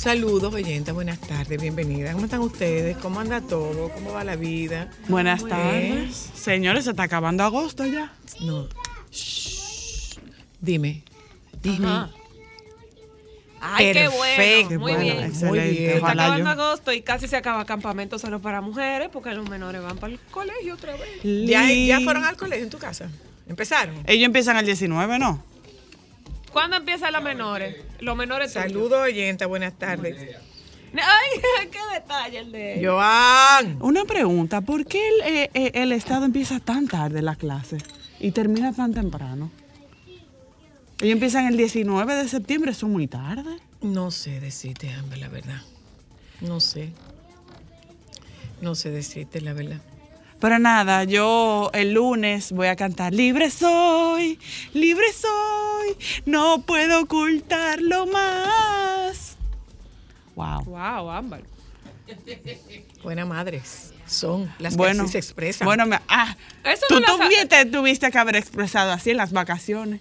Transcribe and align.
Saludos, 0.00 0.54
oyentes, 0.54 0.94
buenas 0.94 1.20
tardes, 1.20 1.60
bienvenidas. 1.60 2.14
¿Cómo 2.14 2.24
están 2.24 2.40
ustedes? 2.40 2.96
¿Cómo 2.96 3.20
anda 3.20 3.42
todo? 3.42 3.90
¿Cómo 3.90 4.12
va 4.14 4.24
la 4.24 4.34
vida? 4.34 4.88
Buenas 5.08 5.46
tardes. 5.46 6.30
Señores, 6.34 6.84
se 6.84 6.90
está 6.92 7.02
acabando 7.02 7.44
agosto 7.44 7.84
ya. 7.84 8.10
No. 8.40 8.66
Shh. 9.12 10.16
Dime. 10.58 11.02
Ajá. 11.68 12.08
Ay, 13.60 13.92
qué 13.92 14.08
Perfecto. 14.08 14.16
bueno. 14.16 14.68
Muy 14.70 14.78
Bueno, 14.78 15.00
bien. 15.00 15.18
excelente. 15.18 15.46
Muy 15.46 15.58
bien. 15.76 15.90
Está 15.96 16.12
acabando 16.12 16.44
yo. 16.44 16.48
agosto 16.48 16.92
y 16.94 17.02
casi 17.02 17.28
se 17.28 17.36
acaba 17.36 17.66
campamento 17.66 18.18
solo 18.18 18.40
para 18.40 18.62
mujeres 18.62 19.10
porque 19.12 19.34
los 19.34 19.50
menores 19.50 19.82
van 19.82 19.98
para 19.98 20.14
el 20.14 20.18
colegio 20.30 20.76
otra 20.76 20.94
vez. 20.96 21.20
¿Ya, 21.46 21.70
¿Ya 21.70 22.00
fueron 22.00 22.24
al 22.24 22.38
colegio 22.38 22.64
en 22.64 22.70
tu 22.70 22.78
casa? 22.78 23.10
¿Empezaron? 23.46 23.96
Ellos 24.06 24.24
empiezan 24.24 24.56
el 24.56 24.64
19, 24.64 25.18
¿no? 25.18 25.44
¿Cuándo 26.52 26.76
empiezan 26.76 27.12
los 27.12 27.22
menores? 27.22 27.76
Los 28.00 28.16
menores. 28.16 28.52
Saludos, 28.52 29.00
oyentes, 29.00 29.46
buenas 29.46 29.78
tardes. 29.78 30.16
Ay, 30.92 31.40
qué 31.70 31.78
detalle 31.94 32.38
el 32.38 32.52
de. 32.52 32.82
Joan. 32.84 33.76
Una 33.80 34.04
pregunta, 34.04 34.60
¿por 34.60 34.84
qué 34.86 35.08
el, 35.08 35.34
eh, 35.34 35.50
eh, 35.54 35.70
el 35.74 35.92
Estado 35.92 36.24
empieza 36.24 36.58
tan 36.58 36.88
tarde 36.88 37.22
la 37.22 37.36
clase 37.36 37.78
y 38.18 38.32
termina 38.32 38.72
tan 38.72 38.92
temprano? 38.92 39.50
Ellos 41.00 41.14
empiezan 41.14 41.46
el 41.46 41.56
19 41.56 42.14
de 42.14 42.28
septiembre, 42.28 42.72
eso 42.72 42.86
es 42.86 42.92
muy 42.92 43.06
tarde. 43.06 43.58
No 43.80 44.10
sé 44.10 44.40
decirte, 44.40 44.92
Amber, 44.92 45.18
la 45.18 45.28
verdad. 45.28 45.62
No 46.40 46.60
sé. 46.60 46.90
No 48.60 48.74
sé 48.74 48.90
decirte 48.90 49.40
la 49.40 49.52
verdad. 49.52 49.80
Pero 50.40 50.58
nada, 50.58 51.04
yo 51.04 51.70
el 51.74 51.92
lunes 51.92 52.52
voy 52.52 52.68
a 52.68 52.76
cantar 52.76 53.12
Libre 53.12 53.50
soy, 53.50 54.38
libre 54.72 55.12
soy, 55.12 55.59
no 56.26 56.62
puedo 56.62 57.02
ocultarlo 57.02 58.06
más. 58.06 59.36
Wow. 60.34 60.64
Wow, 60.64 61.10
Ámbar. 61.10 61.42
Buenas 63.02 63.26
madres 63.26 63.92
son 64.10 64.52
las 64.58 64.76
Bueno, 64.76 65.04
que 65.04 65.04
así 65.04 65.12
se 65.12 65.18
expresan. 65.18 65.64
Bueno, 65.66 65.86
me- 65.86 66.00
ah, 66.08 66.36
Eso 66.64 66.86
tú 66.88 66.98
no 67.00 67.06
también 67.18 67.48
te 67.48 67.64
tuviste 67.66 68.10
que 68.10 68.18
haber 68.18 68.36
expresado 68.36 68.90
así 68.92 69.10
en 69.10 69.16
las 69.16 69.32
vacaciones. 69.32 70.00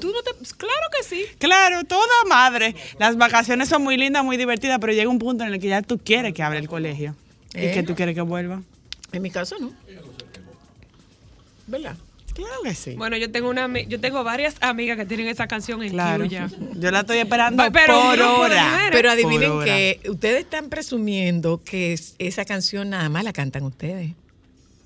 Tú 0.00 0.12
no 0.12 0.22
te. 0.22 0.30
Claro 0.56 0.86
que 0.96 1.04
sí. 1.04 1.24
Claro, 1.38 1.82
toda 1.84 2.06
madre. 2.28 2.74
Las 3.00 3.16
vacaciones 3.16 3.68
son 3.68 3.82
muy 3.82 3.96
lindas, 3.96 4.24
muy 4.24 4.36
divertidas, 4.36 4.78
pero 4.80 4.92
llega 4.92 5.10
un 5.10 5.18
punto 5.18 5.44
en 5.44 5.52
el 5.52 5.60
que 5.60 5.68
ya 5.68 5.82
tú 5.82 5.98
quieres 5.98 6.34
que 6.34 6.42
abra 6.42 6.58
el 6.58 6.68
colegio. 6.68 7.16
¿Eh? 7.52 7.70
Y 7.70 7.74
que 7.74 7.82
tú 7.82 7.94
quieres 7.96 8.14
que 8.14 8.20
vuelva. 8.20 8.62
En 9.12 9.22
mi 9.22 9.30
caso 9.30 9.56
no. 9.58 9.72
¿Verdad? 11.66 11.96
Claro 12.36 12.62
que 12.62 12.74
sí. 12.74 12.92
Bueno, 12.96 13.16
yo 13.16 13.30
tengo 13.32 13.48
una 13.48 13.66
yo 13.80 13.98
tengo 13.98 14.22
varias 14.22 14.56
amigas 14.60 14.96
que 14.98 15.06
tienen 15.06 15.26
esa 15.28 15.46
canción 15.48 15.82
en 15.82 15.90
claro. 15.90 16.24
queue 16.24 16.28
ya. 16.28 16.50
Yo 16.74 16.90
la 16.90 17.00
estoy 17.00 17.18
esperando 17.18 17.64
pero 17.72 17.94
por 17.94 18.20
hora. 18.20 18.88
Pero 18.92 19.10
adivinen 19.10 19.50
hora. 19.50 19.64
que 19.64 20.00
ustedes 20.08 20.40
están 20.44 20.68
presumiendo 20.68 21.62
que 21.64 21.94
es- 21.94 22.14
esa 22.18 22.44
canción 22.44 22.90
nada 22.90 23.08
más 23.08 23.24
la 23.24 23.32
cantan 23.32 23.62
ustedes. 23.64 24.12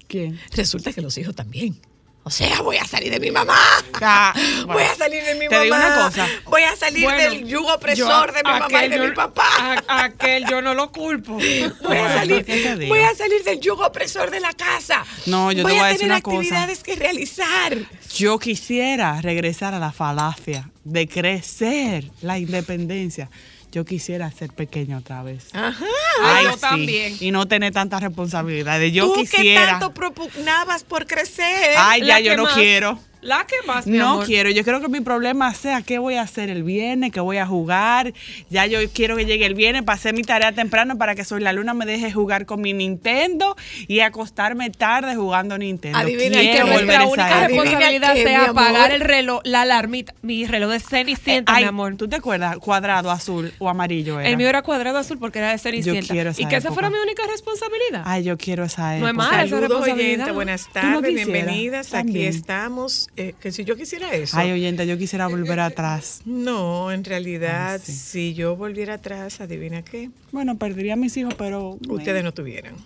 ¿Quién? 0.07 0.39
Resulta 0.53 0.93
que 0.93 1.01
los 1.03 1.19
hijos 1.19 1.35
también. 1.35 1.77
O 2.23 2.31
sea, 2.31 2.61
voy 2.61 2.77
a 2.77 2.85
salir 2.85 3.11
de 3.11 3.19
mi 3.19 3.31
mamá. 3.31 3.59
Ah, 4.03 4.35
voy 4.67 4.83
a 4.83 4.95
salir 4.95 5.25
de 5.25 5.35
mi 5.35 5.49
Te 5.49 5.55
mamá. 5.55 5.63
digo 5.65 5.75
una 5.77 5.95
cosa. 6.05 6.29
Voy 6.47 6.63
a 6.63 6.77
salir 6.77 7.05
Bueno, 7.05 7.19
del 7.31 7.47
yugo 7.47 7.73
opresor 7.75 8.27
yo- 8.29 8.33
de 8.33 8.43
mi 8.45 8.51
mamá 8.61 8.85
y 8.85 8.89
de 8.91 8.97
yo- 8.99 9.05
mi 9.05 9.11
papá. 9.13 9.83
a- 9.89 10.05
aquel 10.05 10.47
yo 10.47 10.61
no 10.61 10.75
lo 10.75 10.93
culpo. 10.93 11.33
Voy 11.35 11.97
a 11.97 12.15
salir, 12.15 12.45
voy 12.89 13.01
a 13.01 13.15
salir 13.15 13.43
del 13.43 13.59
yugo 13.61 13.87
opresor 13.87 14.31
de 14.31 14.39
la 14.41 14.53
casa. 14.53 15.05
No, 15.27 15.51
yo 15.51 15.59
te 15.59 15.63
voy 15.63 15.73
voy 15.73 15.81
a 15.81 15.85
a 15.85 15.87
decir 15.89 16.01
tener 16.01 16.13
una 16.13 16.21
cosa. 16.21 16.37
actividades 16.37 16.83
que 16.83 16.95
realizar. 16.97 17.77
Yo 18.15 18.39
quisiera 18.39 19.21
regresar 19.23 19.73
a 19.75 19.79
la 19.79 19.91
falacia 19.91 20.69
de 20.85 21.09
crecer 21.09 22.05
la 22.21 22.39
independencia. 22.39 23.31
Yo 23.73 23.85
quisiera 23.85 24.31
ser 24.33 24.51
pequeño 24.53 24.99
otra 24.99 25.23
vez. 25.23 25.47
Ajá. 25.55 25.85
Ay, 26.25 26.45
yo 26.47 26.57
también. 26.57 27.17
Y 27.21 27.31
no 27.31 27.47
tener 27.47 27.73
tantas 27.73 28.03
responsabilidades. 28.03 28.93
Yo 28.93 29.07
Tú 29.07 29.15
que 29.15 29.21
quisiera. 29.21 29.73
tanto 29.79 29.95
propugnabas 29.95 30.83
por 30.83 31.07
crecer. 31.07 31.75
Ay, 31.79 32.05
ya 32.05 32.19
yo 32.19 32.33
que 32.33 32.37
no 32.37 32.43
más- 32.45 32.55
quiero. 32.55 32.99
La 33.23 33.47
que 33.47 33.57
más, 33.67 33.87
mi 33.87 33.99
No 33.99 34.13
amor. 34.13 34.27
quiero, 34.27 34.51
yo 34.51 34.65
quiero 34.65 34.81
que 34.81 34.89
mi 34.89 35.01
problema 35.01 35.53
sea 35.53 35.83
qué 35.83 35.99
voy 35.99 36.15
a 36.15 36.23
hacer 36.23 36.49
el 36.49 36.63
viernes, 36.63 37.13
qué 37.13 37.21
voy 37.21 37.37
a 37.37 37.47
jugar. 37.47 38.15
Ya 38.49 38.65
yo 38.67 38.79
quiero 38.95 39.15
que 39.17 39.27
llegue 39.27 39.45
el 39.45 39.55
viernes 39.55 39.83
para 39.83 39.97
hacer 39.97 40.15
mi 40.15 40.23
tarea 40.23 40.53
temprano 40.53 40.97
para 40.97 41.15
que 41.15 41.25
Soy 41.25 41.41
la 41.43 41.53
Luna 41.53 41.75
me 41.75 41.85
deje 41.85 42.11
jugar 42.11 42.47
con 42.47 42.63
mi 42.63 42.73
Nintendo 42.73 43.57
y 43.89 44.01
acostarme 44.01 44.71
tarde 44.71 45.17
jugando 45.17 45.59
Nintendo. 45.59 45.99
Adivina, 45.99 46.43
y 46.43 46.47
que 46.47 46.51
quiero 46.53 46.67
nuestra 46.69 47.07
única 47.07 47.47
responsabilidad 47.47 48.15
sea 48.15 48.45
apagar 48.47 48.91
el 48.93 49.01
reloj, 49.03 49.41
la 49.45 49.63
alarmita, 49.63 50.15
mi 50.23 50.47
reloj 50.47 50.71
de 50.71 50.81
Cenicienta, 50.81 51.53
Eh, 51.53 51.57
Ay, 51.57 51.65
mi 51.65 51.69
amor. 51.69 51.97
¿Tú 51.97 52.09
te 52.09 52.17
acuerdas? 52.17 52.57
Cuadrado, 52.57 53.11
azul 53.11 53.53
o 53.59 53.69
amarillo 53.69 54.19
era. 54.19 54.31
El 54.31 54.39
mío 54.39 54.49
era 54.49 54.63
cuadrado 54.63 54.97
azul 54.97 55.19
porque 55.19 55.41
era 55.41 55.51
de 55.51 55.59
Cenicienta. 55.59 56.11
quiero 56.13 56.31
esa 56.31 56.41
y 56.41 56.47
que 56.47 56.57
esa 56.57 56.73
fuera 56.73 56.89
mi 56.89 56.97
única 56.97 57.25
responsabilidad. 57.31 58.03
Ay, 58.07 58.25
yo 58.25 58.39
quiero 58.39 58.65
esa 58.65 58.97
No 58.99 59.09
época. 59.09 59.11
es 59.11 59.15
mala 59.17 59.45
esa 59.45 59.61
responsabilidad. 59.61 60.33
buenas 60.33 60.67
no 60.69 60.73
tardes, 60.73 61.15
bienvenidas. 61.15 61.93
Aquí 61.93 62.25
estamos. 62.25 63.10
Eh, 63.17 63.35
que 63.41 63.51
si 63.53 63.65
yo 63.65 63.77
quisiera 63.77 64.15
eso. 64.15 64.37
Ay, 64.39 64.53
oyente, 64.53 64.87
yo 64.87 64.97
quisiera 64.97 65.27
volver 65.27 65.61
atrás. 65.61 66.23
no, 66.25 66.93
en 66.93 67.05
realidad, 67.05 67.75
Ay, 67.75 67.81
sí. 67.83 67.93
si 67.93 68.35
yo 68.35 68.57
volviera 68.57 68.95
atrás, 68.95 69.41
adivina 69.41 69.83
qué, 69.83 70.11
Bueno, 70.33 70.57
perdería 70.57 70.95
a 70.95 70.97
mis 70.97 71.17
hijos, 71.17 71.35
pero... 71.35 71.79
ustedes 71.89 72.23
no 72.23 72.33
tuvieran. 72.33 72.77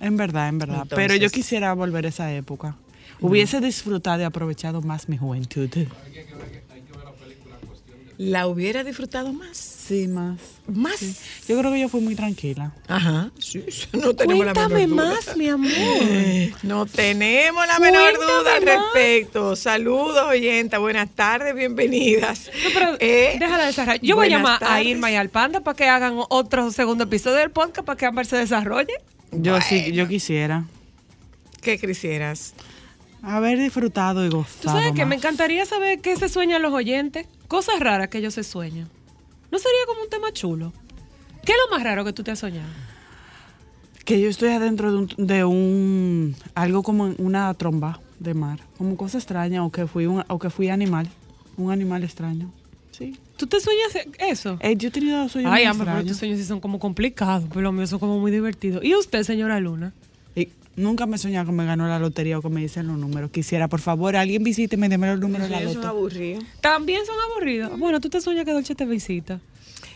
En 0.00 0.16
verdad, 0.16 0.48
en 0.48 0.58
verdad. 0.58 0.86
Pero 0.90 1.16
yo 1.16 1.28
quisiera 1.30 1.72
volver 1.72 2.06
a 2.06 2.08
esa 2.10 2.32
época. 2.32 2.76
Hubiese 3.20 3.60
disfrutado 3.60 4.22
y 4.22 4.24
aprovechado 4.24 4.80
más 4.80 5.08
mi 5.08 5.16
juventud. 5.16 5.68
¿La 8.16 8.46
hubiera 8.46 8.84
disfrutado 8.84 9.32
más? 9.32 9.77
Sí, 9.88 10.06
más. 10.06 10.38
¿Más? 10.66 11.00
Yo 11.48 11.58
creo 11.58 11.72
que 11.72 11.80
yo 11.80 11.88
fui 11.88 12.02
muy 12.02 12.14
tranquila. 12.14 12.72
Ajá, 12.88 13.30
sí, 13.38 13.64
no 13.94 14.14
tenemos 14.14 14.44
la 14.44 14.52
Cuéntame 14.52 14.86
menor 14.86 14.96
duda. 15.06 15.14
más, 15.14 15.36
mi 15.38 15.48
amor. 15.48 15.70
No 16.62 16.84
tenemos 16.84 17.66
la 17.66 17.78
menor 17.78 18.14
Cuéntame 18.16 18.32
duda 18.40 18.54
al 18.56 18.64
más. 18.66 18.74
respecto. 18.92 19.56
Saludos, 19.56 20.24
oyenta. 20.28 20.76
Buenas 20.78 21.08
tardes, 21.14 21.54
bienvenidas. 21.54 22.50
No, 22.64 22.70
pero 22.74 22.96
Eh, 23.00 23.36
déjala 23.40 23.64
desarrollar. 23.66 24.00
Yo 24.02 24.16
voy 24.16 24.26
a 24.26 24.30
llamar 24.30 24.62
a. 24.62 24.82
Irma 24.82 25.10
y 25.10 25.14
al 25.16 25.30
Panda 25.30 25.60
para 25.60 25.74
que 25.74 25.88
hagan 25.88 26.16
otro 26.28 26.70
segundo 26.70 27.04
episodio 27.04 27.36
del 27.38 27.50
podcast 27.50 27.86
para 27.86 27.96
que 27.96 28.04
Amber 28.04 28.26
se 28.26 28.36
desarrolle. 28.36 28.92
Yo 29.32 29.58
sí, 29.62 29.92
yo 29.92 30.06
quisiera. 30.06 30.64
¿Qué 31.62 31.78
quisieras? 31.78 32.54
haber 33.20 33.58
disfrutado 33.58 34.24
y 34.24 34.28
gozado. 34.28 34.58
Tú 34.62 34.68
sabes 34.68 34.92
que 34.92 35.04
me 35.04 35.16
encantaría 35.16 35.66
saber 35.66 36.00
qué 36.00 36.14
se 36.16 36.28
sueñan 36.28 36.62
los 36.62 36.72
oyentes. 36.72 37.26
Cosas 37.48 37.80
raras 37.80 38.08
que 38.08 38.18
ellos 38.18 38.34
se 38.34 38.44
sueñan. 38.44 38.88
¿No 39.50 39.58
sería 39.58 39.86
como 39.86 40.02
un 40.02 40.10
tema 40.10 40.32
chulo? 40.32 40.72
¿Qué 41.44 41.52
es 41.52 41.58
lo 41.66 41.76
más 41.76 41.82
raro 41.82 42.04
que 42.04 42.12
tú 42.12 42.22
te 42.22 42.30
has 42.30 42.38
soñado? 42.38 42.68
Que 44.04 44.20
yo 44.20 44.28
estoy 44.28 44.50
adentro 44.50 44.90
de 44.90 44.98
un, 44.98 45.08
de 45.16 45.44
un 45.44 46.36
algo 46.54 46.82
como 46.82 47.14
una 47.18 47.52
tromba 47.54 48.00
de 48.18 48.34
mar, 48.34 48.60
como 48.76 48.96
cosa 48.96 49.18
extraña 49.18 49.64
o 49.64 49.70
que 49.70 49.86
fui 49.86 50.06
un, 50.06 50.24
o 50.28 50.38
que 50.38 50.50
fui 50.50 50.68
animal, 50.68 51.08
un 51.56 51.70
animal 51.70 52.04
extraño. 52.04 52.50
Sí. 52.90 53.16
¿Tú 53.36 53.46
te 53.46 53.60
sueñas 53.60 53.92
eso? 54.18 54.58
Eh, 54.60 54.76
yo 54.76 54.88
he 54.88 54.90
tenido 54.90 55.28
sueños 55.28 55.52
Ay, 55.54 55.64
amor, 55.64 55.86
pero 55.86 56.04
tus 56.04 56.16
sueños 56.16 56.38
sí 56.38 56.44
son 56.44 56.60
como 56.60 56.78
complicados, 56.80 57.44
pero 57.48 57.62
los 57.62 57.72
míos 57.72 57.90
son 57.90 58.00
como 58.00 58.18
muy 58.18 58.32
divertidos. 58.32 58.84
¿Y 58.84 58.94
usted, 58.94 59.22
señora 59.22 59.60
Luna? 59.60 59.92
Y 60.34 60.48
nunca 60.78 61.06
me 61.06 61.16
he 61.16 61.18
soñado 61.18 61.46
que 61.46 61.52
me 61.52 61.64
ganó 61.66 61.86
la 61.88 61.98
lotería 61.98 62.38
o 62.38 62.42
que 62.42 62.48
me 62.48 62.60
dicen 62.60 62.86
los 62.86 62.96
números. 62.98 63.30
Quisiera, 63.30 63.68
por 63.68 63.80
favor, 63.80 64.16
alguien 64.16 64.42
visíteme 64.42 64.86
y 64.86 64.88
deme 64.90 65.06
los 65.08 65.20
números 65.20 65.48
de 65.48 65.54
la 65.54 65.60
Eso 65.60 65.68
es 65.70 65.74
loto. 65.76 65.88
aburrido. 65.88 66.40
También 66.60 67.04
son 67.04 67.16
aburridos. 67.30 67.78
Bueno, 67.78 68.00
tú 68.00 68.08
te 68.08 68.20
sueñas 68.20 68.44
que 68.44 68.52
Dolce 68.52 68.74
te 68.74 68.86
visita. 68.86 69.40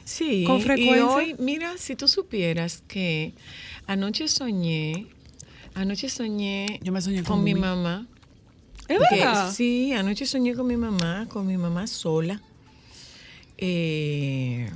Sí, 0.04 0.44
Con 0.46 0.60
frecuencia. 0.60 0.96
y 0.96 1.00
hoy, 1.00 1.36
mira, 1.38 1.78
si 1.78 1.96
tú 1.96 2.08
supieras 2.08 2.82
que 2.88 3.32
anoche 3.86 4.26
soñé, 4.28 5.06
anoche 5.74 6.08
soñé 6.08 6.80
Yo 6.82 6.92
me 6.92 7.00
soñé 7.00 7.22
con 7.22 7.36
con 7.36 7.44
mi 7.44 7.54
mamá. 7.54 8.06
¿Es 8.88 8.98
que- 9.08 9.16
verdad? 9.16 9.52
sí, 9.52 9.92
anoche 9.92 10.26
soñé 10.26 10.54
con 10.54 10.66
mi 10.66 10.76
mamá, 10.76 11.26
con 11.28 11.46
mi 11.46 11.56
mamá 11.56 11.86
sola. 11.86 12.40
Eh, 13.58 14.70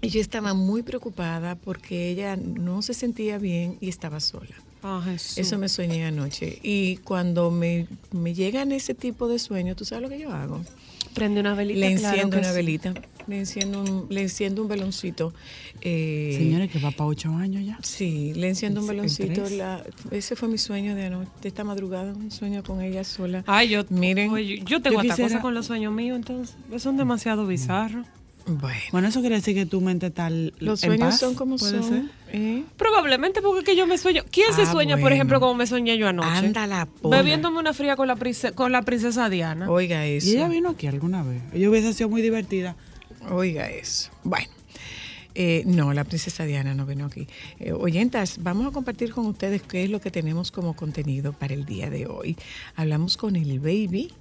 y 0.00 0.08
yo 0.08 0.20
estaba 0.20 0.54
muy 0.54 0.82
preocupada 0.82 1.54
porque 1.56 2.10
ella 2.10 2.36
no 2.36 2.80
se 2.82 2.94
sentía 2.94 3.38
bien 3.38 3.76
y 3.80 3.88
estaba 3.88 4.18
sola. 4.20 4.54
Ah. 4.82 5.02
Eso 5.14 5.58
me 5.58 5.68
soñé 5.68 6.04
anoche. 6.04 6.58
Y 6.62 6.96
cuando 6.98 7.50
me, 7.50 7.86
me 8.12 8.34
llegan 8.34 8.72
ese 8.72 8.94
tipo 8.94 9.28
de 9.28 9.38
sueños, 9.38 9.76
¿tú 9.76 9.84
sabes 9.84 10.02
lo 10.02 10.08
que 10.08 10.18
yo 10.18 10.32
hago? 10.32 10.60
Prende 11.14 11.40
una 11.40 11.54
velita. 11.54 11.78
Le 11.80 11.92
enciendo 11.92 12.38
una 12.38 12.48
sí. 12.48 12.54
velita, 12.56 12.94
le 13.26 13.38
enciendo 13.38 13.82
un, 13.82 14.06
le 14.08 14.22
enciendo 14.22 14.62
un 14.62 14.68
veloncito. 14.68 15.34
eh, 15.82 16.34
Señores, 16.38 16.70
que 16.70 16.78
va 16.78 16.90
para 16.90 17.04
ocho 17.06 17.30
años 17.34 17.64
ya. 17.66 17.78
Sí, 17.82 18.32
le 18.34 18.48
enciendo 18.48 18.80
un 18.80 18.88
¿En 18.88 18.96
veloncito. 18.96 19.48
la- 19.50 19.84
ese 20.10 20.36
fue 20.36 20.48
mi 20.48 20.56
sueño 20.58 20.94
de 20.94 21.04
anoche, 21.06 21.30
de 21.42 21.48
esta 21.48 21.64
madrugada, 21.64 22.12
un 22.14 22.30
sueño 22.30 22.62
con 22.62 22.80
ella 22.80 23.04
sola. 23.04 23.44
Ay, 23.46 23.68
yo, 23.70 23.84
Miren, 23.90 24.30
oye, 24.30 24.62
yo 24.64 24.80
tengo 24.80 24.96
yo 24.96 25.02
esta 25.02 25.14
quisiera- 25.16 25.28
cosa 25.28 25.42
con 25.42 25.54
los 25.54 25.66
sueños 25.66 25.92
míos, 25.92 26.16
entonces. 26.16 26.56
Son 26.82 26.96
demasiado 26.96 27.46
bizarros. 27.46 28.06
Bueno, 28.46 28.78
Bueno, 28.90 29.08
eso 29.08 29.20
quiere 29.20 29.36
decir 29.36 29.54
que 29.54 29.66
tu 29.66 29.80
mente 29.80 30.06
está 30.06 30.28
los 30.30 30.82
en 30.82 30.88
sueños 30.90 31.08
paz, 31.10 31.20
son 31.20 31.34
como 31.34 31.56
¿puede 31.56 31.78
son. 31.80 31.88
ser? 31.88 32.02
¿eh? 32.32 32.64
Probablemente 32.76 33.40
porque 33.40 33.60
es 33.60 33.64
que 33.64 33.76
yo 33.76 33.86
me 33.86 33.98
sueño. 33.98 34.22
¿Quién 34.30 34.52
se 34.52 34.62
Ah, 34.62 34.72
sueña, 34.72 34.96
por 34.98 35.12
ejemplo, 35.12 35.38
como 35.40 35.54
me 35.54 35.66
soñé 35.66 35.96
yo 35.96 36.08
anoche? 36.08 36.28
Anda 36.28 36.66
la 36.66 36.86
pola. 36.86 37.18
Bebiéndome 37.18 37.58
una 37.58 37.72
fría 37.72 37.94
con 37.96 38.08
la, 38.08 38.16
prince- 38.16 38.52
con 38.52 38.72
la 38.72 38.82
princesa 38.82 39.28
Diana. 39.28 39.70
Oiga 39.70 40.04
eso. 40.06 40.26
Y 40.28 40.32
ella 40.32 40.48
vino 40.48 40.70
aquí 40.70 40.86
alguna 40.88 41.22
vez. 41.22 41.42
Ella 41.52 41.70
hubiese 41.70 41.92
sido 41.92 42.08
muy 42.08 42.20
divertida. 42.22 42.74
Oiga 43.30 43.70
eso. 43.70 44.10
Bueno. 44.24 44.48
eh, 45.34 45.62
no, 45.64 45.92
la 45.94 46.04
princesa 46.04 46.44
Diana 46.44 46.74
no 46.74 46.84
vino 46.84 47.06
aquí. 47.06 47.26
Eh, 47.60 47.72
oyentas, 47.72 48.38
vamos 48.42 48.66
a 48.66 48.70
compartir 48.70 49.12
con 49.12 49.24
ustedes 49.26 49.62
qué 49.62 49.84
es 49.84 49.90
lo 49.90 50.00
que 50.00 50.10
tenemos 50.10 50.50
como 50.50 50.74
contenido 50.74 51.32
para 51.32 51.54
el 51.54 51.64
día 51.64 51.88
de 51.88 52.06
hoy. 52.06 52.36
Hablamos 52.76 53.16
con 53.16 53.36
el 53.36 53.58
baby. 53.60 54.12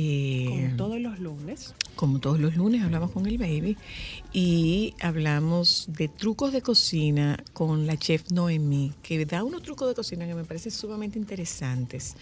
Eh, 0.00 0.46
Como 0.48 0.76
todos 0.76 1.00
los 1.00 1.18
lunes. 1.18 1.74
como 1.96 2.18
todos 2.20 2.38
los 2.38 2.54
lunes 2.54 2.82
hablamos 2.84 3.10
con 3.10 3.26
el 3.26 3.36
baby 3.38 3.76
y 4.32 4.94
hablamos 5.00 5.86
de 5.88 6.06
trucos 6.06 6.52
de 6.52 6.62
cocina 6.62 7.42
con 7.52 7.86
la 7.88 7.96
chef 7.96 8.30
Noemí, 8.30 8.92
que 9.02 9.24
da 9.26 9.42
unos 9.42 9.62
trucos 9.62 9.88
de 9.88 9.94
cocina 9.96 10.24
que 10.26 10.34
me 10.34 10.44
parecen 10.44 10.70
sumamente 10.70 11.18
interesantes. 11.18 12.14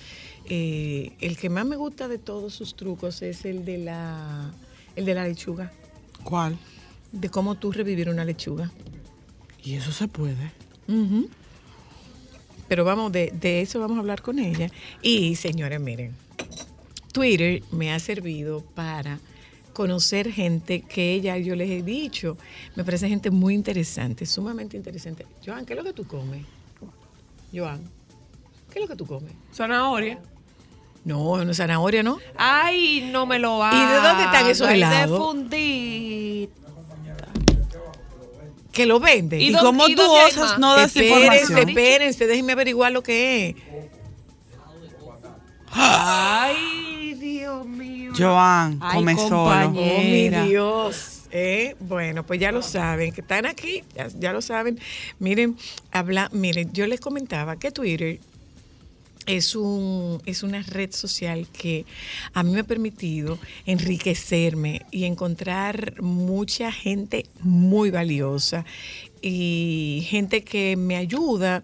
Eh, 0.48 1.12
el 1.20 1.36
que 1.36 1.50
más 1.50 1.66
me 1.66 1.76
gusta 1.76 2.08
de 2.08 2.16
todos 2.18 2.54
sus 2.54 2.74
trucos 2.76 3.20
es 3.20 3.44
el 3.44 3.64
de 3.66 3.76
la, 3.78 4.50
el 4.94 5.04
de 5.04 5.14
la 5.14 5.28
lechuga, 5.28 5.70
¿Cuál? 6.24 6.56
de 7.12 7.28
cómo 7.28 7.56
tú 7.56 7.72
revivir 7.72 8.08
una 8.08 8.24
lechuga. 8.24 8.72
Y 9.62 9.74
eso 9.74 9.92
se 9.92 10.08
puede. 10.08 10.52
Ujú. 10.88 11.28
Pero 12.68 12.84
vamos, 12.84 13.12
de, 13.12 13.32
de 13.38 13.60
eso 13.60 13.80
vamos 13.80 13.96
a 13.98 14.00
hablar 14.00 14.22
con 14.22 14.38
ella. 14.38 14.70
Y 15.02 15.34
señores, 15.36 15.80
miren, 15.80 16.12
Twitter 17.16 17.62
me 17.70 17.94
ha 17.94 17.98
servido 17.98 18.60
para 18.74 19.18
conocer 19.72 20.30
gente 20.30 20.82
que 20.82 21.14
ella, 21.14 21.38
yo 21.38 21.56
les 21.56 21.70
he 21.70 21.82
dicho, 21.82 22.36
me 22.74 22.84
parece 22.84 23.08
gente 23.08 23.30
muy 23.30 23.54
interesante, 23.54 24.26
sumamente 24.26 24.76
interesante. 24.76 25.24
Joan, 25.42 25.64
¿qué 25.64 25.72
es 25.72 25.78
lo 25.78 25.84
que 25.84 25.94
tú 25.94 26.06
comes? 26.06 26.44
Joan, 27.54 27.80
¿qué 28.70 28.80
es 28.80 28.82
lo 28.82 28.88
que 28.88 28.96
tú 28.96 29.06
comes? 29.06 29.32
Zanahoria. 29.50 30.18
No, 31.06 31.42
no 31.42 31.50
es 31.52 31.56
zanahoria, 31.56 32.02
¿no? 32.02 32.18
Ay, 32.36 33.08
no 33.10 33.24
me 33.24 33.38
lo 33.38 33.60
¿Y 33.66 33.78
de 33.86 33.94
dónde 33.94 34.24
están 34.24 34.46
esos 34.50 34.66
hagas, 34.66 34.76
helados? 34.76 35.10
de 35.10 35.16
fundir. 35.24 36.50
Que 38.72 38.84
lo 38.84 39.00
vende. 39.00 39.40
¿Y 39.40 39.50
¿Y, 39.50 39.52
cómo 39.54 39.88
y 39.88 39.94
tú 39.94 40.02
osas 40.02 40.58
no 40.58 40.74
das 40.74 40.94
espérense, 40.94 41.30
información? 41.30 41.68
espérense, 41.70 42.26
déjenme 42.26 42.52
averiguar 42.52 42.92
lo 42.92 43.02
que 43.02 43.48
es. 43.48 43.56
Ay, 45.72 46.85
Dios 47.46 47.66
mío. 47.66 48.12
Joan, 48.18 48.78
Ay, 48.82 48.96
come 48.96 49.14
compañera. 49.14 49.66
solo. 49.66 49.80
Oh, 49.80 49.98
mi 50.00 50.10
Mira. 50.10 50.44
Dios. 50.46 51.22
¿eh? 51.30 51.76
Bueno, 51.78 52.26
pues 52.26 52.40
ya 52.40 52.50
lo 52.50 52.60
saben, 52.60 53.12
que 53.12 53.20
están 53.20 53.46
aquí, 53.46 53.84
ya, 53.94 54.08
ya 54.18 54.32
lo 54.32 54.42
saben. 54.42 54.80
Miren, 55.20 55.56
habla, 55.92 56.28
miren, 56.32 56.72
yo 56.72 56.88
les 56.88 56.98
comentaba 56.98 57.56
que 57.56 57.70
Twitter 57.70 58.18
es, 59.26 59.54
un, 59.54 60.20
es 60.26 60.42
una 60.42 60.60
red 60.62 60.90
social 60.92 61.46
que 61.48 61.84
a 62.32 62.42
mí 62.42 62.50
me 62.50 62.60
ha 62.60 62.64
permitido 62.64 63.38
enriquecerme 63.64 64.82
y 64.90 65.04
encontrar 65.04 66.00
mucha 66.02 66.72
gente 66.72 67.26
muy 67.42 67.90
valiosa 67.92 68.64
y 69.22 70.04
gente 70.08 70.42
que 70.42 70.76
me 70.76 70.96
ayuda 70.96 71.62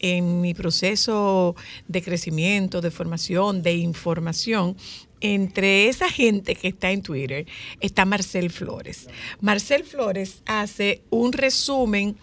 en 0.00 0.40
mi 0.40 0.54
proceso 0.54 1.56
de 1.86 2.02
crecimiento, 2.02 2.80
de 2.80 2.90
formación, 2.90 3.62
de 3.62 3.74
información. 3.74 4.76
Entre 5.20 5.88
esa 5.88 6.08
gente 6.10 6.54
que 6.54 6.68
está 6.68 6.90
en 6.90 7.02
Twitter 7.02 7.46
está 7.80 8.04
Marcel 8.04 8.50
Flores. 8.50 9.08
Marcel 9.40 9.84
Flores 9.84 10.42
hace 10.46 11.02
un 11.10 11.32
resumen. 11.32 12.16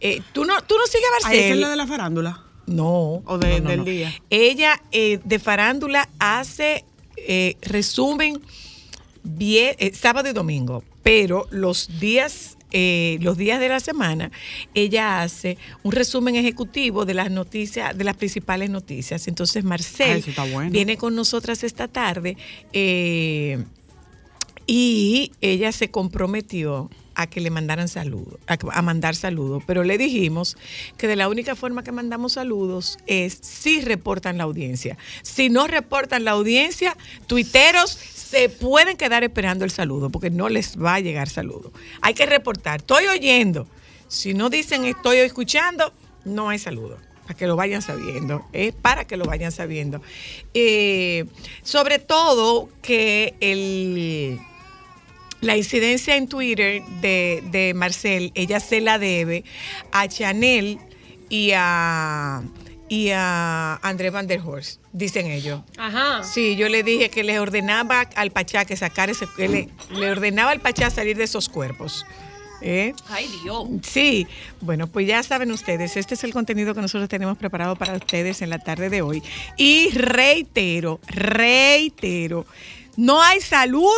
eh, 0.00 0.20
¿tú, 0.32 0.44
no, 0.44 0.60
¿Tú 0.62 0.76
no 0.76 0.86
sigues 0.86 1.06
a 1.20 1.28
Marcel? 1.28 1.52
es 1.52 1.58
la 1.58 1.70
de 1.70 1.76
la 1.76 1.86
farándula. 1.86 2.42
No. 2.66 3.22
O 3.26 3.38
de- 3.38 3.60
no, 3.60 3.64
no, 3.64 3.70
del 3.70 3.78
no. 3.80 3.84
día. 3.84 4.14
Ella 4.30 4.80
eh, 4.92 5.18
de 5.24 5.38
farándula 5.38 6.08
hace 6.18 6.84
eh, 7.16 7.56
resumen 7.62 8.40
eh, 9.78 9.92
sábado 9.94 10.28
y 10.28 10.32
domingo, 10.32 10.84
pero 11.02 11.46
los 11.50 11.98
días 12.00 12.55
eh, 12.72 13.18
los 13.20 13.36
días 13.36 13.60
de 13.60 13.68
la 13.68 13.80
semana 13.80 14.30
ella 14.74 15.22
hace 15.22 15.56
un 15.82 15.92
resumen 15.92 16.34
ejecutivo 16.36 17.04
de 17.04 17.14
las 17.14 17.30
noticias 17.30 17.96
de 17.96 18.04
las 18.04 18.16
principales 18.16 18.70
noticias. 18.70 19.28
Entonces 19.28 19.64
Ah, 19.64 19.68
Marcel 19.68 20.24
bueno. 20.52 20.70
viene 20.70 20.96
con 20.96 21.14
nosotras 21.14 21.62
esta 21.64 21.88
tarde 21.88 22.36
eh, 22.72 23.64
y 24.66 25.32
ella 25.40 25.70
se 25.72 25.90
comprometió 25.90 26.90
a 27.14 27.26
que 27.28 27.40
le 27.40 27.48
mandaran 27.50 27.88
saludos, 27.88 28.38
a, 28.46 28.58
a 28.72 28.82
mandar 28.82 29.14
saludos, 29.14 29.62
pero 29.66 29.84
le 29.84 29.96
dijimos 29.96 30.56
que 30.98 31.06
de 31.06 31.16
la 31.16 31.28
única 31.30 31.54
forma 31.54 31.82
que 31.82 31.90
mandamos 31.90 32.34
saludos 32.34 32.98
es 33.06 33.38
si 33.40 33.80
reportan 33.80 34.36
la 34.36 34.44
audiencia. 34.44 34.98
Si 35.22 35.48
no 35.48 35.66
reportan 35.66 36.24
la 36.24 36.32
audiencia, 36.32 36.94
tuiteros 37.26 37.98
se 38.28 38.48
pueden 38.48 38.96
quedar 38.96 39.24
esperando 39.24 39.64
el 39.64 39.70
saludo 39.70 40.10
porque 40.10 40.30
no 40.30 40.48
les 40.48 40.76
va 40.80 40.94
a 40.94 41.00
llegar 41.00 41.28
saludo. 41.28 41.72
Hay 42.00 42.14
que 42.14 42.26
reportar, 42.26 42.80
estoy 42.80 43.06
oyendo. 43.06 43.66
Si 44.08 44.34
no 44.34 44.50
dicen 44.50 44.84
estoy 44.84 45.18
escuchando, 45.18 45.92
no 46.24 46.48
hay 46.48 46.58
saludo 46.58 46.98
para 47.22 47.36
que 47.36 47.46
lo 47.48 47.56
vayan 47.56 47.82
sabiendo, 47.82 48.46
es 48.52 48.72
para 48.72 49.04
que 49.04 49.16
lo 49.16 49.24
vayan 49.24 49.50
sabiendo. 49.50 50.00
Eh, 50.54 51.24
sobre 51.62 51.98
todo 51.98 52.68
que 52.82 53.34
el, 53.40 54.38
la 55.40 55.56
incidencia 55.56 56.16
en 56.16 56.28
Twitter 56.28 56.82
de, 57.00 57.42
de 57.50 57.74
Marcel, 57.74 58.30
ella 58.36 58.60
se 58.60 58.80
la 58.80 58.98
debe 58.98 59.44
a 59.90 60.06
Chanel 60.06 60.78
y 61.28 61.50
a, 61.54 62.42
y 62.88 63.10
a 63.10 63.76
André 63.82 64.10
Van 64.10 64.26
der 64.26 64.40
Horst, 64.40 64.80
dicen 64.92 65.26
ellos. 65.26 65.62
Ajá. 65.76 66.22
Sí, 66.22 66.56
yo 66.56 66.68
le 66.68 66.82
dije 66.82 67.10
que 67.10 67.24
le 67.24 67.38
ordenaba 67.40 68.02
al 68.14 68.30
Pachá 68.30 68.64
que 68.64 68.76
sacar 68.76 69.10
ese, 69.10 69.26
que 69.36 69.48
le, 69.48 69.68
le 69.90 70.10
ordenaba 70.10 70.52
al 70.52 70.60
Pachá 70.60 70.90
salir 70.90 71.16
de 71.16 71.24
esos 71.24 71.48
cuerpos. 71.48 72.06
¿Eh? 72.62 72.94
Ay, 73.08 73.28
Dios. 73.42 73.68
Sí, 73.82 74.26
bueno, 74.60 74.86
pues 74.86 75.06
ya 75.06 75.22
saben 75.22 75.52
ustedes, 75.52 75.96
este 75.96 76.14
es 76.14 76.24
el 76.24 76.32
contenido 76.32 76.74
que 76.74 76.80
nosotros 76.80 77.08
tenemos 77.08 77.36
preparado 77.36 77.76
para 77.76 77.94
ustedes 77.94 78.40
en 78.40 78.50
la 78.50 78.58
tarde 78.58 78.88
de 78.88 79.02
hoy. 79.02 79.22
Y 79.56 79.90
reitero, 79.90 81.00
reitero, 81.06 82.46
no 82.96 83.22
hay 83.22 83.40
saludo 83.40 83.92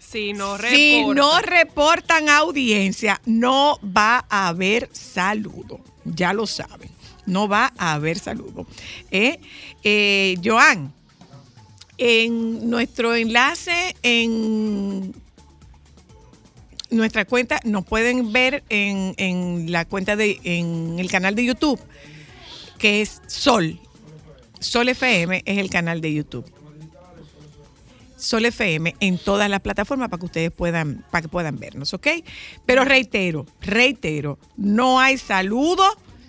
Si 0.00 0.32
no 0.32 0.58
si 0.58 1.04
no 1.04 1.40
reportan 1.40 2.28
audiencia, 2.28 3.20
no 3.24 3.78
va 3.84 4.24
a 4.28 4.48
haber 4.48 4.88
saludo. 4.92 5.80
Ya 6.04 6.32
lo 6.32 6.46
saben. 6.46 6.95
No 7.26 7.48
va 7.48 7.72
a 7.76 7.94
haber 7.94 8.18
saludo. 8.18 8.66
¿Eh? 9.10 9.40
Eh, 9.82 10.36
Joan, 10.44 10.92
en 11.98 12.70
nuestro 12.70 13.14
enlace 13.14 13.96
en 14.02 15.14
nuestra 16.90 17.24
cuenta, 17.24 17.60
nos 17.64 17.84
pueden 17.84 18.32
ver 18.32 18.62
en, 18.68 19.14
en 19.16 19.72
la 19.72 19.84
cuenta 19.84 20.16
de, 20.16 20.40
en 20.44 20.98
el 20.98 21.10
canal 21.10 21.34
de 21.34 21.44
YouTube, 21.44 21.80
que 22.78 23.02
es 23.02 23.22
Sol. 23.26 23.78
Sol 24.60 24.88
FM 24.88 25.42
es 25.44 25.58
el 25.58 25.68
canal 25.68 26.00
de 26.00 26.14
YouTube. 26.14 26.50
Sol 28.16 28.46
FM 28.46 28.96
en 29.00 29.18
todas 29.18 29.50
las 29.50 29.60
plataformas 29.60 30.08
para 30.08 30.20
que 30.20 30.26
ustedes 30.26 30.50
puedan, 30.50 31.04
para 31.10 31.22
que 31.22 31.28
puedan 31.28 31.58
vernos, 31.58 31.92
¿ok? 31.92 32.08
Pero 32.64 32.84
reitero, 32.84 33.46
reitero, 33.60 34.38
no 34.56 34.98
hay 34.98 35.18
saludo 35.18 35.84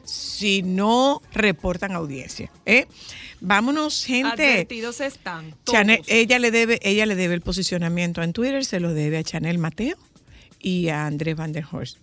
si 0.07 0.63
no 0.63 1.21
reportan 1.33 1.91
audiencia. 1.91 2.49
¿eh? 2.65 2.87
Vámonos, 3.41 4.05
gente. 4.05 4.53
Advertidos 4.53 5.01
están. 5.01 5.53
Chanel- 5.65 5.97
todos. 5.97 6.09
ella 6.09 6.39
le 6.39 6.49
debe, 6.51 6.79
ella 6.81 7.05
le 7.05 7.15
debe 7.15 7.33
el 7.33 7.41
posicionamiento 7.41 8.23
en 8.23 8.33
Twitter, 8.33 8.65
se 8.65 8.79
lo 8.79 8.93
debe 8.93 9.17
a 9.17 9.23
Chanel 9.23 9.57
Mateo 9.57 9.97
y 10.59 10.87
a 10.89 11.05
Andrés 11.05 11.35
Van 11.35 11.51
der 11.51 11.65
Horst. 11.69 11.97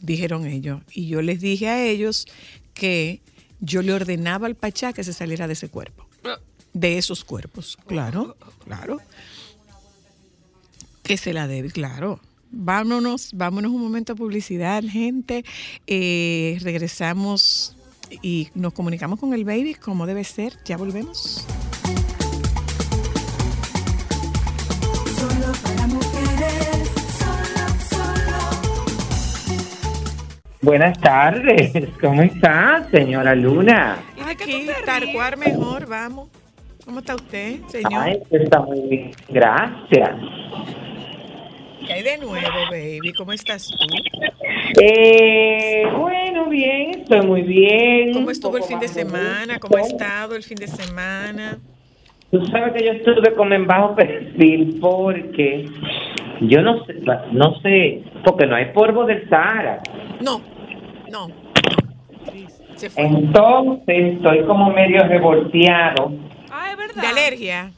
Dijeron 0.00 0.46
ellos. 0.46 0.80
Y 0.92 1.08
yo 1.08 1.20
les 1.20 1.40
dije 1.40 1.68
a 1.68 1.84
ellos 1.84 2.26
que 2.74 3.20
yo 3.60 3.82
le 3.82 3.92
ordenaba 3.92 4.46
al 4.46 4.54
Pachá 4.54 4.92
que 4.92 5.02
se 5.02 5.12
saliera 5.12 5.46
de 5.48 5.54
ese 5.54 5.68
cuerpo. 5.68 6.06
De 6.72 6.98
esos 6.98 7.24
cuerpos. 7.24 7.76
Claro, 7.86 8.36
claro. 8.64 9.00
Que 11.02 11.16
se 11.16 11.32
la 11.32 11.48
debe, 11.48 11.70
claro. 11.70 12.20
Vámonos, 12.50 13.32
vámonos 13.34 13.70
un 13.72 13.82
momento 13.82 14.12
a 14.14 14.16
publicidad, 14.16 14.82
gente. 14.82 15.44
Eh, 15.86 16.58
regresamos 16.62 17.76
y 18.22 18.48
nos 18.54 18.72
comunicamos 18.72 19.20
con 19.20 19.34
el 19.34 19.44
baby 19.44 19.74
como 19.74 20.06
debe 20.06 20.24
ser. 20.24 20.54
Ya 20.64 20.76
volvemos. 20.76 21.46
Solo 25.16 25.52
para 25.62 25.86
mujeres, 25.88 26.90
solo, 27.18 27.68
solo. 27.90 28.38
Buenas 30.62 30.98
tardes, 31.00 31.88
¿cómo 32.00 32.22
está, 32.22 32.88
señora 32.90 33.34
Luna? 33.34 33.98
¿Y 34.16 34.24
de 34.26 34.36
qué 34.36 34.44
Aquí? 34.44 34.66
Tarcuar 34.86 35.36
mejor, 35.36 35.86
vamos. 35.86 36.28
¿Cómo 36.84 37.00
está 37.00 37.14
usted, 37.16 37.60
señor? 37.68 38.02
Ay, 38.02 38.22
está 38.30 38.60
muy 38.60 38.80
bien, 38.88 39.10
gracias. 39.28 40.10
¿Qué 41.88 41.94
hay 41.94 42.02
de 42.02 42.18
nuevo, 42.18 42.36
baby? 42.70 43.14
¿Cómo 43.14 43.32
estás 43.32 43.66
tú? 43.66 43.86
Eh, 44.78 45.84
bueno, 45.96 46.50
bien, 46.50 47.00
estoy 47.00 47.26
muy 47.26 47.40
bien. 47.40 48.12
¿Cómo 48.12 48.30
estuvo 48.30 48.58
el 48.58 48.64
fin 48.64 48.78
de 48.78 48.88
semana? 48.88 49.58
¿Cómo 49.58 49.78
ha 49.78 49.80
estado 49.80 50.36
el 50.36 50.42
fin 50.42 50.58
de 50.58 50.68
semana? 50.68 51.56
Tú 52.30 52.44
sabes 52.52 52.74
que 52.74 52.84
yo 52.84 52.92
estuve 52.92 53.34
como 53.34 53.54
en 53.54 53.66
bajo 53.66 53.94
perfil 53.94 54.76
porque 54.82 55.64
yo 56.42 56.60
no 56.60 56.84
sé, 56.84 56.96
no 57.32 57.58
sé, 57.62 58.02
porque 58.22 58.46
no 58.46 58.56
hay 58.56 58.66
polvo 58.66 59.06
del 59.06 59.26
Sahara. 59.30 59.80
No, 60.20 60.42
no, 61.10 61.28
no. 61.28 61.34
Se 62.76 62.90
fue. 62.90 63.02
Entonces 63.02 64.14
estoy 64.16 64.44
como 64.44 64.70
medio 64.74 65.04
revolteado. 65.04 66.12
Ah, 66.50 66.70
es 66.70 66.76
verdad. 66.76 67.00
¿De 67.00 67.08
alergia? 67.08 67.70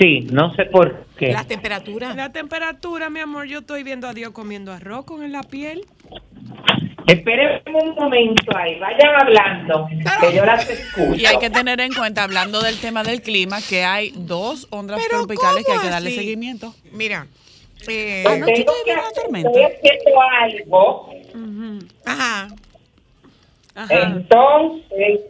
Sí, 0.00 0.26
no 0.32 0.54
sé 0.54 0.64
por 0.64 1.05
qué. 1.16 1.32
¿La 1.32 1.44
temperatura? 1.44 2.14
La 2.14 2.30
temperatura, 2.32 3.10
mi 3.10 3.20
amor, 3.20 3.46
yo 3.46 3.60
estoy 3.60 3.82
viendo 3.82 4.06
a 4.08 4.14
Dios 4.14 4.30
comiendo 4.32 4.72
arroz 4.72 5.04
con 5.04 5.22
en 5.22 5.32
la 5.32 5.42
piel. 5.42 5.84
Esperen 7.06 7.60
un 7.72 7.94
momento 7.94 8.56
ahí, 8.56 8.78
vayan 8.80 9.14
hablando, 9.20 9.86
que 10.20 10.34
yo 10.34 10.44
las 10.44 10.68
escucho. 10.68 11.14
Y 11.14 11.24
hay 11.26 11.38
que 11.38 11.50
tener 11.50 11.80
en 11.80 11.92
cuenta, 11.94 12.24
hablando 12.24 12.60
del 12.60 12.78
tema 12.80 13.04
del 13.04 13.22
clima, 13.22 13.58
que 13.62 13.84
hay 13.84 14.12
dos 14.16 14.66
ondas 14.70 15.00
Pero 15.06 15.18
tropicales 15.20 15.64
que 15.64 15.70
hay 15.70 15.76
¿cómo 15.78 15.86
que 15.88 15.92
darle 15.92 16.08
así? 16.08 16.18
seguimiento. 16.18 16.74
Mira, 16.90 17.26
eh, 17.86 18.24
Pues 18.26 18.44
tengo 18.44 18.72
que 18.84 18.92
hacer- 18.92 19.22
tormenta. 19.22 19.48
Estoy 19.50 19.64
haciendo 19.64 20.20
algo, 20.20 21.10
ajá, 22.06 22.48
Ajá. 23.76 23.94
entonces, 24.02 25.20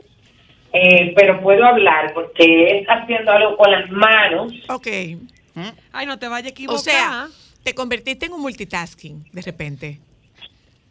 eh, 0.73 1.13
pero 1.15 1.43
puedo 1.43 1.63
hablar 1.67 2.15
porque 2.15 2.79
es 2.79 2.87
haciendo 2.89 3.33
algo 3.33 3.57
con 3.59 3.71
las 3.71 3.91
manos. 3.91 4.53
ok. 4.71 4.87
Ay, 5.93 6.07
no 6.07 6.19
te 6.19 6.29
vayas 6.29 6.47
a 6.47 6.51
equivocar. 6.51 6.77
O 6.79 6.83
sea, 6.83 7.29
te 7.63 7.75
convertiste 7.75 8.27
en 8.27 8.33
un 8.35 8.43
multitasking 8.43 9.25
de 9.33 9.43
repente. 9.43 10.01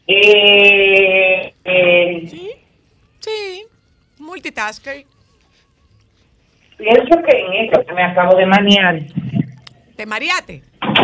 Eh, 0.08 1.54
eh, 1.64 2.28
Sí, 2.30 2.52
sí, 3.20 3.64
multitasker. 4.20 5.06
pienso 6.78 7.16
que 7.28 7.38
en 7.40 7.54
eso 7.70 7.86
que 7.86 7.94
me 7.94 8.04
acabo 8.04 8.36
de 8.38 8.46
maniar. 8.46 9.00
¿Te 9.96 10.06
mareaste? 10.06 10.62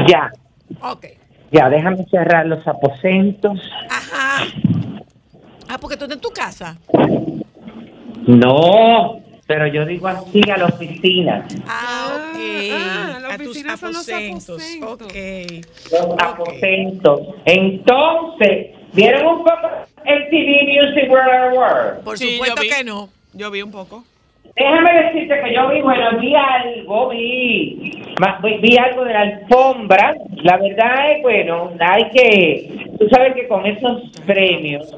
Ya, 0.08 0.32
Ok. 0.82 1.06
ya, 1.52 1.70
déjame 1.70 2.04
cerrar 2.12 2.46
los 2.48 2.68
aposentos. 2.68 3.60
Ajá. 3.90 4.46
Ah, 5.70 5.78
porque 5.80 5.96
tú 5.98 6.04
estás 6.06 6.18
en 6.18 6.22
tu 6.22 6.30
casa. 6.32 6.78
No, 8.28 9.21
pero 9.52 9.68
yo 9.68 9.86
digo 9.86 10.08
así 10.08 10.42
a 10.50 10.56
la 10.56 10.66
oficina. 10.68 11.46
Ah, 11.68 12.30
ok. 12.32 12.40
Ah, 12.72 13.18
la 13.22 13.34
a 13.34 13.38
tus 13.38 13.48
oficina 13.48 13.76
son 13.76 13.92
los 13.92 14.08
aposentos. 14.08 14.62
aposentos. 14.82 15.02
Ok. 15.08 15.92
Los 15.92 16.24
aposentos. 16.24 17.20
Entonces, 17.44 18.68
¿vieron 18.94 19.26
un 19.28 19.38
poco 19.44 19.68
el 20.06 20.30
TV 20.30 20.64
Music 20.64 21.12
World 21.12 21.34
Award? 21.54 22.04
Por 22.06 22.18
Sí, 22.18 22.36
supuesto 22.38 22.62
que 22.62 22.84
no. 22.86 23.10
Yo 23.34 23.52
vi 23.52 23.62
un 23.62 23.72
poco. 23.72 24.06
Déjame 24.56 25.04
decirte 25.04 25.42
que 25.44 25.54
yo 25.54 25.70
vi, 25.70 25.82
bueno, 25.82 26.18
vi 26.20 26.34
algo, 26.36 27.10
vi, 27.10 28.04
vi 28.62 28.78
algo 28.78 29.04
de 29.04 29.14
la 29.14 29.22
alfombra. 29.22 30.14
La 30.44 30.58
verdad 30.58 31.12
es, 31.12 31.22
bueno, 31.24 31.72
hay 31.80 32.10
que, 32.10 32.88
tú 33.00 33.08
sabes 33.10 33.34
que 33.36 33.48
con 33.50 33.66
esos 33.66 34.02
premios, 34.26 34.94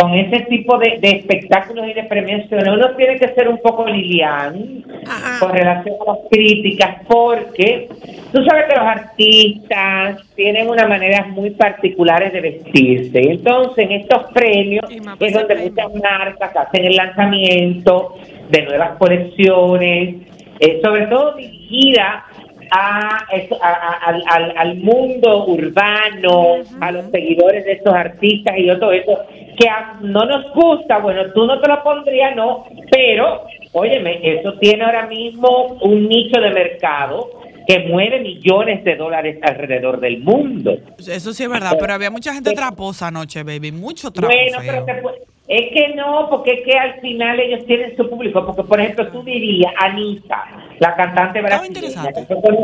con 0.00 0.14
ese 0.14 0.44
tipo 0.44 0.78
de, 0.78 0.98
de 1.00 1.08
espectáculos 1.16 1.86
y 1.88 1.92
de 1.92 2.04
premiaciones, 2.04 2.68
uno 2.68 2.90
tiene 2.96 3.16
que 3.18 3.28
ser 3.34 3.48
un 3.48 3.58
poco 3.58 3.84
Lilian 3.84 4.84
Ajá. 5.06 5.40
con 5.40 5.52
relación 5.52 5.96
a 6.06 6.12
las 6.12 6.18
críticas, 6.30 6.98
porque 7.08 7.88
tú 8.32 8.44
sabes 8.44 8.66
que 8.66 8.76
los 8.76 8.86
artistas 8.86 10.22
tienen 10.36 10.68
unas 10.70 10.88
maneras 10.88 11.28
muy 11.30 11.50
particulares 11.50 12.32
de 12.32 12.40
vestirse. 12.40 13.18
Entonces, 13.18 13.86
en 13.86 13.92
estos 13.92 14.30
premios 14.32 14.84
es 15.18 15.32
donde 15.32 15.56
muchas 15.56 15.94
marcas 15.94 16.56
hacen 16.56 16.84
el 16.84 16.94
lanzamiento 16.96 18.14
de 18.50 18.62
nuevas 18.62 18.90
colecciones, 18.98 20.14
eh, 20.60 20.80
sobre 20.82 21.06
todo 21.06 21.34
dirigida 21.34 22.24
a, 22.70 23.24
eso- 23.32 23.58
a- 23.62 23.68
a- 23.70 24.10
al, 24.10 24.22
al- 24.28 24.54
al 24.58 24.76
mundo 24.76 25.46
urbano, 25.46 26.56
a 26.80 26.92
los 26.92 27.10
seguidores 27.10 27.64
de 27.64 27.72
estos 27.72 27.94
artistas 27.94 28.54
y 28.58 28.66
todo 28.78 28.92
eso, 28.92 29.18
que 29.58 29.68
a- 29.68 29.98
no 30.00 30.24
nos 30.24 30.52
gusta, 30.52 30.98
bueno, 30.98 31.22
tú 31.34 31.46
no 31.46 31.60
te 31.60 31.68
lo 31.68 31.82
pondrías, 31.82 32.36
no, 32.36 32.64
pero, 32.90 33.44
óyeme, 33.72 34.20
eso 34.22 34.54
tiene 34.60 34.84
ahora 34.84 35.06
mismo 35.06 35.78
un 35.82 36.08
nicho 36.08 36.40
de 36.40 36.50
mercado 36.50 37.30
que 37.66 37.80
mueve 37.80 38.20
millones 38.20 38.82
de 38.84 38.96
dólares 38.96 39.38
alrededor 39.42 40.00
del 40.00 40.20
mundo. 40.20 40.76
Eso 40.98 41.32
sí 41.34 41.42
es 41.42 41.50
verdad, 41.50 41.76
pero 41.78 41.92
había 41.92 42.10
mucha 42.10 42.32
gente 42.32 42.52
traposa 42.52 43.08
anoche, 43.08 43.42
baby. 43.42 43.72
Mucho 43.72 44.10
trapo 44.10 44.32
Bueno, 44.32 44.60
feo. 44.60 44.84
pero 44.86 45.02
te 45.02 45.28
es 45.48 45.72
que 45.72 45.94
no, 45.94 46.28
porque 46.28 46.52
es 46.52 46.60
que 46.62 46.78
al 46.78 47.00
final 47.00 47.40
ellos 47.40 47.64
tienen 47.66 47.96
su 47.96 48.08
público. 48.08 48.44
Porque, 48.44 48.62
por 48.64 48.78
ejemplo, 48.80 49.08
tú 49.08 49.22
dirías, 49.22 49.72
Anita, 49.80 50.44
la 50.78 50.94
cantante 50.94 51.40
brasileña, 51.40 51.66
interesante. 51.66 52.20
que 52.20 52.26
fue, 52.26 52.42
con, 52.42 52.56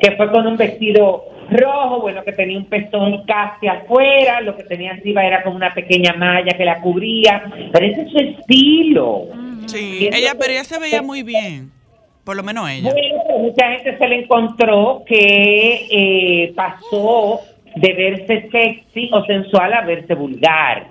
que 0.00 0.10
fue 0.16 0.30
con 0.32 0.46
un 0.48 0.56
vestido 0.56 1.24
rojo, 1.54 2.00
bueno, 2.00 2.22
que 2.24 2.32
tenía 2.32 2.58
un 2.58 2.66
pezón 2.66 3.24
casi 3.26 3.66
afuera, 3.66 4.40
lo 4.40 4.56
que 4.56 4.64
tenía 4.64 4.92
arriba 4.92 5.24
era 5.24 5.42
como 5.42 5.56
una 5.56 5.72
pequeña 5.72 6.14
malla 6.14 6.56
que 6.56 6.64
la 6.64 6.80
cubría, 6.80 7.44
pero 7.72 7.86
ese 7.86 8.02
es 8.02 8.10
su 8.10 8.18
estilo. 8.18 9.26
Sí, 9.66 10.08
ella, 10.12 10.34
pero 10.38 10.52
ella 10.52 10.64
se 10.64 10.78
veía 10.78 11.02
muy 11.02 11.22
bien. 11.22 11.70
Por 12.24 12.36
lo 12.36 12.42
menos 12.42 12.68
ella. 12.70 12.92
Bueno, 12.92 13.22
pero 13.26 13.38
mucha 13.40 13.66
gente 13.70 13.98
se 13.98 14.08
le 14.08 14.22
encontró 14.22 15.02
que 15.06 15.86
eh, 15.90 16.52
pasó 16.54 17.40
de 17.74 17.92
verse 17.94 18.48
sexy 18.50 19.10
o 19.12 19.24
sensual 19.24 19.72
a 19.72 19.82
verse 19.82 20.14
vulgar. 20.14 20.86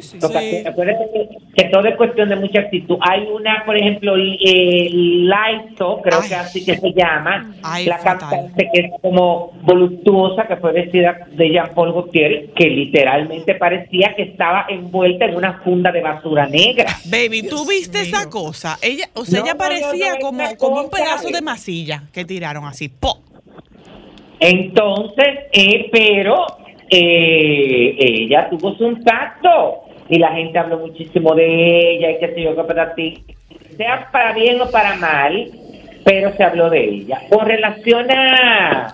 Sí. 0.00 0.18
acuérdate 0.66 1.04
que, 1.12 1.28
que 1.62 1.68
todo 1.70 1.86
es 1.86 1.96
cuestión 1.96 2.28
de 2.28 2.36
mucha 2.36 2.60
actitud. 2.60 2.96
Hay 3.00 3.26
una, 3.26 3.62
por 3.66 3.76
ejemplo, 3.76 4.14
eh, 4.16 4.88
Laizo, 4.92 6.00
creo 6.02 6.20
Ay. 6.22 6.28
que 6.28 6.34
así 6.34 6.64
que 6.64 6.76
se 6.78 6.92
llama, 6.92 7.54
Ay, 7.62 7.86
la 7.86 7.98
fatal. 7.98 8.30
cantante 8.30 8.68
que 8.72 8.80
es 8.80 8.90
como 9.02 9.52
voluptuosa, 9.62 10.46
que 10.46 10.56
fue 10.56 10.72
vestida 10.72 11.26
de 11.32 11.50
Jean-Paul 11.50 11.92
Gaultier, 11.92 12.50
que 12.54 12.64
literalmente 12.68 13.54
parecía 13.56 14.14
que 14.16 14.22
estaba 14.22 14.66
envuelta 14.68 15.26
en 15.26 15.36
una 15.36 15.60
funda 15.62 15.92
de 15.92 16.00
basura 16.00 16.46
negra. 16.46 16.86
Baby, 17.10 17.42
¿tú 17.42 17.56
Dios 17.56 17.68
viste 17.68 18.00
esa 18.02 18.20
mío. 18.20 18.30
cosa? 18.30 18.78
Ella, 18.82 19.08
o 19.14 19.24
sea, 19.24 19.40
No, 19.40 19.44
ella 19.46 19.54
parecía 19.56 20.08
no, 20.10 20.14
no, 20.14 20.20
como, 20.20 20.56
como 20.56 20.80
un 20.82 20.90
pedazo 20.90 21.28
de 21.28 21.42
masilla 21.42 22.04
que 22.12 22.24
tiraron 22.24 22.64
así. 22.64 22.88
¡Po! 22.88 23.18
Entonces, 24.40 25.26
eh, 25.52 25.88
pero 25.92 26.46
eh, 26.90 27.96
ella 27.98 28.48
tuvo 28.50 28.74
su 28.74 28.86
impacto. 28.86 29.84
y 30.08 30.18
la 30.18 30.32
gente 30.32 30.58
habló 30.58 30.78
muchísimo 30.78 31.34
de 31.34 31.94
ella 31.94 32.10
y 32.10 32.18
qué 32.18 32.34
sé 32.34 32.42
yo, 32.42 32.54
qué 32.54 33.22
sea 33.76 34.08
para 34.12 34.32
bien 34.32 34.60
o 34.60 34.70
para 34.70 34.96
mal, 34.96 35.48
pero 36.04 36.32
se 36.32 36.44
habló 36.44 36.68
de 36.68 36.84
ella. 36.84 37.22
Con 37.30 37.46
relación 37.46 38.10
a 38.10 38.92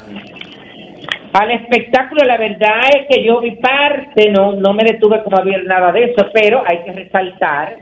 al 1.33 1.51
espectáculo, 1.51 2.25
la 2.25 2.39
verdad 2.39 2.81
es 2.97 3.07
que 3.09 3.23
yo 3.23 3.41
vi 3.41 3.53
parte, 3.57 4.31
no, 4.31 4.53
no 4.53 4.73
me 4.73 4.85
detuve 4.85 5.23
como 5.23 5.39
a 5.39 5.43
ver 5.43 5.65
nada 5.67 5.93
de 5.93 6.05
eso, 6.05 6.27
pero 6.33 6.63
hay 6.67 6.79
que 6.79 6.93
resaltar 6.93 7.77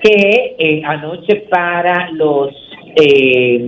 que 0.00 0.54
eh, 0.58 0.82
anoche 0.84 1.46
para 1.50 2.10
los 2.12 2.50
eh, 2.96 3.66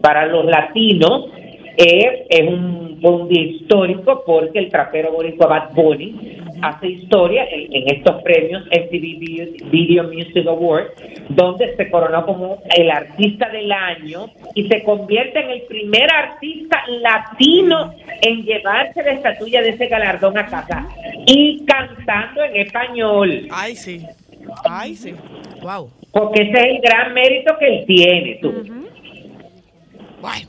para 0.00 0.26
los 0.26 0.44
latinos 0.44 1.30
eh, 1.76 2.26
es 2.28 2.48
un, 2.48 2.98
un 3.02 3.28
día 3.28 3.42
histórico 3.42 4.22
porque 4.24 4.58
el 4.58 4.70
trapero 4.70 5.12
boricua 5.12 5.46
Bad 5.46 5.74
Bunny 5.74 6.38
hace 6.62 6.88
historia 6.88 7.46
en, 7.50 7.74
en 7.74 7.96
estos 7.96 8.22
premios 8.22 8.64
MTV 8.66 9.18
Video, 9.18 9.46
Video 9.70 10.04
Music 10.04 10.46
Awards, 10.46 10.92
donde 11.28 11.74
se 11.76 11.90
coronó 11.90 12.24
como 12.24 12.62
el 12.76 12.90
artista 12.90 13.48
del 13.50 13.70
año 13.72 14.26
y 14.54 14.68
se 14.68 14.82
convierte 14.82 15.40
en 15.40 15.50
el 15.50 15.62
primer 15.62 16.10
artista 16.12 16.82
latino 16.88 17.92
en 18.22 18.42
llevarse 18.42 19.02
la 19.02 19.12
estatuilla 19.12 19.62
de 19.62 19.70
ese 19.70 19.86
galardón 19.86 20.38
a 20.38 20.46
casa 20.46 20.88
y 21.26 21.64
cantando 21.66 22.42
en 22.44 22.56
español. 22.56 23.48
Ay, 23.50 23.76
sí. 23.76 24.04
Ay, 24.64 24.94
sí. 24.94 25.14
Wow. 25.62 25.90
Porque 26.12 26.42
ese 26.42 26.52
es 26.52 26.64
el 26.76 26.80
gran 26.80 27.12
mérito 27.14 27.56
que 27.58 27.66
él 27.66 27.84
tiene, 27.86 28.38
tú. 28.40 28.52
Bueno, 30.20 30.48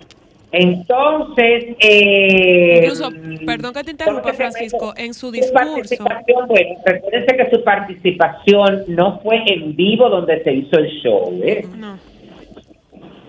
Entonces, 0.58 1.76
eh, 1.80 2.80
Incluso, 2.84 3.12
perdón 3.46 3.74
que 3.74 3.84
te 3.84 3.92
interrumpa, 3.92 4.22
¿cómo 4.22 4.32
que 4.32 4.38
se 4.38 4.44
llama 4.44 4.52
Francisco, 4.54 4.94
en 4.96 5.14
su 5.14 5.28
Su 5.28 5.32
discurso. 5.34 5.54
participación, 5.54 6.48
bueno, 6.48 6.70
recuérdense 6.86 7.36
que 7.36 7.50
su 7.52 7.64
participación 7.64 8.84
no 8.88 9.20
fue 9.20 9.44
en 9.48 9.76
vivo 9.76 10.10
donde 10.10 10.42
se 10.44 10.54
hizo 10.54 10.80
el 10.80 10.88
show. 11.02 11.42
¿eh? 11.44 11.66
No. 11.76 12.00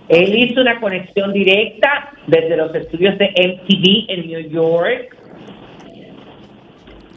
Él 0.09 0.37
hizo 0.37 0.61
una 0.61 0.81
conexión 0.81 1.33
directa 1.33 2.13
desde 2.29 2.57
los 2.57 2.73
estudios 2.73 3.19
de 3.19 3.27
MTV 3.27 4.05
en 4.09 4.27
New 4.29 4.51
York 4.51 5.17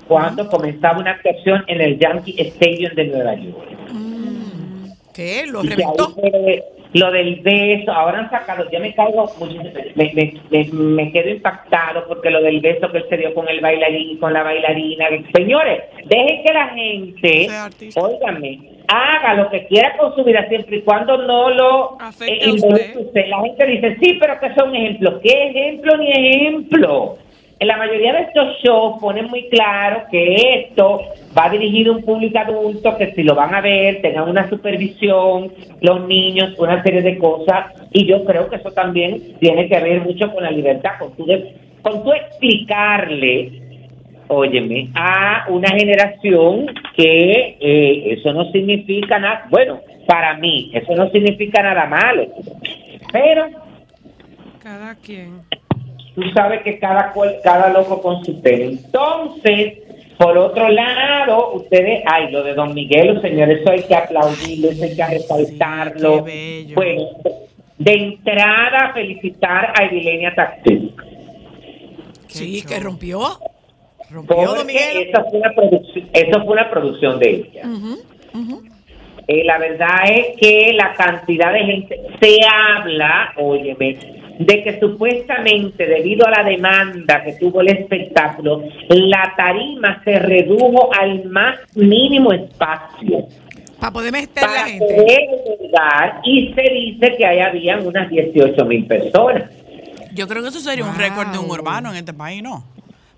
cuando 0.08 0.48
comenzaba 0.48 1.00
una 1.00 1.12
actuación 1.12 1.64
en 1.68 1.82
el 1.82 2.00
Yankee 2.00 2.36
Stadium 2.40 2.96
de 2.96 3.06
Nueva 3.06 3.36
York. 3.36 3.68
¿qué? 5.14 5.46
¿Lo 5.46 5.62
reventó? 5.62 6.16
Lo 6.94 7.12
del 7.12 7.42
beso, 7.42 7.92
ahora 7.92 8.20
han 8.20 8.30
sacado, 8.30 8.70
ya 8.72 8.80
me 8.80 8.94
caigo, 8.96 9.32
me, 9.96 10.12
me, 10.14 10.34
me, 10.50 10.66
me 10.74 11.12
quedo 11.12 11.30
impactado 11.30 12.08
porque 12.08 12.32
lo 12.32 12.42
del 12.42 12.60
beso 12.62 12.92
que 12.92 12.98
él 12.98 13.06
se 13.10 13.18
dio 13.18 13.34
con 13.34 13.48
el 13.48 13.62
bailarín, 13.62 14.18
con 14.18 14.34
la 14.34 14.44
bailarina, 14.44 15.06
señores, 15.36 15.84
dejen 16.06 16.44
que 16.44 16.54
la 16.54 16.68
gente, 16.70 17.48
óigame, 17.96 18.60
haga 18.88 19.36
lo 19.36 19.50
que 19.52 19.68
quiera 19.68 19.96
con 19.98 20.16
su 20.16 20.24
vida 20.24 20.48
siempre 20.50 20.78
y 20.78 20.82
cuando 20.82 21.18
no 21.18 21.50
lo 21.52 21.98
eh, 22.22 22.52
usted. 22.52 23.28
La 23.28 23.42
gente 23.42 23.66
dice, 23.68 23.98
sí, 24.02 24.18
pero 24.20 24.40
que 24.40 24.54
son 24.56 24.76
ejemplos. 24.76 25.20
¿Qué 25.22 25.50
ejemplo 25.50 25.96
ni 25.98 26.12
ejemplo? 26.12 27.18
En 27.60 27.68
la 27.68 27.76
mayoría 27.76 28.14
de 28.14 28.22
estos 28.22 28.58
shows 28.64 29.00
ponen 29.02 29.28
muy 29.28 29.50
claro 29.50 30.04
que 30.10 30.36
esto 30.62 31.02
va 31.38 31.50
dirigido 31.50 31.92
a 31.94 31.98
un 31.98 32.04
público 32.04 32.40
adulto 32.40 32.96
que 32.98 33.12
si 33.14 33.24
lo 33.24 33.36
van 33.36 33.54
a 33.54 33.60
ver 33.60 34.02
tengan 34.02 34.30
una 34.30 34.48
supervisión, 34.50 35.52
los 35.82 36.08
niños, 36.08 36.58
una 36.58 36.82
serie 36.84 37.02
de 37.02 37.18
cosas. 37.18 37.74
Y 37.92 38.06
yo 38.06 38.24
creo 38.24 38.50
que 38.50 38.56
eso 38.56 38.72
también 38.72 39.38
tiene 39.40 39.68
que 39.68 39.78
ver 39.80 40.02
mucho 40.02 40.32
con 40.34 40.44
la 40.44 40.52
libertad, 40.52 40.92
con 41.00 41.14
tu, 41.18 41.26
de- 41.26 41.54
con 41.82 42.02
tu 42.04 42.14
explicarle, 42.14 43.52
óyeme, 44.30 44.88
a 44.96 45.46
una 45.50 45.70
generación 45.72 46.68
que 46.96 47.58
eh, 47.60 48.14
eso 48.14 48.32
no 48.32 48.50
significa 48.52 49.20
nada, 49.20 49.48
bueno, 49.50 49.80
para 50.08 50.36
mí, 50.36 50.72
eso 50.74 50.96
no 50.96 51.10
significa 51.10 51.62
nada 51.62 51.86
malo. 51.88 52.26
Pero 53.12 53.48
Cada 54.64 54.96
quien. 54.96 55.42
Tú 56.20 56.30
sabes 56.34 56.62
que 56.64 56.80
cada 56.80 57.12
cual, 57.14 57.38
cada 57.44 57.70
loco 57.70 58.02
con 58.02 58.24
su 58.26 58.42
pelo. 58.42 58.66
Entonces, 58.66 59.80
por 60.18 60.38
otro 60.38 60.68
lado, 60.70 61.54
ustedes, 61.54 62.04
ay, 62.06 62.32
lo 62.32 62.44
de 62.44 62.54
Don 62.54 62.74
Miguel, 62.74 63.22
señores, 63.22 63.62
eso 63.62 63.72
hay 63.72 63.84
que 63.84 63.96
aplaudirlo, 63.96 64.70
eso 64.70 64.84
hay 64.84 64.96
que 64.96 65.06
resaltarlo. 65.06 66.26
qué 66.26 66.32
bello. 66.32 66.76
Bueno, 66.76 67.04
de 67.78 67.94
entrada, 67.94 68.92
felicitar 68.94 69.74
a 69.78 69.86
Evilenia 69.86 70.36
Taxi. 70.36 70.94
Sí, 72.28 72.64
que 72.68 72.80
rompió. 72.80 73.22
Rompió, 74.12 74.56
Don 74.56 74.68
Miguel. 74.68 75.08
eso 75.08 75.24
fue, 75.30 75.40
una 75.40 75.54
producción, 75.54 76.10
eso 76.12 76.44
fue 76.44 76.54
una 76.54 76.70
producción 76.70 77.20
de 77.20 77.30
ella. 77.30 77.62
Eh, 79.28 79.44
la 79.46 79.60
verdad 79.60 80.06
es 80.06 80.38
que 80.38 80.74
la 80.74 80.94
cantidad 80.96 81.54
de 81.54 81.60
gente 81.60 82.02
se 82.20 82.40
habla, 82.52 83.34
óyeme, 83.38 83.98
de 84.40 84.64
que 84.64 84.80
supuestamente 84.80 85.86
debido 85.86 86.26
a 86.26 86.32
la 86.32 86.44
demanda 86.44 87.22
que 87.24 87.34
tuvo 87.34 87.60
el 87.60 87.68
espectáculo, 87.68 88.64
la 88.88 89.34
tarima 89.36 90.02
se 90.06 90.18
redujo 90.18 90.90
al 90.98 91.26
más 91.26 91.60
mínimo 91.76 92.32
espacio 92.32 93.28
Para 93.80 93.92
poder 93.92 94.14
meter 94.14 94.44
la 94.44 94.48
para 94.48 94.66
gente. 94.68 94.86
poder 94.86 95.60
llegar 95.60 96.22
y 96.24 96.54
se 96.54 96.62
dice 96.62 97.16
que 97.18 97.26
ahí 97.26 97.40
habían 97.40 97.86
unas 97.86 98.10
18 98.10 98.66
mil 98.66 98.86
personas. 98.88 99.44
Yo 100.14 100.26
creo 100.28 100.42
que 100.42 100.48
eso 100.50 100.62
sería 100.62 100.86
un 100.86 100.96
récord 100.96 101.28
de 101.28 101.38
un 101.38 101.52
urbano 101.52 101.92
en 101.92 101.98
este 101.98 102.14
país, 102.14 102.42
¿no? 102.42 102.64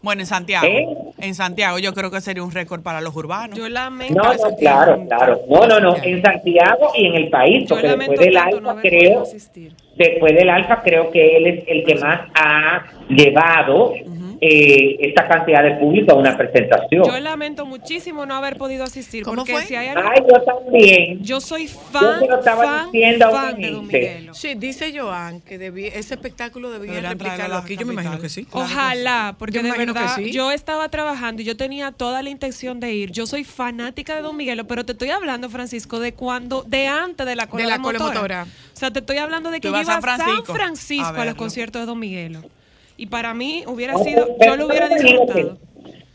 Bueno, 0.02 0.22
en 0.22 0.28
Santiago. 0.28 0.66
¿Eh? 0.66 0.88
En 1.20 1.36
Santiago 1.36 1.78
yo 1.78 1.94
creo 1.94 2.10
que 2.10 2.20
sería 2.22 2.44
un 2.44 2.52
récord 2.52 2.82
para 2.82 3.00
los 3.00 3.16
urbanos. 3.16 3.56
Yo 3.56 3.70
lamento. 3.70 4.16
No, 4.16 4.34
no, 4.34 4.56
claro, 4.58 5.06
claro. 5.08 5.42
No, 5.48 5.68
no, 5.68 5.80
no, 5.80 5.96
en 6.02 6.20
Santiago 6.24 6.92
y 6.96 7.06
en 7.06 7.14
el 7.14 7.30
país, 7.30 7.70
Yo 7.70 7.76
porque 7.76 7.96
después 7.96 8.20
del 8.20 8.34
tanto 8.34 8.62
no 8.62 8.76
creo 8.78 9.22
asistir. 9.22 9.76
Después 9.96 10.34
del 10.36 10.50
alfa 10.50 10.82
creo 10.84 11.12
que 11.12 11.38
él 11.38 11.48
es 11.48 11.64
el 11.68 11.84
que 11.84 11.96
más 11.96 12.22
ha 12.36 12.84
llevado 13.10 13.94
eh, 14.44 14.98
esta 15.02 15.28
cantidad 15.28 15.62
de 15.64 15.76
público 15.76 16.14
a 16.14 16.16
una 16.16 16.36
presentación. 16.36 17.04
Yo 17.06 17.20
lamento 17.20 17.66
muchísimo 17.66 18.26
no 18.26 18.34
haber 18.34 18.58
podido 18.58 18.84
asistir. 18.84 19.24
¿Cómo 19.24 19.38
porque 19.38 19.54
fue? 19.54 19.66
si 19.68 19.76
hay 19.76 19.90
algo. 19.90 20.10
Ay, 20.10 20.24
yo 20.28 20.42
también. 20.42 21.24
Yo 21.24 21.40
soy 21.40 21.68
Yo 21.68 21.80
fan, 21.92 22.20
lo 22.28 22.40
estaba 22.40 22.64
fan, 22.64 22.92
diciendo 22.92 23.30
fan 23.32 23.62
de 23.62 23.70
Don. 23.70 23.86
Miguelo. 23.88 24.34
Sí, 24.34 24.56
dice 24.56 24.92
Joan 24.98 25.42
que 25.42 25.60
debí- 25.60 25.92
ese 25.94 26.16
espectáculo 26.16 26.72
debía 26.72 27.00
replicarlo 27.02 27.58
aquí. 27.58 27.78
Yo 27.78 27.86
me 27.86 27.94
imagino 27.94 28.20
que 28.20 28.30
sí. 28.30 28.46
Claro 28.46 28.68
que 28.68 28.74
Ojalá, 28.74 29.36
porque 29.38 29.54
Yo 29.58 29.62
me 29.62 29.70
de 29.70 29.76
imagino 29.76 29.94
que 29.94 30.00
verdad 30.00 30.16
sí. 30.18 30.32
yo 30.32 30.52
estaba 30.52 30.90
trabajando 30.90 31.44
y 31.44 31.46
yo 31.46 31.56
tenía 31.56 31.92
toda 31.92 32.24
la 32.24 32.30
intención 32.32 32.80
de 32.80 32.94
ir. 32.94 33.12
Yo 33.12 33.28
soy 33.28 33.44
fanática 33.44 34.16
de 34.16 34.24
Don 34.24 34.36
Miguelo, 34.36 34.66
pero 34.66 34.84
te 34.86 34.94
estoy 34.94 35.12
hablando, 35.12 35.50
Francisco, 35.50 36.00
de 36.00 36.14
cuando, 36.14 36.64
de 36.64 36.88
antes 36.88 37.28
de 37.28 37.36
la 37.36 37.46
cola 37.48 37.64
De 37.64 37.70
la 37.70 37.80
cola 37.80 38.00
motora. 38.00 38.14
motora. 38.16 38.44
O 38.44 38.76
sea, 38.78 38.92
te 38.92 39.00
estoy 39.00 39.18
hablando 39.18 39.52
de 39.52 39.60
que 39.62 39.68
yo 39.68 39.74
iba 39.80 39.82
a 39.82 40.02
San 40.02 40.02
San 40.02 40.44
Francisco 40.46 41.06
a 41.16 41.22
a, 41.22 41.26
los 41.26 41.36
conciertos 41.36 41.82
de 41.82 41.86
Don 41.86 42.00
Miguelo. 42.00 42.42
Y 43.02 43.08
para 43.08 43.34
mí 43.34 43.64
hubiera 43.66 43.98
sido, 43.98 44.28
yo 44.46 44.56
lo 44.56 44.68
hubiera 44.68 44.88
disfrutado. 44.88 45.58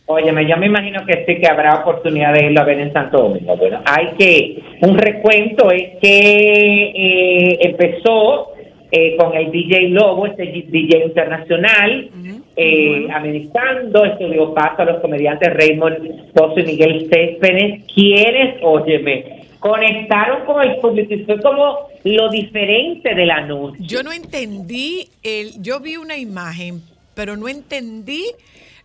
Óyeme, 0.06 0.46
yo 0.46 0.56
me 0.56 0.66
imagino 0.66 1.04
que 1.04 1.24
sí 1.26 1.40
que 1.40 1.48
habrá 1.48 1.80
oportunidad 1.80 2.32
de 2.32 2.46
irlo 2.46 2.60
a 2.60 2.64
ver 2.64 2.78
en 2.78 2.92
Santo 2.92 3.22
Domingo. 3.22 3.56
Bueno, 3.56 3.80
hay 3.84 4.10
que, 4.16 4.62
un 4.82 4.96
recuento 4.96 5.72
es 5.72 5.98
que 6.00 6.92
eh, 6.94 7.58
empezó 7.62 8.52
eh, 8.92 9.16
con 9.16 9.34
el 9.34 9.50
DJ 9.50 9.88
Lobo, 9.88 10.26
este 10.26 10.46
DJ 10.46 11.06
internacional, 11.06 12.08
eh, 12.54 13.08
amenizando, 13.12 14.04
este 14.04 14.30
dio 14.30 14.54
paso 14.54 14.82
a 14.82 14.84
los 14.84 15.00
comediantes 15.00 15.54
Raymond 15.54 16.32
Pozo 16.34 16.60
y 16.60 16.66
Miguel 16.66 17.08
Céspedes, 17.12 17.82
quienes, 17.92 18.62
óyeme, 18.62 19.35
conectaron 19.68 20.44
con 20.46 20.62
el 20.62 20.80
público 20.80 21.14
y 21.14 21.24
fue 21.24 21.40
como 21.40 21.88
lo 22.04 22.30
diferente 22.30 23.14
de 23.14 23.26
la 23.26 23.40
noche. 23.46 23.78
Yo 23.80 24.02
no 24.02 24.12
entendí, 24.12 25.08
el, 25.22 25.60
yo 25.62 25.80
vi 25.80 25.96
una 25.96 26.16
imagen, 26.16 26.82
pero 27.14 27.36
no 27.36 27.48
entendí 27.48 28.24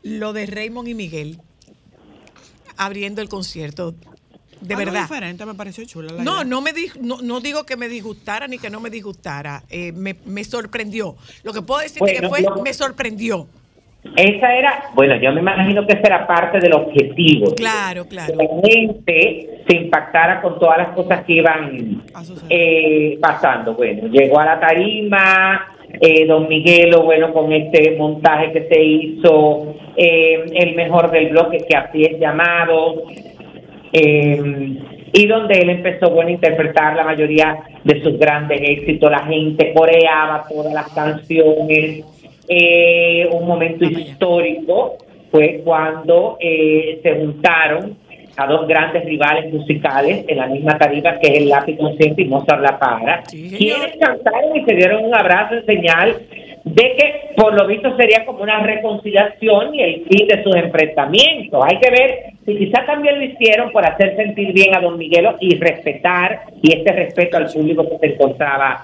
lo 0.03 0.33
de 0.33 0.45
Raymond 0.47 0.87
y 0.87 0.93
Miguel 0.95 1.37
abriendo 2.77 3.21
el 3.21 3.29
concierto. 3.29 3.93
De 4.61 4.75
Algo 4.75 4.91
verdad. 4.91 5.01
diferente, 5.07 5.43
me 5.45 5.55
pareció 5.55 5.83
chula. 5.85 6.13
la 6.13 6.23
No, 6.23 6.33
idea. 6.35 6.43
no 6.43 6.61
me 6.61 6.71
di- 6.71 6.91
no, 6.99 7.17
no 7.23 7.39
digo 7.39 7.63
que 7.65 7.75
me 7.77 7.87
disgustara 7.89 8.47
ni 8.47 8.59
que 8.59 8.69
no 8.69 8.79
me 8.79 8.91
disgustara. 8.91 9.63
eh, 9.69 9.91
me, 9.91 10.15
me 10.25 10.43
sorprendió. 10.43 11.15
Lo 11.43 11.51
que 11.51 11.63
puedo 11.63 11.81
decirte 11.81 12.13
que 12.19 12.27
fue, 12.29 12.41
lo- 12.41 12.61
me 12.61 12.71
sorprendió. 12.73 13.47
Esa 14.15 14.55
era, 14.55 14.83
bueno, 14.95 15.15
yo 15.17 15.31
me 15.31 15.41
imagino 15.41 15.85
que 15.85 15.93
esa 15.93 16.07
era 16.07 16.27
parte 16.27 16.59
del 16.59 16.73
objetivo. 16.73 17.53
Claro, 17.55 18.05
claro. 18.05 18.33
Que 18.33 18.43
la 18.43 18.49
gente 18.67 19.63
se 19.67 19.75
impactara 19.75 20.41
con 20.41 20.59
todas 20.59 20.79
las 20.79 20.89
cosas 20.89 21.23
que 21.23 21.33
iban 21.33 22.01
eh, 22.49 23.17
pasando. 23.21 23.75
Bueno, 23.75 24.07
llegó 24.07 24.39
a 24.39 24.45
la 24.45 24.59
tarima, 24.59 25.67
eh, 25.99 26.25
don 26.25 26.47
Miguelo, 26.47 27.03
bueno, 27.03 27.31
con 27.33 27.51
este 27.51 27.95
montaje 27.97 28.51
que 28.51 28.67
se 28.67 28.81
hizo, 28.81 29.75
eh, 29.95 30.45
el 30.53 30.75
mejor 30.75 31.11
del 31.11 31.29
bloque, 31.29 31.59
que 31.67 31.77
así 31.77 32.03
es 32.03 32.19
llamado, 32.19 33.03
eh, 33.93 34.77
y 35.13 35.27
donde 35.27 35.59
él 35.59 35.69
empezó, 35.69 36.09
bueno, 36.09 36.29
a 36.29 36.33
interpretar 36.33 36.95
la 36.95 37.03
mayoría 37.03 37.57
de 37.83 38.01
sus 38.01 38.17
grandes 38.17 38.61
éxitos, 38.61 39.11
la 39.11 39.25
gente 39.25 39.73
coreaba 39.73 40.45
todas 40.49 40.73
las 40.73 40.89
canciones, 40.93 42.05
eh, 42.53 43.29
un 43.31 43.47
momento 43.47 43.85
histórico 43.85 44.97
fue 45.31 45.61
cuando 45.63 46.35
eh, 46.41 46.99
se 47.01 47.15
juntaron 47.15 47.95
a 48.35 48.45
dos 48.45 48.67
grandes 48.67 49.05
rivales 49.05 49.53
musicales 49.53 50.25
en 50.27 50.37
la 50.37 50.47
misma 50.47 50.77
tarifa 50.77 51.17
que 51.17 51.27
es 51.27 51.37
el 51.37 51.47
Lápiz 51.47 51.77
Consciente 51.77 52.23
y 52.23 52.25
Mozart 52.25 52.61
La 52.61 52.77
Para, 52.77 53.23
Sí, 53.25 53.55
quienes 53.57 53.95
cantaron 53.97 54.53
y 54.57 54.65
se 54.65 54.75
dieron 54.75 55.05
un 55.05 55.15
abrazo 55.15 55.55
en 55.55 55.65
señal 55.65 56.17
de 56.65 56.83
que 56.97 57.33
por 57.37 57.53
lo 57.53 57.65
visto 57.67 57.95
sería 57.95 58.25
como 58.25 58.43
una 58.43 58.59
reconciliación 58.59 59.73
y 59.73 59.81
el 59.81 60.05
fin 60.09 60.27
de 60.27 60.43
sus 60.43 60.53
enfrentamientos. 60.53 61.63
Hay 61.65 61.79
que 61.79 61.89
ver 61.89 62.33
si 62.45 62.57
quizás 62.57 62.85
también 62.85 63.17
lo 63.17 63.23
hicieron 63.23 63.71
por 63.71 63.85
hacer 63.85 64.17
sentir 64.17 64.51
bien 64.51 64.75
a 64.75 64.81
don 64.81 64.97
Miguelo 64.97 65.37
y 65.39 65.57
respetar, 65.57 66.41
y 66.61 66.73
este 66.73 66.91
respeto 66.91 67.37
al 67.37 67.45
público 67.45 67.89
que 67.89 67.97
se 67.99 68.13
encontraba 68.13 68.83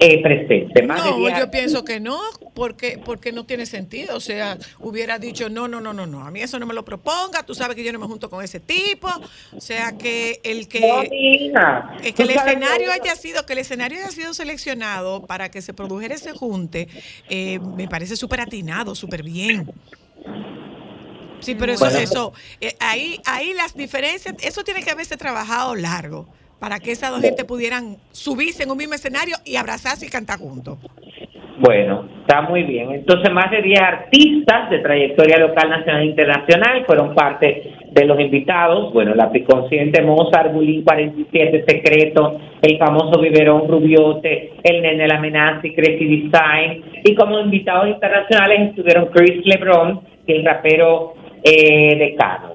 eh, 0.00 0.22
presente. 0.22 0.82
Más 0.82 1.04
No, 1.04 1.38
yo 1.38 1.50
pienso 1.50 1.84
que 1.84 2.00
no, 2.00 2.18
porque, 2.54 3.00
porque 3.04 3.32
no 3.32 3.44
tiene 3.46 3.66
sentido. 3.66 4.16
O 4.16 4.20
sea, 4.20 4.58
hubiera 4.80 5.18
dicho, 5.18 5.48
no, 5.48 5.68
no, 5.68 5.80
no, 5.80 5.92
no, 5.92 6.06
no, 6.06 6.26
a 6.26 6.30
mí 6.30 6.40
eso 6.40 6.58
no 6.58 6.66
me 6.66 6.74
lo 6.74 6.84
proponga, 6.84 7.42
tú 7.44 7.54
sabes 7.54 7.76
que 7.76 7.84
yo 7.84 7.92
no 7.92 7.98
me 7.98 8.06
junto 8.06 8.28
con 8.30 8.44
ese 8.44 8.60
tipo. 8.60 9.08
O 9.56 9.60
sea, 9.60 9.96
que 9.96 10.40
el 10.44 10.68
que... 10.68 10.80
No, 10.80 11.02
hija. 11.04 11.96
Que 12.14 12.22
el 12.22 12.30
escenario 12.30 12.86
que- 12.86 13.00
haya 13.00 13.16
sido, 13.16 13.46
que 13.46 13.52
el 13.54 13.60
escenario 13.60 13.98
haya 14.00 14.10
sido 14.10 14.34
seleccionado 14.34 15.26
para 15.26 15.50
que 15.50 15.62
se 15.62 15.72
produjera 15.74 16.14
ese 16.14 16.32
junte, 16.32 16.88
eh, 17.28 17.58
me 17.60 17.88
parece 17.88 18.16
súper 18.16 18.40
atinado, 18.40 18.94
súper 18.94 19.22
bien. 19.22 19.70
Sí, 21.40 21.54
pero 21.54 21.72
eso, 21.72 21.84
Bueno. 21.84 21.98
eso, 21.98 22.32
eh, 22.60 22.74
ahí, 22.80 23.20
ahí 23.26 23.52
las 23.52 23.74
diferencias, 23.74 24.34
eso 24.40 24.64
tiene 24.64 24.82
que 24.82 24.90
haberse 24.90 25.16
trabajado 25.16 25.74
largo 25.74 26.26
para 26.64 26.80
que 26.80 26.92
esas 26.92 27.10
dos 27.10 27.20
gente 27.20 27.44
pudieran 27.44 27.96
subirse 28.10 28.62
en 28.62 28.70
un 28.70 28.78
mismo 28.78 28.94
escenario 28.94 29.36
y 29.44 29.56
abrazarse 29.56 30.06
y 30.06 30.08
cantar 30.08 30.38
juntos. 30.38 30.78
Bueno, 31.58 32.08
está 32.22 32.40
muy 32.40 32.62
bien. 32.62 32.90
Entonces, 32.90 33.30
más 33.34 33.50
de 33.50 33.60
10 33.60 33.80
artistas 33.82 34.70
de 34.70 34.78
trayectoria 34.78 35.36
local, 35.40 35.68
nacional 35.68 36.00
e 36.00 36.06
internacional 36.06 36.86
fueron 36.86 37.14
parte 37.14 37.70
de 37.92 38.04
los 38.06 38.18
invitados. 38.18 38.94
Bueno, 38.94 39.14
la 39.14 39.30
Piconsciente 39.30 40.00
Mozart, 40.00 40.54
Bulín 40.54 40.82
47, 40.84 41.66
Secreto, 41.68 42.40
el 42.62 42.78
famoso 42.78 43.20
Biberón 43.20 43.68
Rubiote, 43.68 44.54
el 44.62 44.80
Nene 44.80 45.06
La 45.06 45.20
y 45.62 45.74
Crazy 45.74 46.06
Design. 46.06 46.82
Y 47.04 47.14
como 47.14 47.40
invitados 47.40 47.88
internacionales 47.88 48.70
estuvieron 48.70 49.10
Chris 49.12 49.44
LeBron, 49.44 50.00
es 50.26 50.34
el 50.34 50.46
rapero 50.46 51.12
eh, 51.42 51.94
de 51.98 52.14
Cano. 52.16 52.53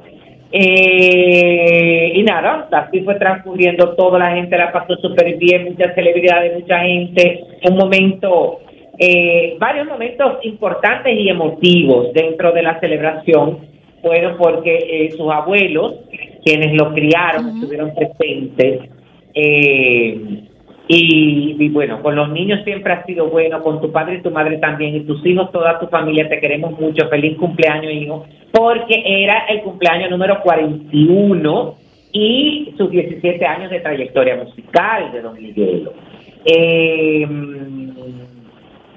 Eh, 0.51 2.11
y 2.15 2.23
nada, 2.23 2.67
así 2.71 3.01
fue 3.01 3.15
transcurriendo 3.15 3.95
toda 3.95 4.17
la 4.17 4.31
gente, 4.35 4.57
la 4.57 4.71
pasó 4.71 4.95
súper 4.95 5.37
bien, 5.37 5.65
muchas 5.65 5.93
celebridades, 5.93 6.59
mucha 6.59 6.79
gente, 6.79 7.43
un 7.69 7.77
momento, 7.77 8.59
eh, 8.97 9.55
varios 9.59 9.87
momentos 9.87 10.43
importantes 10.43 11.15
y 11.17 11.29
emotivos 11.29 12.11
dentro 12.13 12.51
de 12.51 12.63
la 12.63 12.79
celebración, 12.79 13.59
bueno, 14.01 14.37
porque 14.37 14.77
eh, 14.77 15.11
sus 15.11 15.31
abuelos, 15.31 15.99
quienes 16.43 16.73
lo 16.73 16.93
criaron, 16.93 17.49
estuvieron 17.49 17.93
presentes, 17.93 18.89
eh, 19.35 20.47
y, 20.91 21.69
bueno, 21.69 22.01
con 22.01 22.15
los 22.15 22.29
niños 22.31 22.63
siempre 22.63 22.91
ha 22.91 23.05
sido 23.05 23.27
bueno, 23.27 23.61
con 23.61 23.79
tu 23.79 23.91
padre 23.91 24.15
y 24.15 24.21
tu 24.23 24.31
madre 24.31 24.57
también, 24.57 24.95
y 24.95 25.01
tus 25.01 25.23
hijos, 25.23 25.51
toda 25.51 25.79
tu 25.79 25.85
familia, 25.85 26.27
te 26.27 26.39
queremos 26.39 26.79
mucho. 26.79 27.07
Feliz 27.09 27.37
cumpleaños, 27.37 27.93
hijo, 27.93 28.25
porque 28.51 29.03
era 29.05 29.45
el 29.49 29.61
cumpleaños 29.61 30.09
número 30.09 30.41
41 30.41 31.75
y 32.11 32.73
sus 32.75 32.89
17 32.89 33.45
años 33.45 33.69
de 33.69 33.81
trayectoria 33.81 34.37
musical 34.37 35.11
de 35.11 35.21
Don 35.21 35.35
Miguelo. 35.39 35.93
Eh, 36.43 37.27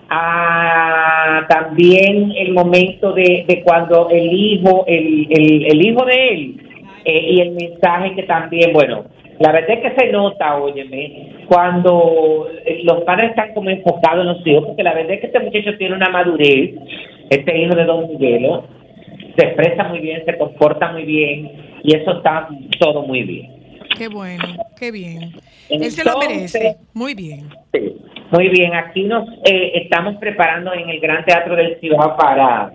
ah, 0.08 1.44
también 1.46 2.32
el 2.38 2.54
momento 2.54 3.12
de, 3.12 3.44
de 3.46 3.62
cuando 3.62 4.08
el 4.08 4.32
hijo, 4.32 4.86
el, 4.86 5.26
el, 5.28 5.66
el 5.66 5.86
hijo 5.86 6.06
de 6.06 6.28
él, 6.28 6.56
eh, 7.04 7.32
y 7.32 7.40
el 7.40 7.50
mensaje 7.50 8.14
que 8.14 8.22
también, 8.22 8.72
bueno, 8.72 9.04
la 9.42 9.50
verdad 9.52 9.70
es 9.70 9.80
que 9.94 10.00
se 10.00 10.12
nota, 10.12 10.56
óyeme, 10.56 11.44
cuando 11.48 12.46
eh, 12.64 12.80
los 12.84 13.02
padres 13.02 13.30
están 13.30 13.52
como 13.54 13.70
enfocados 13.70 14.20
en 14.20 14.26
los 14.28 14.46
hijos, 14.46 14.66
porque 14.66 14.82
la 14.84 14.94
verdad 14.94 15.12
es 15.14 15.20
que 15.20 15.26
este 15.26 15.40
muchacho 15.40 15.76
tiene 15.78 15.96
una 15.96 16.08
madurez, 16.10 16.74
este 17.28 17.58
hijo 17.58 17.74
de 17.74 17.84
Don 17.84 18.08
Miguelo, 18.08 18.64
se 19.36 19.46
expresa 19.46 19.84
muy 19.84 19.98
bien, 19.98 20.22
se 20.24 20.38
comporta 20.38 20.92
muy 20.92 21.04
bien, 21.04 21.50
y 21.82 21.96
eso 21.96 22.18
está 22.18 22.48
todo 22.78 23.02
muy 23.02 23.22
bien. 23.22 23.50
Qué 23.98 24.08
bueno, 24.08 24.44
qué 24.78 24.92
bien. 24.92 25.32
Él 25.68 25.90
se 25.90 26.04
lo 26.04 26.12
Entonces- 26.22 26.54
merece. 26.62 26.76
Muy 26.94 27.14
bien. 27.14 27.48
Sí, 27.72 27.96
muy 28.30 28.48
bien, 28.48 28.74
aquí 28.74 29.02
nos 29.04 29.28
eh, 29.44 29.72
estamos 29.74 30.16
preparando 30.16 30.72
en 30.72 30.88
el 30.88 31.00
Gran 31.00 31.24
Teatro 31.24 31.56
del 31.56 31.78
Cibao 31.80 32.16
para 32.16 32.72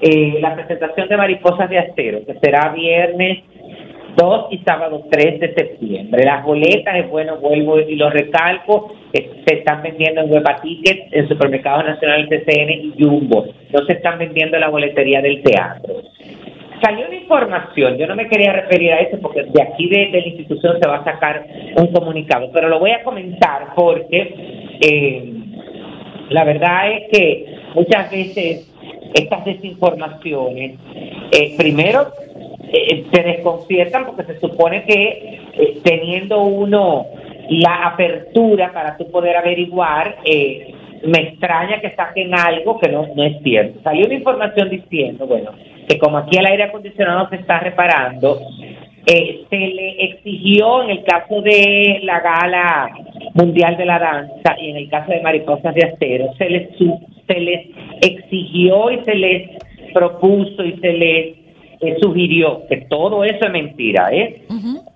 eh, 0.00 0.38
la 0.40 0.54
presentación 0.54 1.08
de 1.08 1.16
Mariposas 1.16 1.70
de 1.70 1.78
Acero, 1.78 2.20
que 2.26 2.34
será 2.40 2.68
viernes 2.74 3.38
2 4.16 4.46
y 4.50 4.58
sábado 4.58 5.04
3 5.10 5.40
de 5.40 5.54
septiembre. 5.54 6.24
Las 6.24 6.44
boletas, 6.44 6.96
es 6.96 7.10
bueno, 7.10 7.36
vuelvo 7.36 7.78
y 7.80 7.96
lo 7.96 8.10
recalco, 8.10 8.94
se 9.12 9.54
están 9.54 9.82
vendiendo 9.82 10.22
en 10.22 10.44
Tickets, 10.62 11.12
en 11.12 11.28
Supermercados 11.28 11.84
Nacionales 11.84 12.28
TCN 12.28 12.70
y 12.70 12.94
Jumbo. 12.98 13.46
No 13.72 13.84
se 13.86 13.92
están 13.92 14.18
vendiendo 14.18 14.56
en 14.56 14.62
la 14.62 14.68
boletería 14.68 15.20
del 15.20 15.42
teatro. 15.42 15.94
Salió 16.82 17.06
una 17.06 17.16
información, 17.16 17.96
yo 17.96 18.06
no 18.06 18.14
me 18.14 18.28
quería 18.28 18.52
referir 18.52 18.92
a 18.92 19.00
eso 19.00 19.18
porque 19.20 19.44
de 19.44 19.62
aquí 19.62 19.88
de 19.88 20.10
la 20.10 20.18
institución 20.18 20.78
se 20.80 20.88
va 20.88 20.96
a 20.96 21.04
sacar 21.04 21.46
un 21.74 21.86
comunicado, 21.88 22.50
pero 22.52 22.68
lo 22.68 22.78
voy 22.78 22.90
a 22.90 23.02
comentar 23.02 23.68
porque 23.74 24.34
eh, 24.82 25.32
la 26.28 26.44
verdad 26.44 26.92
es 26.92 27.08
que 27.10 27.46
muchas 27.74 28.10
veces 28.10 28.70
estas 29.14 29.44
desinformaciones, 29.46 30.78
eh, 31.32 31.54
primero, 31.56 32.08
eh, 32.76 33.06
te 33.10 33.22
desconciertan 33.22 34.06
porque 34.06 34.24
se 34.24 34.40
supone 34.40 34.84
que 34.84 35.40
eh, 35.54 35.78
teniendo 35.82 36.42
uno 36.42 37.06
la 37.48 37.86
apertura 37.86 38.72
para 38.72 38.96
tú 38.96 39.10
poder 39.10 39.36
averiguar, 39.36 40.16
eh, 40.24 40.74
me 41.04 41.20
extraña 41.20 41.80
que 41.80 41.94
saquen 41.94 42.34
algo 42.34 42.78
que 42.78 42.88
no, 42.88 43.06
no 43.14 43.22
es 43.22 43.42
cierto. 43.42 43.80
Salió 43.82 44.06
una 44.06 44.14
información 44.14 44.70
diciendo, 44.70 45.26
bueno, 45.26 45.52
que 45.88 45.98
como 45.98 46.18
aquí 46.18 46.36
el 46.38 46.46
aire 46.46 46.64
acondicionado 46.64 47.28
se 47.28 47.36
está 47.36 47.60
reparando, 47.60 48.40
eh, 49.06 49.44
se 49.48 49.56
le 49.56 50.04
exigió 50.04 50.82
en 50.82 50.90
el 50.90 51.04
caso 51.04 51.40
de 51.40 52.00
la 52.02 52.20
gala 52.20 52.90
mundial 53.34 53.76
de 53.76 53.84
la 53.84 53.98
danza 53.98 54.56
y 54.60 54.70
en 54.70 54.76
el 54.76 54.88
caso 54.88 55.12
de 55.12 55.20
mariposas 55.20 55.74
de 55.74 55.84
acero, 55.84 56.32
se 56.38 56.50
les, 56.50 56.68
se 57.26 57.40
les 57.40 57.66
exigió 58.02 58.90
y 58.90 59.04
se 59.04 59.14
les 59.14 59.50
propuso 59.92 60.64
y 60.64 60.72
se 60.80 60.92
les 60.92 61.45
eh, 61.80 61.96
sugirió 62.00 62.66
que 62.68 62.78
todo 62.88 63.24
eso 63.24 63.46
es 63.46 63.52
mentira, 63.52 64.08
¿eh? 64.12 64.42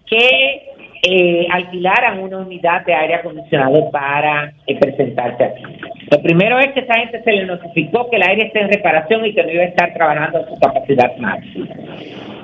que 0.06 0.70
eh, 1.02 1.46
alquilaran 1.50 2.18
una 2.20 2.38
unidad 2.38 2.84
de 2.84 2.92
aire 2.92 3.14
acondicionado 3.14 3.90
para 3.90 4.52
eh, 4.66 4.78
presentarse 4.78 5.44
aquí. 5.44 5.62
Lo 6.10 6.20
primero 6.20 6.58
es 6.58 6.72
que 6.72 6.80
esa 6.80 6.94
gente 6.94 7.22
se 7.22 7.32
le 7.32 7.46
notificó 7.46 8.10
que 8.10 8.16
el 8.16 8.22
aire 8.22 8.48
está 8.48 8.60
en 8.60 8.68
reparación 8.68 9.24
y 9.24 9.32
que 9.32 9.42
no 9.42 9.50
iba 9.50 9.62
a 9.62 9.66
estar 9.66 9.94
trabajando 9.94 10.38
a 10.38 10.48
su 10.48 10.60
capacidad 10.60 11.16
máxima. 11.16 11.68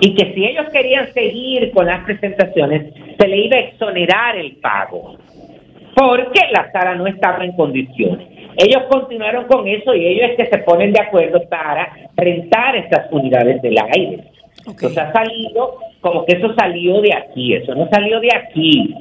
Y 0.00 0.14
que 0.14 0.32
si 0.32 0.46
ellos 0.46 0.66
querían 0.72 1.12
seguir 1.12 1.70
con 1.72 1.84
las 1.84 2.02
presentaciones, 2.04 2.94
se 3.18 3.28
le 3.28 3.36
iba 3.36 3.56
a 3.56 3.60
exonerar 3.60 4.36
el 4.36 4.56
pago, 4.56 5.18
porque 5.94 6.40
la 6.50 6.72
sala 6.72 6.94
no 6.94 7.06
estaba 7.06 7.44
en 7.44 7.52
condiciones. 7.52 8.26
Ellos 8.56 8.84
continuaron 8.90 9.44
con 9.46 9.66
eso 9.68 9.94
y 9.94 10.06
ellos 10.06 10.30
es 10.30 10.36
que 10.36 10.46
se 10.46 10.62
ponen 10.62 10.92
de 10.92 11.00
acuerdo 11.00 11.46
para 11.48 11.92
rentar 12.16 12.76
estas 12.76 13.10
unidades 13.12 13.60
del 13.62 13.76
aire. 13.92 14.24
Entonces 14.66 14.98
ha 14.98 15.12
salido 15.12 15.76
como 16.00 16.24
que 16.24 16.36
eso 16.36 16.54
salió 16.54 17.00
de 17.00 17.14
aquí, 17.14 17.54
eso 17.54 17.74
no 17.74 17.88
salió 17.88 18.20
de 18.20 18.30
aquí. 18.34 18.94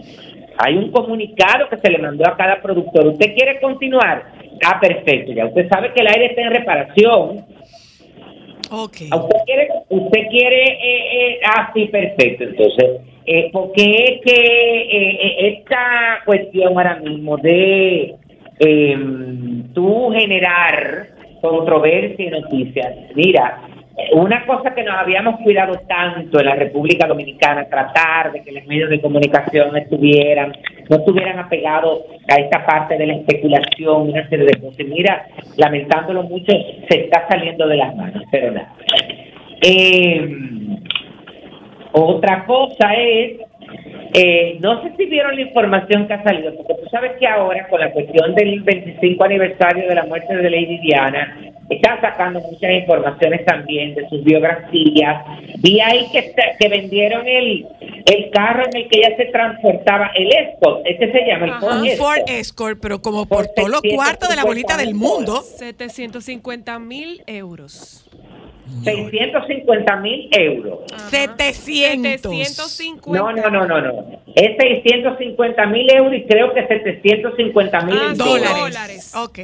Hay 0.57 0.77
un 0.77 0.91
comunicado 0.91 1.69
que 1.69 1.77
se 1.77 1.89
le 1.89 1.97
mandó 1.97 2.25
a 2.27 2.37
cada 2.37 2.61
productor. 2.61 3.07
¿Usted 3.07 3.33
quiere 3.35 3.59
continuar? 3.59 4.23
Ah, 4.65 4.79
perfecto. 4.79 5.33
Ya 5.33 5.45
usted 5.45 5.67
sabe 5.69 5.91
que 5.93 6.01
el 6.01 6.07
aire 6.07 6.25
está 6.27 6.41
en 6.41 6.51
reparación. 6.51 7.45
Ok. 8.71 8.97
¿A 9.11 9.15
¿Usted 9.17 9.37
quiere, 9.45 9.69
usted 9.89 10.21
quiere 10.29 10.63
eh, 10.63 11.33
eh, 11.33 11.39
ah, 11.45 11.71
sí, 11.73 11.85
perfecto. 11.85 12.45
Entonces, 12.45 13.01
eh, 13.27 13.49
porque 13.51 13.81
es 13.81 14.21
que 14.21 14.33
eh, 14.33 15.19
eh, 15.21 15.57
esta 15.57 16.21
cuestión 16.25 16.77
ahora 16.77 16.99
mismo 16.99 17.37
de 17.37 18.15
eh, 18.59 18.97
tú 19.73 20.11
generar 20.11 21.07
controversia 21.41 22.25
y 22.25 22.29
noticias, 22.29 22.93
mira, 23.15 23.61
una 24.13 24.45
cosa 24.45 24.73
que 24.73 24.83
nos 24.83 24.95
habíamos 24.95 25.39
cuidado 25.41 25.79
tanto 25.87 26.39
en 26.39 26.45
la 26.45 26.55
República 26.55 27.07
Dominicana, 27.07 27.65
tratar 27.69 28.33
de 28.33 28.43
que 28.43 28.51
los 28.51 28.65
medios 28.65 28.89
de 28.89 28.99
comunicación 28.99 29.75
estuvieran, 29.77 30.53
no 30.89 30.97
estuvieran 30.97 31.39
apegados 31.39 32.01
a 32.29 32.35
esta 32.35 32.65
parte 32.65 32.97
de 32.97 33.07
la 33.07 33.13
especulación 33.13 34.09
una 34.09 34.27
serie 34.27 34.45
de 34.45 34.59
cosas. 34.59 34.85
Mira, 34.85 35.25
lamentándolo 35.55 36.23
mucho, 36.23 36.51
se 36.89 37.05
está 37.05 37.25
saliendo 37.29 37.67
de 37.67 37.77
las 37.77 37.95
manos, 37.95 38.23
pero 38.31 38.51
nada. 38.51 38.73
Eh, 39.61 40.27
otra 41.93 42.45
cosa 42.45 42.93
es, 42.95 43.39
eh, 44.17 44.57
no 44.61 44.81
sé 44.81 44.93
si 44.95 45.05
vieron 45.07 45.35
la 45.35 45.41
información 45.41 46.07
que 46.07 46.13
ha 46.13 46.23
salido, 46.23 46.55
porque 46.55 46.75
tú 46.75 46.89
sabes 46.89 47.17
que 47.19 47.27
ahora 47.27 47.67
con 47.67 47.81
la 47.81 47.91
cuestión 47.91 48.33
del 48.33 48.61
25 48.61 49.21
aniversario 49.21 49.89
de 49.89 49.93
la 49.93 50.05
muerte 50.05 50.33
de 50.33 50.49
Lady 50.49 50.79
Diana, 50.79 51.37
Están 51.69 51.99
sacando 51.99 52.39
muchas 52.39 52.71
informaciones 52.71 53.43
también 53.43 53.93
de 53.93 54.07
sus 54.07 54.23
biografías. 54.23 55.25
Vi 55.57 55.81
ahí 55.81 56.05
que, 56.13 56.69
vendieron 56.69 57.27
el, 57.27 57.65
el 58.05 58.29
carro 58.29 58.63
en 58.69 58.77
el 58.77 58.87
que 58.87 58.99
ella 58.99 59.17
se 59.17 59.25
transportaba, 59.25 60.11
el 60.15 60.29
Escort, 60.31 60.85
este 60.85 61.11
se 61.11 61.25
llama 61.25 61.45
el. 61.47 61.51
Ford 61.59 61.79
Un 61.79 61.85
Escort. 61.87 62.19
Ford 62.19 62.29
Escort, 62.29 62.79
pero 62.81 63.01
como 63.01 63.25
Por 63.25 63.47
por 63.47 63.53
todos 63.53 63.69
los 63.69 63.81
cuartos 63.81 64.29
de 64.29 64.35
la 64.37 64.45
bolita 64.45 64.77
del 64.77 64.95
mundo. 64.95 65.41
750 65.41 66.79
mil 66.79 67.21
euros. 67.27 68.09
650 68.83 69.95
mil 69.97 70.27
euros. 70.31 70.79
Ajá. 70.93 71.09
700. 71.09 72.31
750. 72.31 73.19
No, 73.19 73.31
no, 73.31 73.49
no, 73.49 73.65
no, 73.67 73.81
no. 73.81 74.05
Es 74.35 74.57
650 74.57 75.65
mil 75.67 75.89
euros 75.91 76.13
y 76.13 76.23
creo 76.25 76.53
que 76.53 76.65
750 76.67 77.81
mil 77.81 77.95
Ah, 77.97 78.13
Dólares. 78.15 78.55
dólares. 78.59 79.13
Ok. 79.15 79.39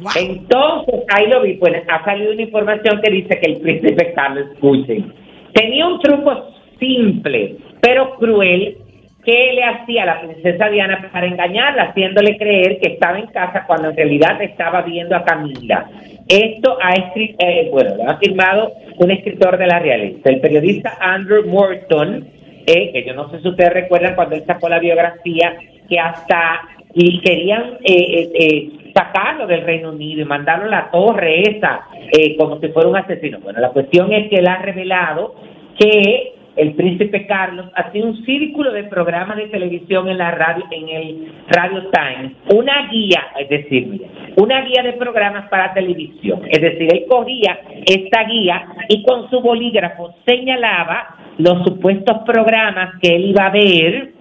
Wow. 0.00 0.12
Entonces, 0.16 0.94
ahí 1.14 1.26
lo 1.28 1.42
vi, 1.42 1.54
pues 1.54 1.74
ha 1.88 2.04
salido 2.04 2.32
una 2.32 2.42
información 2.42 3.00
que 3.02 3.10
dice 3.10 3.38
que 3.38 3.52
el 3.52 3.60
príncipe 3.60 4.12
Carlos, 4.14 4.46
escuchen, 4.54 5.12
tenía 5.52 5.86
un 5.86 6.00
truco 6.00 6.54
simple, 6.78 7.56
pero 7.82 8.16
cruel, 8.16 8.78
que 9.24 9.52
le 9.54 9.62
hacía 9.62 10.04
a 10.04 10.06
la 10.06 10.20
princesa 10.22 10.70
Diana 10.70 11.10
para 11.12 11.26
engañarla, 11.26 11.90
haciéndole 11.90 12.38
creer 12.38 12.78
que 12.80 12.94
estaba 12.94 13.18
en 13.18 13.26
casa 13.26 13.64
cuando 13.66 13.90
en 13.90 13.96
realidad 13.96 14.40
estaba 14.40 14.80
viendo 14.80 15.14
a 15.14 15.22
Camila. 15.24 15.90
Esto 16.30 16.78
ha 16.80 16.92
escrito, 16.94 17.44
eh, 17.44 17.68
bueno, 17.72 17.96
lo 17.96 18.08
ha 18.08 18.16
firmado 18.18 18.72
un 18.98 19.10
escritor 19.10 19.58
de 19.58 19.66
la 19.66 19.80
realeza, 19.80 20.30
el 20.30 20.40
periodista 20.40 20.96
Andrew 21.00 21.44
Morton, 21.46 22.28
eh, 22.66 22.92
que 22.92 23.04
yo 23.04 23.14
no 23.14 23.28
sé 23.30 23.40
si 23.40 23.48
ustedes 23.48 23.72
recuerdan 23.72 24.14
cuando 24.14 24.36
él 24.36 24.44
sacó 24.46 24.68
la 24.68 24.78
biografía, 24.78 25.56
que 25.88 25.98
hasta 25.98 26.60
y 26.94 27.20
querían 27.20 27.78
eh, 27.84 27.94
eh, 27.94 28.30
eh, 28.34 28.70
sacarlo 28.94 29.46
del 29.46 29.62
Reino 29.62 29.90
Unido 29.90 30.22
y 30.22 30.24
mandarlo 30.24 30.66
a 30.66 30.70
la 30.70 30.90
torre 30.90 31.42
esa, 31.42 31.82
eh, 32.12 32.36
como 32.36 32.58
si 32.60 32.68
fuera 32.68 32.88
un 32.88 32.96
asesino. 32.96 33.38
Bueno, 33.40 33.60
la 33.60 33.70
cuestión 33.70 34.12
es 34.12 34.28
que 34.28 34.36
él 34.36 34.48
ha 34.48 34.62
revelado 34.62 35.34
que 35.78 36.34
el 36.60 36.74
príncipe 36.74 37.26
Carlos 37.26 37.66
hacía 37.74 38.04
un 38.04 38.22
círculo 38.26 38.70
de 38.70 38.84
programas 38.84 39.38
de 39.38 39.48
televisión 39.48 40.08
en 40.10 40.18
la 40.18 40.30
radio, 40.30 40.64
en 40.70 40.88
el 40.90 41.32
Radio 41.48 41.88
Times, 41.90 42.32
una 42.52 42.86
guía, 42.90 43.28
es 43.38 43.48
decir, 43.48 44.02
una 44.36 44.60
guía 44.62 44.82
de 44.82 44.92
programas 44.92 45.48
para 45.48 45.72
televisión. 45.72 46.42
Es 46.50 46.60
decir, 46.60 46.92
él 46.92 47.06
cogía 47.08 47.60
esta 47.86 48.24
guía 48.24 48.66
y 48.90 49.02
con 49.04 49.30
su 49.30 49.40
bolígrafo 49.40 50.14
señalaba 50.26 51.16
los 51.38 51.64
supuestos 51.64 52.18
programas 52.26 52.94
que 53.00 53.16
él 53.16 53.30
iba 53.30 53.46
a 53.46 53.50
ver 53.50 54.12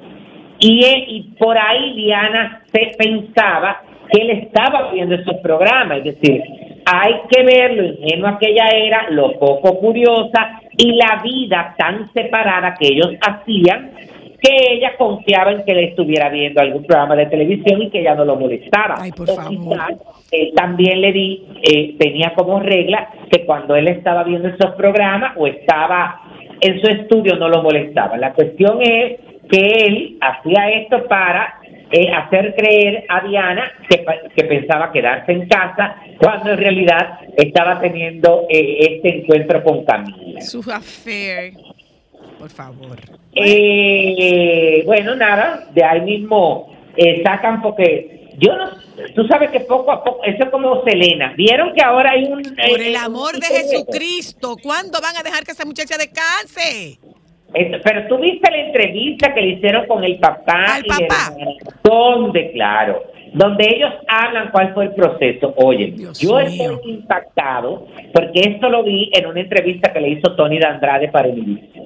y, 0.59 0.85
eh, 0.85 1.05
y 1.09 1.21
por 1.37 1.57
ahí 1.57 1.93
Diana 1.95 2.63
se 2.71 2.91
pensaba 2.97 3.81
que 4.09 4.21
él 4.21 4.29
estaba 4.29 4.93
viendo 4.93 5.15
esos 5.15 5.35
programas, 5.41 5.99
es 5.99 6.03
decir, 6.05 6.41
hay 6.85 7.15
que 7.29 7.43
ver 7.43 7.73
lo 7.73 7.83
ingenua 7.83 8.39
que 8.39 8.49
ella 8.49 8.69
era, 8.69 9.09
lo 9.09 9.37
poco 9.37 9.77
curiosa 9.79 10.61
y 10.79 10.93
la 10.93 11.21
vida 11.21 11.75
tan 11.77 12.11
separada 12.13 12.73
que 12.79 12.87
ellos 12.87 13.11
hacían 13.21 13.91
que 14.41 14.55
ella 14.71 14.95
confiaba 14.97 15.51
en 15.51 15.65
que 15.65 15.73
le 15.73 15.83
estuviera 15.89 16.29
viendo 16.29 16.61
algún 16.61 16.85
programa 16.85 17.13
de 17.17 17.25
televisión 17.25 17.81
y 17.81 17.89
que 17.89 17.99
ella 17.99 18.15
no 18.15 18.23
lo 18.23 18.37
molestaba. 18.37 18.95
Ay, 18.97 19.11
por 19.11 19.29
O 19.29 19.35
favor. 19.35 19.49
quizás, 19.49 19.89
él 20.31 20.53
también 20.55 21.01
le 21.01 21.11
di, 21.11 21.45
eh, 21.61 21.95
tenía 21.99 22.33
como 22.33 22.61
regla 22.61 23.09
que 23.29 23.43
cuando 23.45 23.75
él 23.75 23.89
estaba 23.89 24.23
viendo 24.23 24.47
esos 24.47 24.71
programas 24.75 25.33
o 25.35 25.45
estaba 25.45 26.21
en 26.61 26.79
su 26.79 26.87
estudio 26.87 27.35
no 27.35 27.49
lo 27.49 27.61
molestaba. 27.61 28.15
La 28.15 28.31
cuestión 28.31 28.79
es 28.81 29.19
que 29.51 29.57
él 29.85 30.17
hacía 30.21 30.69
esto 30.69 31.05
para 31.09 31.55
eh, 31.91 32.11
hacer 32.11 32.55
creer 32.55 33.05
a 33.09 33.21
Diana 33.27 33.71
que, 33.89 34.05
que 34.35 34.43
pensaba 34.43 34.91
quedarse 34.91 35.31
en 35.31 35.47
casa 35.47 35.95
cuando 36.19 36.51
en 36.51 36.57
realidad 36.57 37.19
estaba 37.37 37.79
teniendo 37.79 38.45
eh, 38.49 38.77
este 38.79 39.19
encuentro 39.19 39.63
con 39.63 39.85
Camila. 39.85 40.41
Su 40.41 40.59
affair. 40.71 41.53
Por 42.37 42.49
favor. 42.49 42.97
Eh, 43.35 44.83
bueno, 44.85 45.15
nada, 45.15 45.67
de 45.73 45.83
ahí 45.83 46.01
mismo 46.01 46.73
eh, 46.95 47.21
sacan 47.23 47.61
porque 47.61 48.19
yo 48.37 48.55
no, 48.55 48.69
tú 49.15 49.27
sabes 49.27 49.51
que 49.51 49.59
poco 49.61 49.91
a 49.91 50.03
poco, 50.03 50.23
eso 50.23 50.45
es 50.45 50.49
como 50.49 50.81
Selena, 50.83 51.33
vieron 51.35 51.73
que 51.73 51.81
ahora 51.81 52.11
hay 52.11 52.23
un... 52.25 52.41
Por 52.41 52.81
eh, 52.81 52.87
el 52.87 52.95
amor 52.95 53.37
de 53.37 53.45
Jesucristo, 53.45 54.55
¿cuándo 54.61 55.01
van 55.01 55.17
a 55.17 55.23
dejar 55.23 55.43
que 55.43 55.51
esa 55.51 55.65
muchacha 55.65 55.97
descanse? 55.97 56.99
Pero 57.51 58.07
tú 58.07 58.17
viste 58.19 58.49
la 58.51 58.57
entrevista 58.57 59.33
que 59.33 59.41
le 59.41 59.47
hicieron 59.53 59.87
con 59.87 60.03
el 60.03 60.17
papá 60.19 60.65
Al 60.75 60.85
y 60.85 60.89
papá. 60.89 61.33
donde, 61.83 62.51
claro, 62.51 63.03
donde 63.33 63.65
ellos 63.75 63.91
hablan 64.07 64.49
cuál 64.51 64.73
fue 64.73 64.85
el 64.85 64.91
proceso. 64.93 65.53
Oye, 65.57 65.87
Dios 65.91 66.19
yo 66.19 66.35
mío. 66.37 66.39
estoy 66.41 66.91
impactado 66.91 67.87
porque 68.13 68.39
esto 68.41 68.69
lo 68.69 68.83
vi 68.83 69.09
en 69.13 69.25
una 69.25 69.39
entrevista 69.41 69.91
que 69.91 69.99
le 69.99 70.09
hizo 70.09 70.35
Tony 70.35 70.59
de 70.59 70.65
Andrade 70.67 71.07
para 71.09 71.27
Univision. 71.29 71.85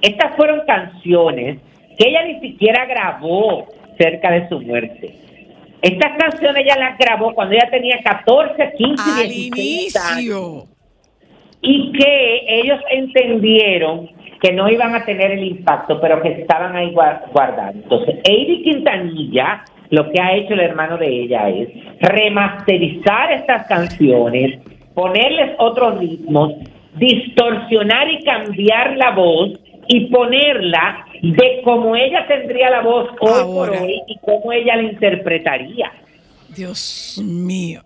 Estas 0.00 0.34
fueron 0.36 0.62
canciones 0.66 1.58
que 1.98 2.08
ella 2.08 2.24
ni 2.24 2.40
siquiera 2.40 2.86
grabó 2.86 3.66
cerca 3.98 4.30
de 4.30 4.48
su 4.48 4.60
muerte. 4.60 5.14
Estas 5.82 6.12
canciones 6.16 6.64
ella 6.64 6.76
las 6.78 6.96
grabó 6.96 7.34
cuando 7.34 7.54
ella 7.54 7.68
tenía 7.70 7.98
14, 8.02 8.72
15, 8.78 9.02
Al 9.20 9.28
16 9.28 9.96
años 9.96 10.16
inicio. 10.16 10.64
y 11.60 11.92
que 11.92 12.44
ellos 12.48 12.80
entendieron 12.90 14.08
que 14.42 14.52
no 14.52 14.68
iban 14.68 14.94
a 14.94 15.04
tener 15.04 15.30
el 15.30 15.44
impacto, 15.44 16.00
pero 16.00 16.20
que 16.20 16.28
estaban 16.40 16.74
ahí 16.74 16.90
guar- 16.92 17.30
guardados. 17.32 17.76
Entonces, 17.76 18.16
Eddie 18.24 18.62
Quintanilla, 18.64 19.64
lo 19.90 20.10
que 20.10 20.20
ha 20.20 20.34
hecho 20.34 20.54
el 20.54 20.60
hermano 20.60 20.98
de 20.98 21.06
ella 21.06 21.48
es 21.48 21.68
remasterizar 22.00 23.32
estas 23.32 23.66
canciones, 23.68 24.58
ponerles 24.94 25.52
otros 25.58 25.98
ritmos, 25.98 26.54
distorsionar 26.96 28.10
y 28.10 28.22
cambiar 28.24 28.96
la 28.96 29.10
voz 29.12 29.50
y 29.86 30.06
ponerla 30.06 31.04
de 31.22 31.60
cómo 31.62 31.94
ella 31.94 32.26
tendría 32.26 32.70
la 32.70 32.80
voz 32.80 33.10
hoy 33.20 33.42
por 33.44 33.70
hoy 33.70 34.00
y 34.06 34.18
cómo 34.18 34.52
ella 34.52 34.76
la 34.76 34.82
interpretaría. 34.82 35.92
Dios 36.48 37.20
mío. 37.24 37.82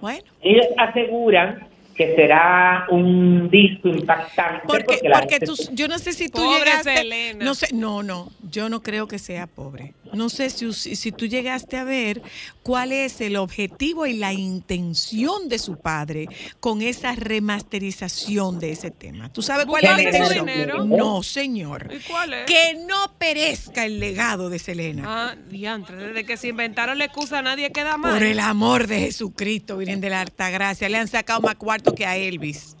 Bueno. 0.00 0.22
Ellos 0.42 0.66
aseguran 0.76 1.60
que 1.96 2.14
será 2.14 2.86
un 2.90 3.48
disco 3.50 3.88
impactante. 3.88 4.66
Porque, 4.66 5.00
porque 5.12 5.40
tú, 5.40 5.54
yo 5.72 5.88
no 5.88 5.98
sé 5.98 6.12
si 6.12 6.28
tú 6.28 6.42
Pobre 6.42 6.58
llegaste. 6.58 6.96
Selena. 6.96 7.44
No 7.44 7.54
sé, 7.54 7.68
no, 7.72 8.02
no, 8.02 8.30
yo 8.50 8.68
no 8.68 8.82
creo 8.82 9.08
que 9.08 9.18
sea 9.18 9.46
pobre. 9.46 9.94
No 10.12 10.28
sé 10.28 10.50
si, 10.50 10.72
si 10.72 11.12
tú 11.12 11.26
llegaste 11.26 11.76
a 11.76 11.84
ver 11.84 12.22
cuál 12.62 12.92
es 12.92 13.20
el 13.20 13.36
objetivo 13.36 14.06
y 14.06 14.14
la 14.14 14.32
intención 14.32 15.48
de 15.48 15.58
su 15.58 15.76
padre 15.78 16.28
con 16.60 16.80
esa 16.82 17.14
remasterización 17.14 18.58
de 18.58 18.72
ese 18.72 18.90
tema. 18.90 19.32
¿Tú 19.32 19.42
sabes 19.42 19.66
cuál 19.66 19.84
es 19.84 19.90
la 19.90 19.96
¿Buscarse 19.96 20.18
su 20.18 20.32
intención? 20.38 20.46
dinero? 20.46 20.84
No, 20.84 21.22
señor. 21.22 21.90
¿Y 21.92 21.98
cuál 22.10 22.32
es? 22.32 22.46
Que 22.46 22.78
no 22.86 23.12
perezca 23.18 23.84
el 23.84 23.98
legado 24.00 24.48
de 24.48 24.58
Selena. 24.58 25.02
Ah, 25.06 25.34
diantre, 25.50 25.96
desde 25.96 26.24
que 26.24 26.36
se 26.36 26.48
inventaron 26.48 26.98
la 26.98 27.04
excusa 27.06 27.42
nadie 27.42 27.70
queda 27.72 27.96
mal. 27.96 28.12
Por 28.14 28.22
el 28.22 28.40
amor 28.40 28.86
de 28.86 29.00
Jesucristo, 29.00 29.76
Virgen 29.76 30.00
de 30.00 30.10
la 30.10 30.20
Alta 30.22 30.50
Gracia, 30.50 30.88
le 30.88 30.98
han 30.98 31.08
sacado 31.08 31.40
más 31.40 31.56
cuarto 31.56 31.94
que 31.94 32.06
a 32.06 32.16
Elvis. 32.16 32.76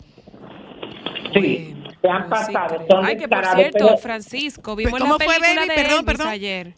Sí, 1.34 1.74
Bueno, 1.74 1.90
se 2.00 2.08
han 2.08 2.28
pues 2.28 2.46
sí, 2.46 2.52
pasado. 2.52 2.86
son 2.88 3.04
Ay, 3.04 3.16
que 3.18 3.28
por 3.28 3.44
cierto, 3.54 3.78
pero- 3.86 3.98
Francisco, 3.98 4.76
vimos 4.76 4.92
¿Cómo 5.00 5.14
la 5.18 5.24
fue, 5.24 5.26
película 5.34 5.54
baby? 5.56 5.68
de 5.68 5.74
Perdón, 5.74 5.92
Elvis 5.98 6.06
perdón. 6.06 6.28
ayer. 6.28 6.74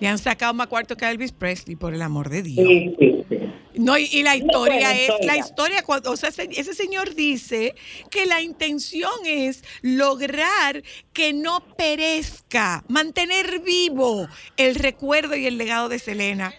Le 0.00 0.08
han 0.08 0.18
sacado 0.18 0.54
más 0.54 0.68
cuarto 0.68 0.96
que 0.96 1.04
a 1.04 1.10
Elvis 1.10 1.32
Presley, 1.32 1.74
por 1.76 1.92
el 1.94 2.02
amor 2.02 2.28
de 2.28 2.42
Dios. 2.42 2.66
Sí, 2.68 2.94
sí, 2.98 3.24
sí. 3.28 3.38
No, 3.74 3.96
y, 3.96 4.08
y 4.12 4.22
la 4.22 4.34
historia 4.36 4.92
es, 4.92 5.10
la 5.24 5.36
historia. 5.36 5.82
cuando, 5.82 6.10
o 6.12 6.16
sea, 6.16 6.30
ese, 6.30 6.48
ese 6.52 6.74
señor 6.74 7.14
dice 7.14 7.74
que 8.10 8.26
la 8.26 8.40
intención 8.40 9.10
es 9.24 9.62
lograr 9.82 10.82
que 11.12 11.32
no 11.32 11.60
perezca, 11.76 12.84
mantener 12.88 13.60
vivo 13.60 14.26
el 14.56 14.74
recuerdo 14.74 15.36
y 15.36 15.46
el 15.46 15.58
legado 15.58 15.88
de 15.88 15.98
Selena. 15.98 16.52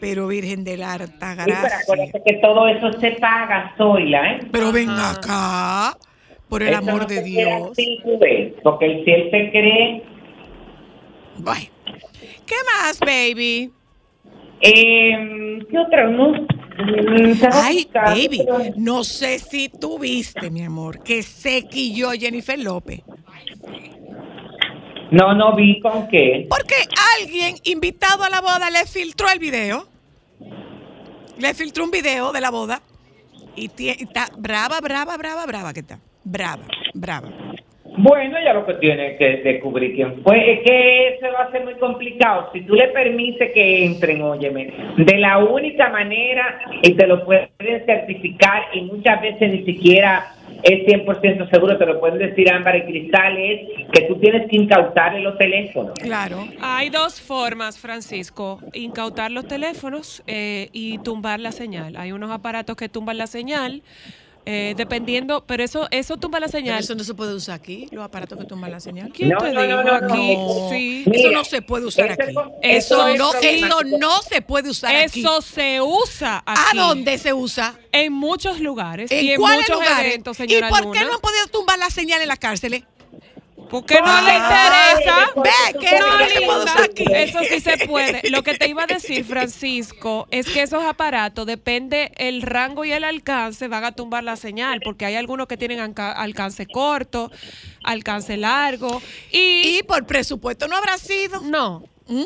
Pero 0.00 0.28
Virgen 0.28 0.64
de 0.64 0.76
la 0.78 0.94
Alta 0.94 1.36
Sí, 1.44 1.52
que 2.24 2.34
todo 2.34 2.66
eso 2.68 2.92
se 3.00 3.12
paga, 3.20 3.74
Zoila, 3.76 4.32
¿eh? 4.32 4.40
Pero 4.50 4.72
ven 4.72 4.88
Ajá. 4.90 5.10
acá, 5.90 5.98
por 6.48 6.62
el 6.62 6.70
Eso 6.70 6.78
amor 6.78 7.02
no 7.02 7.06
de 7.06 7.22
Dios. 7.22 7.70
así, 7.72 7.98
porque 8.62 9.02
si 9.04 9.10
él 9.10 9.28
se 9.30 9.50
cree, 9.50 10.02
Bueno. 11.36 11.79
¿Qué 12.46 12.54
más, 12.66 12.98
baby? 13.00 13.72
eh, 14.60 15.58
¿qué 15.70 15.78
otra? 15.78 16.08
No, 16.08 16.32
Mm, 16.80 17.32
Ay, 17.52 17.90
baby, 17.92 18.46
no 18.76 19.04
sé 19.04 19.38
si 19.38 19.68
tú 19.68 19.98
viste, 19.98 20.50
mi 20.50 20.62
amor, 20.64 21.02
que 21.02 21.22
se 21.22 21.68
quilló 21.68 22.12
Jennifer 22.12 22.58
López. 22.58 23.02
No, 25.10 25.34
no 25.34 25.54
vi 25.56 25.78
con 25.80 26.08
qué. 26.08 26.46
Porque 26.48 26.76
alguien 27.18 27.56
invitado 27.64 28.22
a 28.24 28.30
la 28.30 28.40
boda 28.40 28.70
le 28.70 28.86
filtró 28.86 29.28
el 29.30 29.38
video. 29.38 29.86
Le 31.36 31.52
filtró 31.52 31.84
un 31.84 31.90
video 31.90 32.32
de 32.32 32.40
la 32.40 32.50
boda. 32.50 32.80
Y 33.56 33.70
y 33.76 33.88
está 33.88 34.28
brava, 34.38 34.80
brava, 34.80 35.16
brava, 35.18 35.44
brava 35.46 35.72
que 35.74 35.80
está. 35.80 35.98
Brava, 36.24 36.64
brava. 36.94 37.28
Bueno, 38.02 38.38
ya 38.42 38.54
lo 38.54 38.64
que 38.64 38.74
tiene 38.74 39.16
que 39.16 39.42
descubrir 39.44 39.94
quién 39.94 40.22
fue. 40.22 40.52
Es 40.52 40.60
que 40.60 41.08
eso 41.08 41.26
va 41.32 41.44
a 41.44 41.50
ser 41.52 41.64
muy 41.64 41.74
complicado. 41.74 42.48
Si 42.52 42.62
tú 42.62 42.74
le 42.74 42.88
permites 42.88 43.52
que 43.52 43.84
entren, 43.84 44.22
óyeme, 44.22 44.72
de 44.96 45.18
la 45.18 45.38
única 45.38 45.90
manera, 45.90 46.60
y 46.82 46.94
te 46.94 47.06
lo 47.06 47.24
pueden 47.24 47.50
certificar, 47.84 48.62
y 48.72 48.82
muchas 48.82 49.20
veces 49.20 49.52
ni 49.52 49.64
siquiera 49.64 50.32
es 50.62 50.86
100% 50.86 51.50
seguro, 51.50 51.78
te 51.78 51.86
lo 51.86 52.00
pueden 52.00 52.18
decir 52.18 52.50
Ámbar 52.50 52.76
y 52.76 52.82
Cristal, 52.84 53.36
es 53.38 53.88
que 53.92 54.02
tú 54.02 54.16
tienes 54.16 54.48
que 54.48 54.56
incautarle 54.56 55.20
los 55.20 55.36
teléfonos. 55.38 55.92
Claro. 55.94 56.46
Hay 56.60 56.90
dos 56.90 57.20
formas, 57.20 57.78
Francisco, 57.78 58.60
incautar 58.72 59.30
los 59.30 59.46
teléfonos 59.46 60.22
eh, 60.26 60.68
y 60.72 60.98
tumbar 60.98 61.40
la 61.40 61.52
señal. 61.52 61.96
Hay 61.96 62.12
unos 62.12 62.30
aparatos 62.30 62.76
que 62.76 62.88
tumban 62.88 63.18
la 63.18 63.26
señal, 63.26 63.82
eh, 64.46 64.74
dependiendo, 64.76 65.44
pero 65.46 65.62
eso 65.62 65.86
eso 65.90 66.16
tumba 66.16 66.40
la 66.40 66.46
Pero 66.48 66.58
señal. 66.58 66.80
eso 66.80 66.94
no 66.94 67.04
se 67.04 67.14
puede 67.14 67.34
usar 67.34 67.56
aquí, 67.56 67.88
los 67.92 68.04
aparatos 68.04 68.38
que 68.38 68.44
toman 68.44 68.70
la 68.70 68.80
señal. 68.80 69.10
¿Quién 69.12 69.28
No, 69.30 69.38
te 69.38 69.52
no, 69.52 69.62
dijo 69.62 69.82
no, 69.82 69.94
aquí? 69.94 70.36
no. 70.36 70.68
Sí. 70.70 71.04
Eso 71.12 71.30
no 71.30 71.44
se 71.44 71.62
puede 71.62 71.86
usar 71.86 72.12
aquí. 72.12 72.22
es- 72.62 72.86
Eso 72.86 73.06
eso 73.08 73.16
no, 73.18 73.34
es 73.34 73.62
eso 73.62 73.82
no 73.98 74.22
se 74.22 74.42
puede 74.42 74.70
usar 74.70 74.96
aquí. 74.96 75.20
Eso 75.20 75.42
se 75.42 75.80
usa 75.80 76.42
¿A 76.46 76.68
aquí. 76.68 76.78
dónde 76.78 77.18
se 77.18 77.32
usa? 77.32 77.78
En 77.92 78.12
muchos 78.12 78.60
lugares 78.60 79.10
¿En 79.10 79.24
y 79.24 79.30
en 79.32 79.40
cuáles 79.40 79.68
muchos 79.68 79.82
lugares? 79.82 80.06
eventos, 80.06 80.40
¿Y 80.40 80.46
por 80.62 80.80
qué 80.92 81.00
Luna. 81.00 81.04
no 81.04 81.14
han 81.14 81.20
podido 81.20 81.46
tumbar 81.52 81.78
la 81.78 81.90
señal 81.90 82.22
en 82.22 82.28
las 82.28 82.38
cárceles? 82.38 82.82
¿Por 83.70 83.86
qué 83.86 84.00
no 84.00 84.20
le 84.22 84.30
Ay, 84.32 84.38
interesa? 84.38 85.30
porque 85.34 85.50
Ve, 85.50 85.78
que 85.78 85.98
no 86.46 86.82
aquí. 86.82 87.04
Eso 87.14 87.38
sí 87.48 87.60
se 87.60 87.86
puede. 87.86 88.28
Lo 88.30 88.42
que 88.42 88.54
te 88.58 88.68
iba 88.68 88.82
a 88.82 88.86
decir, 88.86 89.24
Francisco, 89.24 90.26
es 90.30 90.46
que 90.46 90.62
esos 90.62 90.82
aparatos, 90.82 91.46
depende 91.46 92.12
el 92.16 92.42
rango 92.42 92.84
y 92.84 92.92
el 92.92 93.04
alcance, 93.04 93.68
van 93.68 93.84
a 93.84 93.92
tumbar 93.92 94.24
la 94.24 94.36
señal, 94.36 94.80
porque 94.82 95.04
hay 95.06 95.14
algunos 95.14 95.46
que 95.46 95.56
tienen 95.56 95.78
alcance 95.96 96.66
corto, 96.66 97.30
alcance 97.84 98.36
largo, 98.36 99.00
y... 99.30 99.78
Y 99.78 99.82
por 99.84 100.04
presupuesto 100.04 100.66
no 100.66 100.76
habrá 100.76 100.98
sido. 100.98 101.40
no, 101.42 101.84
¿Mm? 102.08 102.24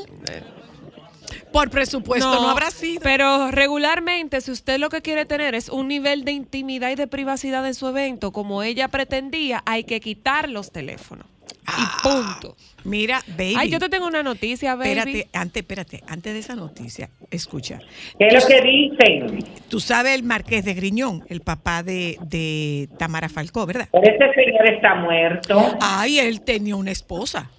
Por 1.53 1.71
presupuesto 1.71 2.35
no, 2.35 2.51
habrá 2.51 2.71
sido. 2.71 3.01
Pero 3.03 3.51
regularmente, 3.51 4.41
si 4.41 4.51
usted 4.51 4.79
lo 4.79 4.89
que 4.89 5.03
quiere 5.03 5.25
tener 5.25 5.55
es 5.55 5.69
un 5.69 5.87
nivel 5.89 6.25
de 6.25 6.33
intimidad 6.33 6.91
y 6.91 6.97
de 6.97 7.07
privacidad 7.07 7.65
en 7.67 7.75
su 7.75 7.87
evento, 7.87 8.33
como 8.33 8.63
ella 8.63 8.89
pretendía, 8.89 9.63
hay 9.65 9.85
que 9.85 10.01
quitar 10.01 10.49
los 10.49 10.73
teléfonos. 10.73 11.27
Ah, 11.67 11.77
y 11.79 12.03
punto. 12.03 12.57
Mira, 12.85 13.21
baby. 13.27 13.55
Ay, 13.57 13.71
yo 13.71 13.79
te 13.79 13.89
tengo 13.89 14.07
una 14.07 14.23
noticia, 14.23 14.75
baby. 14.75 14.91
Espérate, 14.91 15.29
antes, 15.33 15.63
espérate, 15.63 16.03
antes 16.07 16.33
de 16.35 16.39
esa 16.39 16.55
noticia, 16.55 17.11
escucha. 17.31 17.79
¿Qué 18.19 18.27
es 18.27 18.35
lo 18.35 18.47
que 18.47 18.61
dicen? 18.61 19.39
Tú 19.69 19.81
sabes 19.81 20.15
el 20.15 20.23
marqués 20.23 20.65
de 20.65 20.75
Griñón, 20.75 21.25
el 21.29 21.41
papá 21.41 21.83
de, 21.83 22.19
de 22.21 22.89
Tamara 22.99 23.29
Falcó, 23.29 23.65
¿verdad? 23.65 23.89
Pero 23.91 24.05
ese 24.05 24.35
señor 24.35 24.67
está 24.69 24.95
muerto. 24.97 25.79
Ay, 25.81 26.19
él 26.19 26.43
tenía 26.43 26.77
una 26.77 26.91
esposa 26.91 27.51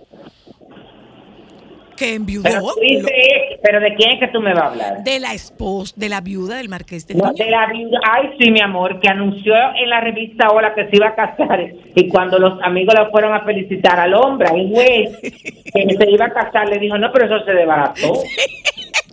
que 1.96 2.06
Pero, 2.06 2.16
enviudó 2.16 2.74
dices, 2.82 3.04
lo- 3.04 3.58
¿pero 3.64 3.80
de 3.80 3.96
quién 3.96 4.12
es 4.12 4.20
que 4.20 4.28
tú 4.30 4.42
me 4.42 4.54
vas 4.54 4.64
a 4.64 4.68
hablar? 4.68 5.04
de 5.04 5.20
la 5.20 5.34
esposa, 5.34 5.94
de 5.98 6.10
la 6.10 6.22
viuda 6.22 6.58
del 6.58 6.70
marqués 6.70 7.08
de 7.08 7.16
No, 7.16 7.32
de 7.34 7.50
la 7.50 7.68
viuda. 7.68 8.00
Ay, 8.10 8.30
sí, 8.40 8.52
mi 8.52 8.62
amor, 8.62 9.00
que 9.00 9.10
anunció 9.10 9.54
en 9.76 9.90
la 9.90 10.02
revista 10.02 10.50
Hola 10.50 10.74
que 10.76 10.84
se 10.90 10.96
iba 10.96 11.08
a 11.08 11.16
casar. 11.16 11.60
Y 11.96 12.08
cuando 12.10 12.38
los 12.40 12.62
amigos 12.64 12.94
le 12.98 13.10
fueron 13.10 13.34
a 13.34 13.42
felicitar 13.46 14.00
al 14.00 14.14
hombre, 14.14 14.48
al 14.50 14.70
juez, 14.70 15.18
que 15.22 15.96
se 15.98 16.12
iba 16.12 16.26
a 16.26 16.34
casar, 16.34 16.70
le 16.70 16.78
dijo, 16.80 16.98
no, 16.98 17.12
pero 17.12 17.26
eso 17.26 17.46
se 17.46 17.52
desbarató. 17.54 18.14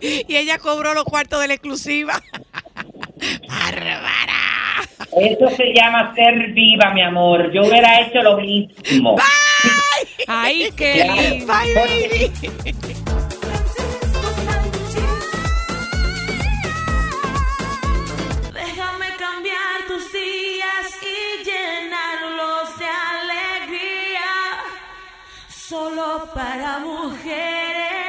Y 0.05 0.35
ella 0.35 0.57
cobró 0.57 0.93
los 0.93 1.05
cuartos 1.05 1.39
de 1.39 1.47
la 1.47 1.53
exclusiva. 1.53 2.15
¡Bárbara! 3.47 4.33
Eso 5.15 5.49
se 5.55 5.73
llama 5.73 6.13
ser 6.15 6.51
viva, 6.53 6.91
mi 6.93 7.01
amor. 7.01 7.51
Yo 7.53 7.61
hubiera 7.61 8.01
hecho 8.01 8.21
lo 8.21 8.37
mismo. 8.37 9.15
Ay, 10.27 10.71
qué 10.77 11.03
lindo. 11.05 11.53
Bye, 11.53 11.73
baby. 11.75 12.31
Déjame 18.53 19.07
cambiar 19.17 19.87
tus 19.87 20.11
días 20.11 20.87
y 21.01 21.43
llenarlos 21.43 22.77
de 22.77 22.85
alegría. 22.85 24.31
Solo 25.49 26.29
para 26.33 26.79
mujeres. 26.79 28.02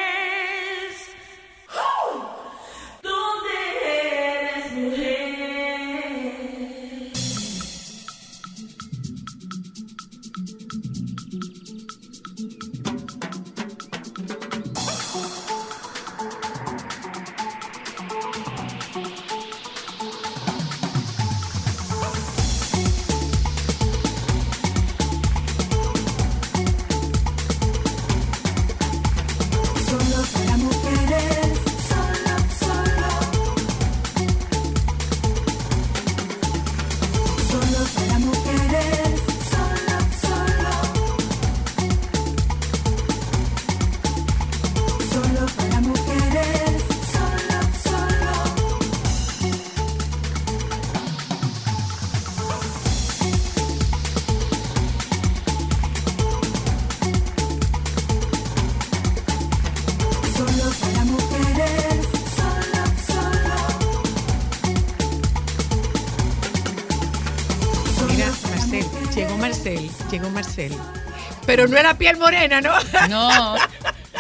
Pero 71.65 71.73
no 71.73 71.81
era 71.81 71.95
piel 71.97 72.19
morena, 72.19 72.61
¿no? 72.61 72.75
No, 73.09 73.55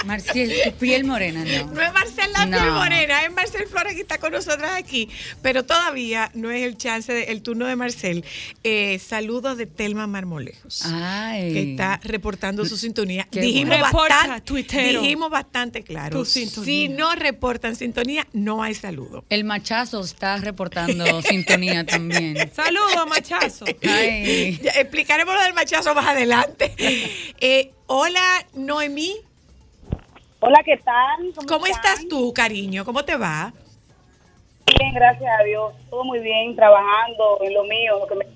Marcial, 0.06 0.50
tu 0.64 0.72
piel 0.78 1.04
morena, 1.04 1.44
no. 1.44 1.66
No 1.66 1.82
la 2.34 2.46
piel 2.46 2.66
No. 2.66 2.74
morena, 2.74 3.24
es 3.24 3.32
Marcel 3.32 3.66
Flores 3.66 3.94
que 3.94 4.00
está 4.02 4.18
con 4.18 4.32
nosotras 4.32 4.72
aquí. 4.76 5.08
Pero 5.42 5.64
todavía 5.64 6.30
no 6.34 6.50
es 6.50 6.62
el 6.64 6.76
chance, 6.76 7.12
de- 7.12 7.24
el 7.24 7.42
turno 7.42 7.66
de 7.66 7.76
Marcel. 7.76 8.24
Eh, 8.62 8.98
saludos 8.98 9.56
de 9.56 9.66
Telma 9.66 10.06
Marmolejos. 10.06 10.82
Ay. 10.84 11.52
que 11.52 11.70
está 11.72 12.00
reportando 12.04 12.64
su 12.64 12.76
sintonía. 12.76 13.26
Qué 13.30 13.40
dijimos, 13.40 13.78
bueno. 13.92 14.08
Bastante, 14.08 14.88
dijimos 15.00 15.30
bastante 15.30 15.82
claro. 15.82 16.24
Si 16.24 16.88
no 16.88 17.14
reportan 17.14 17.76
sintonía, 17.76 18.26
no 18.32 18.62
hay 18.62 18.74
saludo. 18.74 19.24
El 19.30 19.44
machazo 19.44 20.00
está 20.00 20.36
reportando 20.38 21.22
sintonía 21.22 21.84
también. 21.86 22.50
Saludos, 22.54 23.06
machazo. 23.08 23.64
Ay. 23.88 24.58
Ya 24.62 24.72
explicaremos 24.72 25.34
lo 25.34 25.40
del 25.42 25.54
machazo 25.54 25.94
más 25.94 26.06
adelante. 26.06 26.74
Eh, 27.40 27.72
hola, 27.86 28.46
Noemí. 28.54 29.16
Hola, 30.46 30.62
¿qué 30.62 30.76
tal? 30.76 31.32
¿Cómo 31.48 31.64
estás 31.64 32.06
tú, 32.06 32.30
cariño? 32.34 32.84
¿Cómo 32.84 33.02
te 33.02 33.16
va? 33.16 33.50
Bien, 34.66 34.92
gracias 34.92 35.40
a 35.40 35.42
Dios. 35.42 35.72
Todo 35.88 36.04
muy 36.04 36.18
bien, 36.18 36.54
trabajando 36.54 37.38
en 37.40 37.54
lo 37.54 37.64
mío, 37.64 37.98
lo 37.98 38.06
que 38.06 38.14
me 38.14 38.26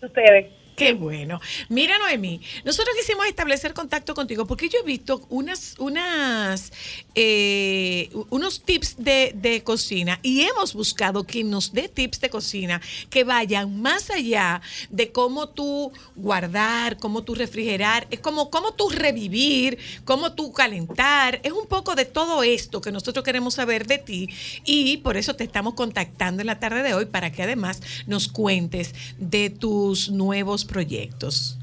ustedes. 0.00 0.46
Qué 0.80 0.94
bueno. 0.94 1.38
Mira, 1.68 1.98
Noemí, 1.98 2.40
nosotros 2.64 2.96
quisimos 2.98 3.26
establecer 3.26 3.74
contacto 3.74 4.14
contigo 4.14 4.46
porque 4.46 4.70
yo 4.70 4.78
he 4.78 4.82
visto 4.82 5.26
unas, 5.28 5.74
unas, 5.78 6.72
eh, 7.14 8.08
unos 8.30 8.62
tips 8.62 8.94
de, 8.96 9.32
de 9.34 9.62
cocina 9.62 10.18
y 10.22 10.40
hemos 10.40 10.72
buscado 10.72 11.24
quien 11.24 11.50
nos 11.50 11.74
dé 11.74 11.90
tips 11.90 12.22
de 12.22 12.30
cocina 12.30 12.80
que 13.10 13.24
vayan 13.24 13.82
más 13.82 14.08
allá 14.08 14.62
de 14.88 15.12
cómo 15.12 15.50
tú 15.50 15.92
guardar, 16.16 16.96
cómo 16.96 17.24
tú 17.24 17.34
refrigerar, 17.34 18.06
es 18.10 18.20
como 18.20 18.48
cómo 18.48 18.72
tú 18.72 18.88
revivir, 18.88 19.76
cómo 20.06 20.32
tú 20.32 20.50
calentar. 20.54 21.40
Es 21.42 21.52
un 21.52 21.66
poco 21.66 21.94
de 21.94 22.06
todo 22.06 22.42
esto 22.42 22.80
que 22.80 22.90
nosotros 22.90 23.22
queremos 23.22 23.52
saber 23.52 23.86
de 23.86 23.98
ti 23.98 24.30
y 24.64 24.96
por 24.98 25.18
eso 25.18 25.36
te 25.36 25.44
estamos 25.44 25.74
contactando 25.74 26.40
en 26.40 26.46
la 26.46 26.58
tarde 26.58 26.82
de 26.82 26.94
hoy 26.94 27.04
para 27.04 27.30
que 27.32 27.42
además 27.42 27.82
nos 28.06 28.28
cuentes 28.28 28.94
de 29.18 29.50
tus 29.50 30.08
nuevos 30.08 30.69
proyectos. 30.70 31.58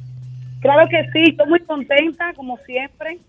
Claro 0.62 0.88
que 0.90 1.04
sí, 1.14 1.30
estoy 1.32 1.48
muy 1.48 1.60
contenta, 1.62 2.34
como 2.34 2.58
siempre, 2.66 3.20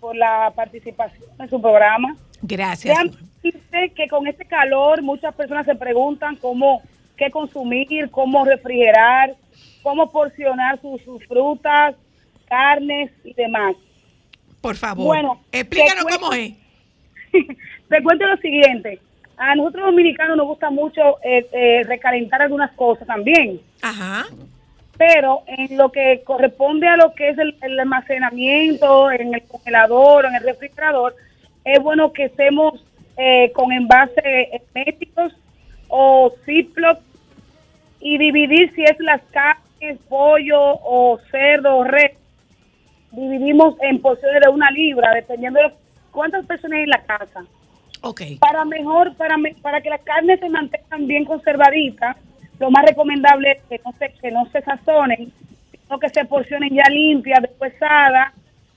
por 0.00 0.16
la 0.16 0.52
participación 0.54 1.28
en 1.38 1.48
su 1.50 1.60
programa. 1.60 2.16
Gracias. 2.42 2.98
Dice 3.42 3.92
que 3.94 4.08
con 4.08 4.26
este 4.26 4.44
calor 4.44 5.02
muchas 5.02 5.34
personas 5.34 5.66
se 5.66 5.74
preguntan 5.74 6.36
cómo, 6.36 6.82
qué 7.16 7.30
consumir, 7.30 8.10
cómo 8.10 8.44
refrigerar, 8.44 9.34
cómo 9.82 10.10
porcionar 10.10 10.80
sus, 10.80 11.02
sus 11.02 11.24
frutas, 11.26 11.94
carnes 12.48 13.10
y 13.24 13.32
demás. 13.34 13.76
Por 14.60 14.76
favor. 14.76 15.06
Bueno, 15.06 15.40
explícanos 15.52 16.04
te 16.06 16.12
cómo 16.18 16.32
es. 16.32 16.52
cuento- 16.52 16.60
Te 17.88 18.02
cuento 18.02 18.26
lo 18.26 18.36
siguiente. 18.38 19.00
A 19.36 19.54
nosotros 19.54 19.86
dominicanos 19.86 20.36
nos 20.36 20.46
gusta 20.46 20.70
mucho 20.70 21.00
eh, 21.24 21.46
eh, 21.52 21.82
recalentar 21.84 22.42
algunas 22.42 22.70
cosas 22.72 23.06
también. 23.06 23.60
Ajá. 23.82 24.26
Pero 25.00 25.44
en 25.46 25.78
lo 25.78 25.90
que 25.90 26.20
corresponde 26.26 26.86
a 26.86 26.98
lo 26.98 27.14
que 27.14 27.30
es 27.30 27.38
el, 27.38 27.56
el 27.62 27.80
almacenamiento, 27.80 29.10
en 29.10 29.32
el 29.34 29.42
congelador, 29.44 30.26
en 30.26 30.34
el 30.34 30.42
refrigerador, 30.42 31.16
es 31.64 31.82
bueno 31.82 32.12
que 32.12 32.24
estemos 32.24 32.84
eh, 33.16 33.50
con 33.54 33.72
envases 33.72 34.22
herméticos 34.52 35.32
o 35.88 36.30
Ziploc 36.44 36.98
y 37.98 38.18
dividir 38.18 38.74
si 38.74 38.82
es 38.82 38.98
las 39.00 39.22
carnes, 39.30 39.98
pollo 40.06 40.60
o 40.60 41.18
cerdo 41.30 41.78
o 41.78 41.84
res. 41.84 42.12
Dividimos 43.12 43.76
en 43.80 44.02
porciones 44.02 44.42
de 44.42 44.50
una 44.50 44.70
libra, 44.70 45.14
dependiendo 45.14 45.60
de 45.60 45.70
cuántas 46.10 46.44
personas 46.44 46.76
hay 46.76 46.82
en 46.84 46.90
la 46.90 47.02
casa 47.04 47.42
Ok. 48.02 48.20
para 48.38 48.66
mejor, 48.66 49.14
para, 49.16 49.38
me- 49.38 49.54
para 49.62 49.80
que 49.80 49.88
las 49.88 50.02
carnes 50.02 50.40
se 50.40 50.48
mantengan 50.50 51.06
bien 51.06 51.24
conservaditas, 51.24 52.18
lo 52.60 52.70
más 52.70 52.84
recomendable 52.86 53.52
es 53.52 53.58
que 53.68 53.80
no 53.84 53.92
se, 53.98 54.12
que 54.20 54.30
no 54.30 54.48
se 54.52 54.60
sazonen, 54.62 55.32
sino 55.82 55.98
que 55.98 56.08
se 56.10 56.24
porcionen 56.26 56.70
ya 56.74 56.84
limpias, 56.90 57.40
despuesadas, 57.42 58.32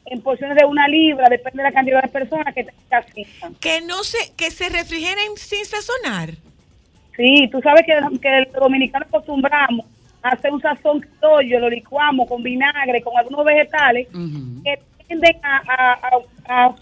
en 0.05 0.21
porciones 0.21 0.57
de 0.57 0.65
una 0.65 0.87
libra, 0.87 1.29
depende 1.29 1.63
de 1.63 1.69
la 1.69 1.73
cantidad 1.73 2.01
de 2.01 2.07
personas 2.09 2.53
que 2.53 2.63
tengan. 2.65 3.55
Que 3.59 3.81
no 3.81 4.03
se, 4.03 4.33
que 4.35 4.49
se 4.51 4.67
refrigeren 4.69 5.35
sin 5.37 5.63
sazonar. 5.65 6.31
Sí, 7.15 7.47
tú 7.51 7.61
sabes 7.61 7.83
que, 7.85 7.93
que 8.19 8.41
los 8.41 8.53
dominicanos 8.53 9.07
acostumbramos 9.07 9.85
a 10.23 10.29
hacer 10.29 10.51
un 10.51 10.61
sazón 10.61 10.99
criollo, 11.01 11.59
lo 11.59 11.69
licuamos 11.69 12.27
con 12.27 12.41
vinagre, 12.41 13.01
con 13.01 13.15
algunos 13.17 13.45
vegetales 13.45 14.07
que 14.63 14.79
tienden 15.07 15.35
a, 15.43 15.61
a, 15.67 15.93
a- 15.93 16.65
a 16.65 16.75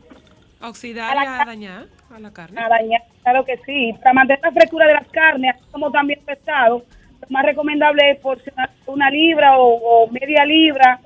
A 0.61 0.69
oxidar 0.69 1.15
y 1.15 1.25
a 1.27 1.45
dañar 1.45 1.87
a 2.15 2.19
la 2.19 2.31
carne. 2.31 2.59
a 2.61 2.69
dañar, 2.69 3.01
claro 3.23 3.45
que 3.45 3.57
sí. 3.65 3.93
Para 4.01 4.13
mantener 4.13 4.41
la 4.43 4.51
frescura 4.51 4.87
de 4.87 4.93
las 4.93 5.07
carnes, 5.07 5.55
así 5.55 5.65
como 5.71 5.91
también 5.91 6.19
pesado, 6.25 6.83
lo 7.21 7.27
más 7.29 7.45
recomendable 7.45 8.11
es 8.11 8.19
porcionar 8.19 8.69
una 8.85 9.09
libra 9.09 9.57
o, 9.57 10.03
o 10.05 10.07
media 10.11 10.45
libra 10.45 10.99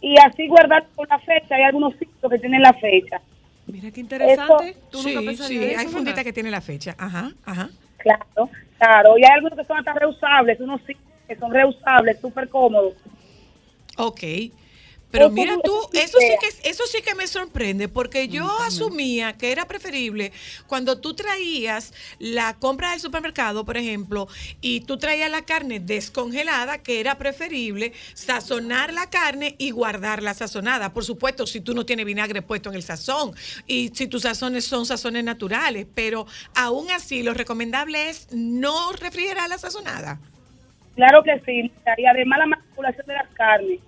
y 0.00 0.14
así 0.18 0.46
guardar 0.48 0.86
con 0.94 1.06
la 1.08 1.18
fecha. 1.18 1.54
Hay 1.54 1.62
algunos 1.62 1.92
sitios 1.94 2.30
que 2.30 2.38
tienen 2.38 2.62
la 2.62 2.72
fecha. 2.74 3.20
Mira 3.66 3.90
qué 3.90 4.00
interesante. 4.00 4.76
Tú 4.90 4.98
sí, 4.98 5.14
nunca 5.14 5.32
sí, 5.32 5.34
eso, 5.34 5.44
hay 5.44 5.58
¿verdad? 5.76 5.84
fundita 5.90 6.24
que 6.24 6.32
tiene 6.32 6.50
la 6.50 6.60
fecha. 6.60 6.94
Ajá, 6.98 7.30
ajá. 7.44 7.70
Claro, 7.98 8.50
claro. 8.78 9.18
Y 9.18 9.24
hay 9.24 9.32
algunos 9.32 9.58
que 9.58 9.64
son 9.64 9.78
hasta 9.78 9.92
reusables, 9.94 10.60
unos 10.60 10.80
sí 10.86 10.96
que 11.28 11.36
son 11.36 11.52
reusables, 11.52 12.20
súper 12.20 12.48
cómodos. 12.48 12.94
Ok. 13.96 14.22
Pero 15.10 15.26
Eso 15.26 15.34
mira 15.34 15.56
tú, 15.62 15.74
es 15.92 16.04
eso 16.04 16.18
sí 16.20 16.34
que 16.40 16.70
eso 16.70 16.84
sí 16.86 17.02
que 17.02 17.14
me 17.14 17.26
sorprende 17.26 17.88
porque 17.88 18.28
yo 18.28 18.48
asumía 18.60 19.32
que 19.32 19.50
era 19.50 19.66
preferible 19.66 20.32
cuando 20.68 21.00
tú 21.00 21.14
traías 21.14 21.92
la 22.18 22.56
compra 22.58 22.92
del 22.92 23.00
supermercado, 23.00 23.64
por 23.64 23.76
ejemplo, 23.76 24.28
y 24.60 24.82
tú 24.82 24.98
traías 24.98 25.30
la 25.30 25.42
carne 25.42 25.80
descongelada, 25.80 26.78
que 26.78 27.00
era 27.00 27.18
preferible 27.18 27.92
sazonar 28.14 28.92
la 28.92 29.10
carne 29.10 29.56
y 29.58 29.72
guardarla 29.72 30.34
sazonada. 30.34 30.92
Por 30.92 31.04
supuesto, 31.04 31.46
si 31.46 31.60
tú 31.60 31.74
no 31.74 31.84
tienes 31.84 32.06
vinagre 32.06 32.42
puesto 32.42 32.68
en 32.70 32.76
el 32.76 32.82
sazón 32.82 33.32
y 33.66 33.90
si 33.94 34.06
tus 34.06 34.22
sazones 34.22 34.64
son 34.64 34.86
sazones 34.86 35.24
naturales, 35.24 35.86
pero 35.92 36.26
aún 36.54 36.90
así 36.90 37.22
lo 37.22 37.34
recomendable 37.34 38.10
es 38.10 38.28
no 38.32 38.92
refrigerar 38.92 39.48
la 39.48 39.58
sazonada. 39.58 40.20
Claro 40.94 41.22
que 41.22 41.40
sí. 41.46 41.72
Y 41.96 42.06
además 42.06 42.38
la 42.40 42.46
manipulación 42.46 43.06
de 43.06 43.14
las 43.14 43.28
carnes. 43.30 43.80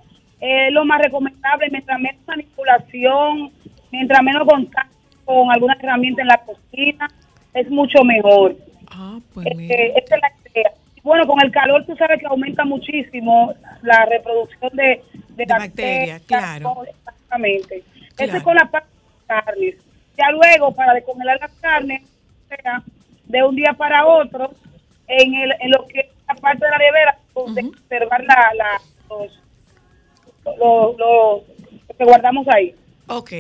Es 0.45 0.73
lo 0.73 0.85
más 0.85 1.01
recomendable, 1.01 1.69
mientras 1.71 2.01
menos 2.01 2.21
manipulación, 2.27 3.53
mientras 3.93 4.23
menos 4.23 4.47
contacto 4.47 4.97
con 5.25 5.53
alguna 5.53 5.75
herramienta 5.81 6.23
en 6.23 6.29
la 6.29 6.39
cocina, 6.39 7.09
es 7.55 7.71
mucho 7.71 8.03
mejor. 8.03 8.57
Ah, 8.91 9.19
pues 9.33 9.47
Eh, 9.47 9.93
esa 10.05 10.17
es 10.17 10.21
la 10.23 10.33
idea. 10.51 10.73
Y 10.97 11.01
Bueno, 11.03 11.27
con 11.27 11.41
el 11.43 11.53
calor 11.53 11.85
tú 11.87 11.95
sabes 11.97 12.19
que 12.19 12.27
aumenta 12.27 12.65
muchísimo 12.65 13.55
la 13.83 14.05
reproducción 14.07 14.71
de, 14.75 15.03
de, 15.31 15.37
De 15.37 15.47
bacterias, 15.47 16.23
claro. 16.23 16.83
Exactamente. 16.89 17.77
Eso 17.77 18.17
Claro. 18.17 18.37
es 18.37 18.43
con 18.43 18.55
la 18.57 18.65
parte 18.67 18.89
de 18.89 19.27
carnes. 19.27 19.75
Ya 20.19 20.31
luego, 20.33 20.73
para 20.75 20.95
descongelar 20.95 21.39
las 21.41 21.53
carnes, 21.61 22.03
sea, 22.49 22.83
de 23.27 23.43
un 23.45 23.55
día 23.57 23.73
para 23.75 24.05
otro, 24.07 24.51
en, 25.07 25.35
el, 25.35 25.53
en 25.61 25.71
lo 25.71 25.87
que 25.87 26.01
es 26.01 26.07
la 26.29 26.35
parte 26.35 26.65
de 26.65 26.71
la 26.71 26.79
nevera, 26.79 27.17
de 27.55 27.63
conservar 27.63 28.25
la, 28.25 28.51
la, 28.57 28.81
los, 29.09 29.41
los- 30.45 30.97
lo 30.99 31.45
que 31.99 32.05
guardamos 32.05 32.47
ahí. 32.49 32.75
Ok. 33.09 33.33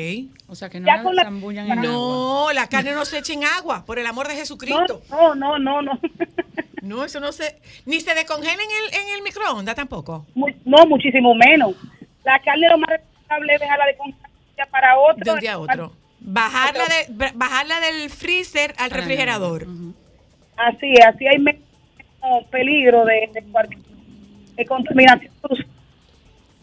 O 0.48 0.54
sea, 0.54 0.68
que 0.68 0.80
no 0.80 0.86
Ya 0.86 0.96
la 0.98 1.02
con 1.02 1.16
la- 1.16 1.22
zambullan 1.22 1.66
en 1.66 1.72
agua. 1.78 1.84
No, 1.84 2.52
la 2.52 2.68
carne 2.68 2.92
no 2.92 3.04
se 3.04 3.18
echa 3.18 3.32
en 3.32 3.44
agua, 3.44 3.84
por 3.86 3.98
el 3.98 4.06
amor 4.06 4.28
de 4.28 4.34
Jesucristo. 4.34 5.00
No, 5.10 5.34
no, 5.34 5.58
no, 5.58 5.82
no. 5.82 5.92
No, 6.82 7.04
eso 7.04 7.20
no 7.20 7.30
se. 7.30 7.60
Ni 7.86 8.00
se 8.00 8.12
descongela 8.12 8.54
en 8.54 8.58
el, 8.60 9.00
en 9.08 9.14
el 9.14 9.22
microondas 9.22 9.76
tampoco. 9.76 10.26
No, 10.34 10.84
muchísimo 10.88 11.32
menos. 11.32 11.76
La 12.24 12.40
carne 12.40 12.68
lo 12.68 12.76
más 12.76 12.90
recomendable 12.90 13.54
es 13.54 13.60
dejarla 13.60 13.86
de 13.86 13.96
congelar 13.96 14.68
para 14.68 14.98
otro. 14.98 15.24
De 15.24 15.30
un 15.30 15.38
día 15.38 15.52
a 15.52 15.58
otro. 15.60 15.92
Bajarla, 16.18 16.84
de, 16.86 17.06
ba- 17.14 17.30
bajarla 17.36 17.78
del 17.78 18.10
freezer 18.10 18.74
al 18.78 18.90
refrigerador. 18.90 19.64
Así 20.56 20.92
así 21.06 21.24
hay 21.28 21.38
menos 21.38 21.62
peligro 22.50 23.04
de, 23.04 23.30
de, 23.32 23.42
cualquier- 23.44 23.80
de 24.56 24.64
contaminación 24.66 25.32
cruzada. 25.40 25.68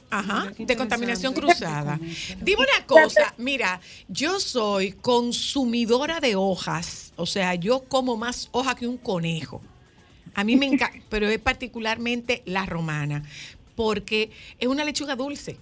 Ajá, 0.10 0.52
de 0.58 0.76
contaminación 0.76 1.34
cruzada. 1.34 2.00
Dime 2.42 2.64
una 2.64 2.86
cosa, 2.86 3.34
mira, 3.38 3.80
yo 4.08 4.40
soy 4.40 4.94
consumidora 4.94 6.20
de 6.20 6.36
hojas, 6.36 7.14
o 7.16 7.26
sea, 7.26 7.56
yo 7.56 7.84
como 7.84 8.18
más 8.18 8.50
hoja 8.52 8.76
que 8.76 8.88
un 8.88 8.98
conejo. 8.98 9.62
A 10.34 10.44
mí 10.44 10.56
me 10.56 10.66
encanta, 10.66 11.00
pero 11.10 11.28
es 11.30 11.40
particularmente 11.40 12.42
la 12.46 12.66
romana, 12.66 13.24
porque 13.76 14.32
es 14.60 14.68
una 14.68 14.84
lechuga 14.84 15.16
dulce 15.16 15.58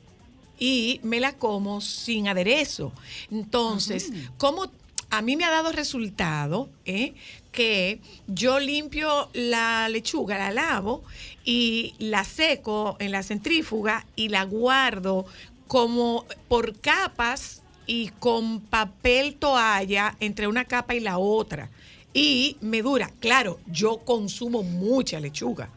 y 0.60 1.00
me 1.04 1.20
la 1.20 1.34
como 1.34 1.82
sin 1.82 2.28
aderezo. 2.28 2.94
Entonces, 3.30 4.12
como 4.38 4.72
a 5.10 5.22
mí 5.22 5.36
me 5.36 5.46
ha 5.46 5.52
dado 5.52 5.72
resultado 5.72 6.70
¿eh? 6.86 7.14
Que 7.58 7.98
yo 8.28 8.60
limpio 8.60 9.30
la 9.34 9.90
lechuga, 9.90 10.38
la 10.38 10.52
lavo 10.52 11.02
y 11.44 11.96
la 11.98 12.24
seco 12.24 12.98
en 13.00 13.12
la 13.12 13.24
centrífuga 13.24 14.06
y 14.16 14.30
la 14.30 14.44
guardo 14.44 15.26
como 15.68 16.26
por 16.50 16.80
capas 16.80 17.64
y 17.88 18.10
con 18.20 18.62
papel 18.62 19.38
toalla 19.40 20.14
entre 20.20 20.46
una 20.46 20.66
capa 20.66 20.94
y 20.94 21.00
la 21.00 21.18
otra. 21.18 21.70
Y 22.14 22.58
me 22.62 22.84
dura. 22.84 23.10
Claro, 23.20 23.58
yo 23.66 24.06
consumo 24.06 24.62
mucha 24.62 25.20
lechuga. 25.20 25.68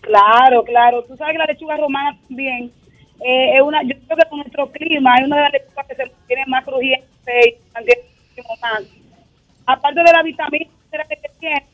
Claro, 0.00 0.64
claro. 0.64 1.04
Tú 1.04 1.14
sabes 1.14 1.34
que 1.34 1.38
la 1.40 1.44
lechuga 1.44 1.76
romana 1.76 2.18
también 2.26 2.72
eh, 3.20 3.56
es 3.56 3.60
una, 3.62 3.82
yo 3.82 3.96
creo 4.06 4.16
que 4.16 4.28
con 4.30 4.38
nuestro 4.38 4.70
clima 4.70 5.14
es 5.16 5.26
una 5.26 5.36
de 5.36 5.42
las 5.42 5.52
lechugas 5.52 5.86
que 5.88 5.94
se 5.94 6.06
mantiene 6.06 6.44
más 6.46 6.64
crujiente 6.64 7.06
y 7.50 7.74
mantiene 7.74 8.02
más. 8.62 8.99
Aparte 9.66 10.02
de 10.02 10.12
la 10.12 10.22
vitamina 10.22 10.70
que 10.90 11.30
tiene, 11.38 11.66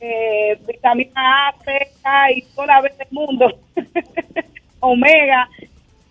eh, 0.00 0.58
vitamina 0.66 1.48
A, 1.48 1.54
C, 1.64 1.88
K 2.02 2.32
y 2.32 2.42
toda 2.54 2.66
la 2.66 2.80
vez 2.80 2.96
del 2.98 3.08
mundo, 3.10 3.58
omega, 4.80 5.48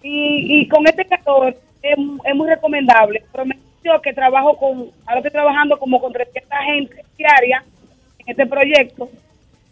y, 0.02 0.68
con 0.68 0.88
este 0.88 1.06
calor 1.06 1.56
es, 1.82 1.98
muy 1.98 2.48
recomendable. 2.48 3.24
Pero 3.32 3.46
me 3.46 3.58
yo 3.84 4.02
que 4.02 4.14
trabajo 4.14 4.58
con, 4.58 4.92
ahora 5.06 5.20
estoy 5.20 5.32
trabajando 5.32 5.80
como 5.80 6.02
con 6.02 6.12
300 6.12 6.50
gente 6.66 7.06
diaria 7.18 7.64
en 8.20 8.30
este 8.30 8.46
proyecto, 8.46 9.10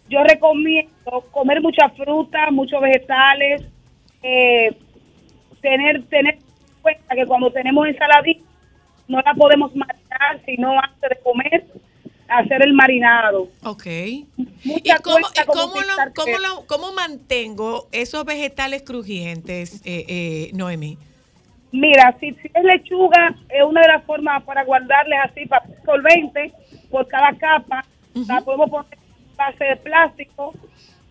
yo 0.10 0.24
recomiendo 0.24 1.26
comer 1.32 1.62
mucha 1.62 1.90
fruta, 1.90 2.50
muchos 2.52 2.82
vegetales, 2.82 3.64
eh, 4.24 4.74
tener 5.62 6.04
tener 6.06 6.36
en 6.36 6.82
cuenta 6.82 7.16
que 7.16 7.26
cuando 7.26 7.52
tenemos 7.52 7.88
ensaladita 7.88 8.47
no 9.08 9.22
la 9.22 9.34
podemos 9.34 9.76
marinar, 9.76 10.42
sino 10.46 10.80
antes 10.80 11.10
de 11.10 11.18
comer, 11.24 11.66
hacer 12.28 12.62
el 12.64 12.74
marinado. 12.74 13.48
Ok. 13.64 13.86
¿Y 13.86 14.26
cómo, 15.04 15.20
y 15.20 15.46
cómo, 15.46 15.76
lo- 15.82 16.14
cómo 16.16 16.26
queso. 16.26 16.42
lo- 16.42 16.66
cómo 16.68 16.92
mantengo 16.94 17.88
esos 17.92 18.26
vegetales 18.26 18.84
crujientes, 18.84 19.82
eh, 19.86 20.06
eh, 20.08 20.52
Noemí? 20.54 20.98
Mira, 21.72 22.16
si, 22.20 22.32
si 22.36 22.50
es 22.54 22.64
lechuga, 22.64 23.36
es 23.50 23.64
una 23.64 23.82
de 23.82 23.88
las 23.90 24.04
formas 24.06 24.42
para 24.44 24.64
guardarles 24.64 25.20
así 25.24 25.46
papel 25.46 25.76
solvente 25.86 26.52
por 26.90 27.08
cada 27.08 27.34
capa. 27.38 27.86
La 28.28 28.42
podemos 28.42 28.70
poner 28.70 28.94
en 28.94 29.36
base 29.38 29.64
de 29.64 29.76
plástico. 29.78 30.54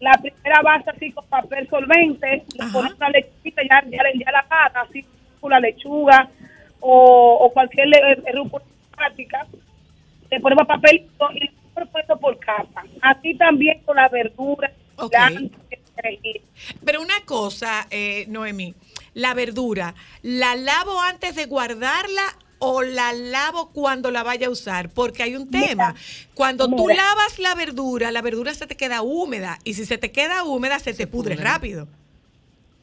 La 0.01 0.13
primera 0.13 0.61
base 0.63 0.91
así 0.91 1.13
con 1.13 1.25
papel 1.27 1.69
solvente, 1.71 2.45
le 2.59 2.67
ponemos 2.73 2.99
la 2.99 3.09
lechuguita 3.11 3.63
ya, 3.63 3.83
ya, 3.89 4.03
ya 4.19 4.33
la 4.33 4.43
pata, 4.49 4.81
así 4.83 5.05
con 5.41 5.51
la 5.51 5.61
lechuga 5.61 6.29
o, 6.81 7.39
o 7.41 7.53
cualquier 7.53 7.89
le- 7.89 8.13
eh, 8.13 8.33
rúcula 8.35 8.65
práctica. 8.97 9.47
Le 10.31 10.41
ponemos 10.41 10.67
papelito 10.67 11.29
y 11.35 11.51
lo 11.79 11.87
puesto 11.87 12.17
por 12.19 12.39
capa. 12.39 12.85
Así 13.03 13.35
también 13.35 13.81
con 13.85 13.97
las 13.97 14.11
verduras, 14.11 14.73
Ok. 14.97 15.11
granos, 15.13 15.43
perejil. 15.95 16.41
Pero 16.85 17.01
una 17.01 17.21
cosa, 17.25 17.87
eh, 17.91 18.25
Noemí, 18.29 18.75
la 19.15 19.35
verdura, 19.35 19.95
¿la 20.23 20.57
lavo 20.57 21.01
antes 21.01 21.37
de 21.37 21.47
guardarla 21.47 22.23
o 22.59 22.83
la 22.83 23.13
lavo 23.13 23.71
cuando 23.73 24.11
la 24.11 24.23
vaya 24.23 24.47
a 24.49 24.51
usar? 24.51 24.89
Porque 24.91 25.23
hay 25.23 25.37
un 25.37 25.51
tema. 25.51 25.95
Cuando 26.35 26.69
tú 26.75 26.89
lavas 26.89 27.39
la 27.39 27.55
verdura, 27.55 28.11
la 28.11 28.23
verdura 28.23 28.53
se 28.55 28.67
te 28.67 28.77
queda 28.77 29.03
húmeda 29.03 29.59
y 29.65 29.75
si 29.75 29.85
se 29.85 29.99
te 29.99 30.11
queda 30.13 30.45
húmeda 30.45 30.79
se, 30.79 30.93
te 30.95 31.07
pudre, 31.07 31.35
pudre. 31.37 31.45
rápido. 31.49 31.89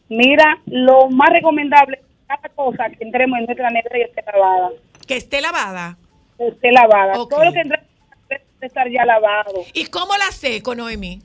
Mira, 0.10 0.60
lo 0.68 1.10
más 1.10 1.30
recomendable 1.32 1.98
es 1.98 2.06
cada 2.28 2.50
cosa 2.50 2.90
que 2.90 3.04
entremos 3.04 3.40
en 3.40 3.46
nuestra 3.46 3.70
nevera 3.70 3.98
y 3.98 4.02
esté 4.02 4.24
lavada. 4.26 4.70
Que 5.08 5.18
esté 5.18 5.42
lavada. 5.42 5.98
Esté 6.40 6.72
lavada. 6.72 7.14
Todo 7.14 7.46
lo 7.46 7.54
que 7.54 7.60
entre 7.60 7.82
debe 8.30 8.44
estar 8.62 8.90
ya 8.90 9.06
lavado. 9.06 9.64
¿Y 9.74 9.86
cómo 9.88 10.16
la 10.18 10.32
seco, 10.32 10.76
Noemí? 10.76 11.22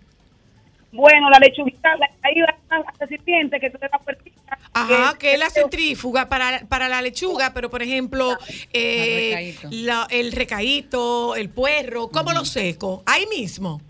Bueno, 0.90 1.28
la 1.30 1.38
lechuguita, 1.38 1.96
la, 1.96 2.08
ahí 2.22 2.40
va 2.40 2.54
al 2.70 2.84
recipiente 2.98 3.60
que 3.60 3.68
tú 3.70 3.78
le 3.80 3.88
das 3.88 4.00
puertita. 4.02 4.58
Ajá, 4.72 5.16
que 5.18 5.34
es 5.34 5.38
la 5.38 5.50
centrífuga 5.50 6.28
para, 6.28 6.60
para 6.68 6.88
la 6.88 7.02
lechuga, 7.02 7.52
pero 7.52 7.68
por 7.68 7.82
ejemplo, 7.82 8.36
eh, 8.72 9.30
recaíto. 9.30 9.68
la- 9.70 10.06
el 10.10 10.32
recaíto, 10.32 11.36
el 11.36 11.50
puerro, 11.50 12.08
¿cómo 12.08 12.32
lo 12.32 12.44
seco? 12.44 13.02
Ahí 13.04 13.26
mismo. 13.26 13.80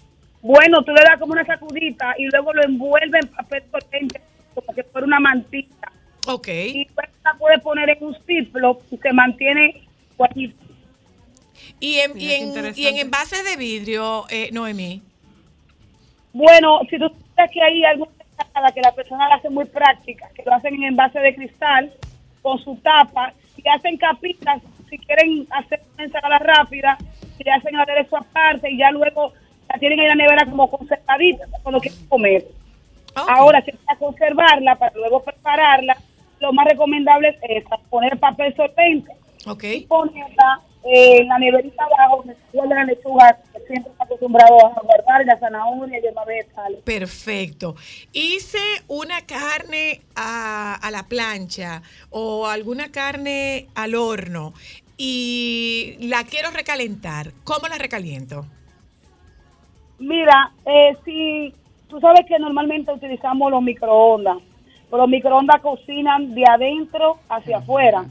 Bueno, 0.42 0.82
tú 0.84 0.92
le 0.92 1.02
das 1.02 1.18
como 1.20 1.32
una 1.32 1.44
sacudita 1.44 2.14
y 2.18 2.24
luego 2.26 2.52
lo 2.52 2.64
envuelve 2.64 3.18
en 3.22 3.28
papel 3.28 3.62
potente 3.70 4.20
como 4.54 4.74
que 4.74 4.82
fuera 4.82 5.06
una 5.06 5.20
mantita. 5.20 5.78
Ok. 6.29 6.49
Y 6.49 6.87
la 7.24 7.35
puedes 7.39 7.61
poner 7.62 7.89
en 7.89 8.05
un 8.05 8.16
ciplo 8.26 8.81
y 8.91 8.99
se 8.99 9.12
mantiene 9.12 9.83
guayito. 10.16 10.57
Y 11.81 11.99
en, 12.01 12.14
Mira 12.14 12.35
y 12.35 12.43
en, 12.43 12.72
y 12.76 12.87
en 12.87 12.97
envases 12.99 13.45
de 13.45 13.57
vidrio, 13.57 14.26
eh, 14.29 14.51
Noemí. 14.53 15.03
Bueno, 16.33 16.81
si 16.91 16.99
tú 16.99 17.11
sabes 17.35 17.51
que 17.51 17.62
hay 17.62 17.85
alguna 17.85 18.12
que 18.74 18.81
la 18.81 18.93
persona 18.93 19.29
la 19.29 19.37
hace 19.37 19.49
muy 19.49 19.64
práctica, 19.64 20.29
que 20.35 20.43
lo 20.45 20.55
hacen 20.55 20.74
en 20.74 20.85
envase 20.85 21.18
de 21.18 21.35
cristal 21.35 21.93
con 22.43 22.59
su 22.59 22.76
tapa 22.76 23.33
y 23.57 23.68
hacen 23.68 23.97
capitas, 23.97 24.61
si 24.91 24.99
quieren 24.99 25.47
hacer 25.51 25.81
una 25.95 26.05
ensalada 26.05 26.39
rápida, 26.39 26.99
y 27.39 27.45
le 27.45 27.51
hacen 27.53 27.76
aderezo 27.76 28.16
aparte 28.16 28.70
y 28.70 28.79
ya 28.79 28.91
luego 28.91 29.33
la 29.68 29.79
tienen 29.79 30.01
en 30.01 30.09
la 30.09 30.14
nevera 30.14 30.45
como 30.45 30.70
conservadita 30.70 31.47
cuando 31.62 31.81
quieren 31.81 32.07
comer. 32.09 32.45
Ok. 33.16 33.29
Ahora, 33.29 33.62
si 33.62 33.72
para 33.72 33.99
conservarla, 33.99 34.76
para 34.76 34.95
luego 34.95 35.22
prepararla, 35.22 35.97
lo 36.41 36.53
más 36.53 36.66
recomendable 36.68 37.28
es 37.28 37.64
esa, 37.64 37.76
poner 37.91 38.18
papel 38.18 38.55
solvente 38.57 39.12
Ok. 39.47 39.64
y 39.64 39.80
ponerla 39.86 40.61
eh, 40.84 41.18
en 41.18 41.28
la 41.28 41.39
neverita 41.39 41.84
abajo, 41.84 42.18
donde 42.18 42.34
se 42.34 42.41
guarda 42.57 42.76
la 42.76 42.84
lechuga, 42.84 43.36
que 43.53 43.61
siempre 43.66 43.93
está 43.93 44.05
acostumbrado 44.05 44.66
a 44.66 44.80
guardar, 44.80 45.26
la 45.26 45.36
zanahoria 45.39 45.99
y 45.99 46.03
demás 46.03 46.26
vegetales. 46.26 46.80
Perfecto. 46.84 47.74
Hice 48.12 48.59
una 48.86 49.20
carne 49.26 50.01
a, 50.14 50.74
a 50.74 50.91
la 50.91 51.03
plancha 51.09 51.82
o 52.11 52.47
alguna 52.47 52.91
carne 52.93 53.66
al 53.74 53.95
horno 53.97 54.55
y 54.97 55.97
la 56.01 56.24
quiero 56.24 56.51
recalentar. 56.51 57.32
¿Cómo 57.45 57.68
la 57.68 57.76
recaliento? 57.78 58.47
Mira, 59.99 60.53
eh, 60.64 60.97
si 61.05 61.53
tú 61.89 61.99
sabes 62.01 62.24
que 62.26 62.39
normalmente 62.39 62.93
utilizamos 62.93 63.51
los 63.51 63.62
microondas, 63.62 64.39
pero 64.91 65.03
los 65.03 65.11
microondas 65.11 65.61
cocinan 65.61 66.34
de 66.34 66.45
adentro 66.49 67.18
hacia 67.28 67.59
afuera. 67.59 68.05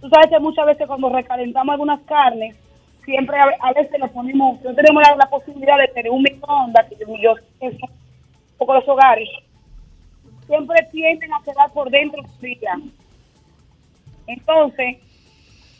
Tú 0.00 0.08
sabes 0.08 0.28
que 0.28 0.38
muchas 0.38 0.66
veces 0.66 0.86
cuando 0.86 1.08
recalentamos 1.08 1.72
algunas 1.72 2.00
carnes, 2.02 2.56
siempre 3.04 3.36
a, 3.38 3.72
veces 3.72 4.00
le 4.00 4.08
ponemos, 4.08 4.60
no 4.62 4.74
tenemos 4.74 5.02
la, 5.02 5.16
la 5.16 5.30
posibilidad 5.30 5.78
de 5.78 5.88
tener 5.88 6.10
un 6.10 6.22
microondas, 6.22 6.86
que 6.88 6.96
yo 7.22 7.34
poco 8.58 8.74
los 8.74 8.88
hogares, 8.88 9.28
siempre 10.46 10.86
tienden 10.92 11.32
a 11.32 11.42
quedar 11.42 11.70
por 11.72 11.90
dentro 11.90 12.22
fría. 12.40 12.78
Entonces, 14.26 14.96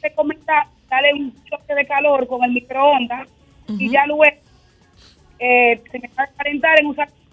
te 0.01 0.13
comenta, 0.15 0.69
dale 0.89 1.15
un 1.15 1.35
choque 1.45 1.75
de 1.75 1.87
calor 1.87 2.27
con 2.27 2.45
el 2.45 2.53
microondas 2.53 3.29
y 3.69 3.91
ya 3.91 4.07
luego 4.07 4.25
eh, 5.39 5.83
se 5.91 5.99
me 5.99 6.09
va 6.09 6.25
a 6.25 6.27
calentar 6.29 6.79
en 6.79 6.87
un 6.87 6.97
sartén. 6.97 7.25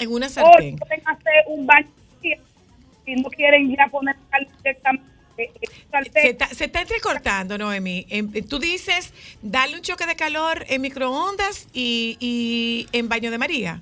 En 0.00 0.12
una 0.12 0.26
O 0.26 0.30
sartén. 0.30 0.76
pueden 0.76 1.02
hacer 1.06 1.44
un 1.48 1.66
baño 1.66 1.88
frío, 2.20 2.36
si 3.08 3.20
no 3.22 3.30
quieren 3.30 3.74
ya 3.74 3.88
poner 3.88 4.16
directamente 4.58 5.06
en 5.36 5.46
un 5.46 6.12
Se 6.12 6.28
está, 6.28 6.48
se 6.48 6.64
está 6.66 6.82
entrecortando, 6.82 7.56
Noemí. 7.56 8.06
Em, 8.10 8.30
Tú 8.46 8.58
dices, 8.58 9.14
darle 9.40 9.76
un 9.76 9.82
choque 9.82 10.04
de 10.04 10.16
calor 10.16 10.64
en 10.68 10.82
microondas 10.82 11.68
y, 11.72 12.16
y 12.20 12.88
en 12.92 13.08
baño 13.08 13.30
de 13.30 13.38
María. 13.38 13.80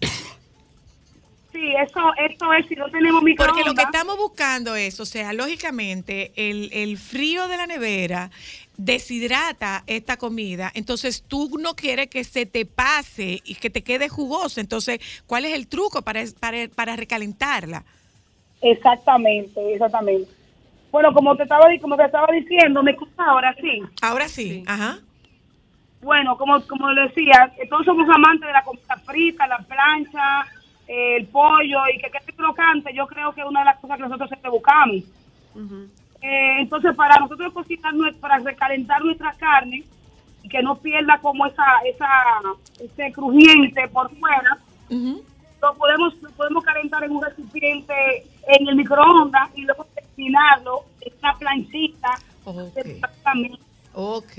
Sí, 1.52 1.72
eso, 1.82 2.12
eso 2.18 2.52
es, 2.52 2.66
si 2.68 2.76
no 2.76 2.88
tenemos 2.90 3.22
microondas. 3.22 3.54
Porque 3.54 3.68
lo 3.68 3.74
que 3.74 3.82
estamos 3.82 4.16
buscando 4.18 4.76
es, 4.76 5.00
o 5.00 5.06
sea, 5.06 5.32
lógicamente, 5.32 6.32
el, 6.36 6.70
el 6.72 6.98
frío 6.98 7.48
de 7.48 7.56
la 7.56 7.66
nevera 7.66 8.30
deshidrata 8.76 9.82
esta 9.86 10.18
comida, 10.18 10.70
entonces 10.74 11.24
tú 11.26 11.56
no 11.58 11.74
quieres 11.74 12.08
que 12.08 12.24
se 12.24 12.44
te 12.44 12.66
pase 12.66 13.40
y 13.42 13.54
que 13.54 13.70
te 13.70 13.82
quede 13.82 14.10
jugoso, 14.10 14.60
entonces, 14.60 15.00
¿cuál 15.26 15.46
es 15.46 15.54
el 15.54 15.66
truco 15.66 16.02
para, 16.02 16.22
para, 16.38 16.68
para 16.68 16.94
recalentarla? 16.94 17.86
Exactamente, 18.60 19.72
exactamente. 19.72 20.30
Bueno, 20.90 21.12
como 21.12 21.36
te 21.36 21.42
estaba, 21.42 21.66
como 21.80 21.96
te 21.96 22.04
estaba 22.04 22.26
diciendo, 22.32 22.82
¿me 22.82 22.92
escuchas 22.92 23.18
ahora 23.18 23.54
sí? 23.60 23.82
Ahora 24.02 24.28
sí, 24.28 24.64
ajá. 24.66 24.98
Bueno, 26.00 26.36
como, 26.36 26.60
como 26.66 26.90
le 26.92 27.02
decía, 27.02 27.52
todos 27.68 27.84
somos 27.84 28.08
amantes 28.08 28.46
de 28.46 28.52
la 28.52 28.62
comida 28.62 28.96
frita, 29.04 29.46
la 29.46 29.58
plancha, 29.58 30.46
el 30.86 31.26
pollo 31.26 31.80
y 31.92 31.98
que 31.98 32.10
quede 32.10 32.32
crocante. 32.36 32.94
Yo 32.94 33.06
creo 33.06 33.32
que 33.32 33.40
es 33.40 33.46
una 33.46 33.60
de 33.60 33.66
las 33.66 33.78
cosas 33.80 33.96
que 33.96 34.02
nosotros 34.04 34.28
siempre 34.28 34.50
buscamos. 34.50 35.02
Eh, 36.22 36.60
entonces, 36.60 36.94
para 36.94 37.18
nosotros 37.18 37.52
cocinar, 37.52 37.92
para 38.20 38.38
recalentar 38.38 39.02
nuestra 39.04 39.32
carne 39.32 39.84
y 40.42 40.48
que 40.48 40.62
no 40.62 40.76
pierda 40.76 41.18
como 41.18 41.46
esa, 41.46 41.64
esa, 41.84 42.08
ese 42.80 43.12
crujiente 43.12 43.88
por 43.88 44.10
fuera. 44.16 44.58
Lo 45.60 45.74
podemos, 45.74 46.14
lo 46.22 46.30
podemos 46.30 46.64
calentar 46.64 47.04
en 47.04 47.12
un 47.12 47.22
recipiente 47.22 47.94
en 48.46 48.68
el 48.68 48.76
microondas 48.76 49.50
y 49.54 49.62
luego 49.62 49.86
cocinarlo 49.94 50.84
en 51.00 51.12
una 51.20 51.34
planchita. 51.34 52.18
Ok. 52.44 52.76
Exactamente. 52.76 53.58
Ok, 53.98 54.32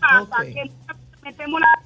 pasa 0.00 0.42
ok. 0.42 0.44
que 0.52 0.70
metemos 1.22 1.60
la 1.60 1.84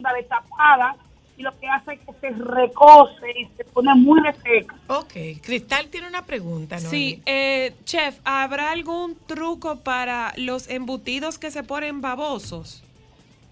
la 0.00 0.12
destapada 0.14 0.96
y 1.36 1.42
lo 1.42 1.58
que 1.58 1.66
hace 1.68 1.94
es 1.94 2.00
que 2.00 2.12
se 2.20 2.30
recoce 2.30 3.30
y 3.38 3.46
se 3.56 3.64
pone 3.64 3.94
muy 3.94 4.20
reseca. 4.20 4.76
Ok, 4.88 5.14
Cristal 5.42 5.88
tiene 5.88 6.06
una 6.06 6.24
pregunta, 6.26 6.78
¿no? 6.80 6.90
Sí, 6.90 7.22
eh, 7.24 7.74
chef, 7.84 8.18
¿habrá 8.24 8.72
algún 8.72 9.16
truco 9.26 9.76
para 9.76 10.34
los 10.36 10.68
embutidos 10.68 11.38
que 11.38 11.50
se 11.50 11.62
ponen 11.62 12.02
babosos? 12.02 12.82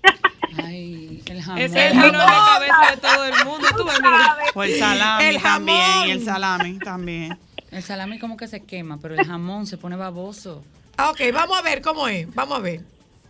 Ay, 0.65 1.23
el 1.27 1.43
jamón. 1.43 1.59
Ese 1.63 1.87
es 1.87 1.93
el 1.93 1.99
jalón 1.99 2.13
de 2.13 2.19
cabeza 2.19 2.91
de 2.91 2.97
todo 2.99 3.25
el 3.25 3.45
mundo. 3.45 3.67
Tú. 3.77 3.85
O 4.55 4.63
el 4.63 4.79
salami 4.79 5.25
El 5.25 5.39
jamón. 5.39 5.67
también, 5.67 6.11
el 6.11 6.25
salami 6.25 6.79
también. 6.79 7.39
El 7.71 7.83
salami 7.83 8.19
como 8.19 8.37
que 8.37 8.49
se 8.49 8.65
quema, 8.65 8.99
pero 9.01 9.15
el 9.15 9.27
jamón 9.27 9.67
se 9.67 9.77
pone 9.77 9.97
baboso. 9.97 10.65
Ah, 10.97 11.11
ok, 11.11 11.21
vamos 11.33 11.59
a 11.59 11.63
ver 11.63 11.81
cómo 11.83 12.09
es, 12.09 12.33
vamos 12.35 12.59
a 12.59 12.61
ver. 12.61 12.81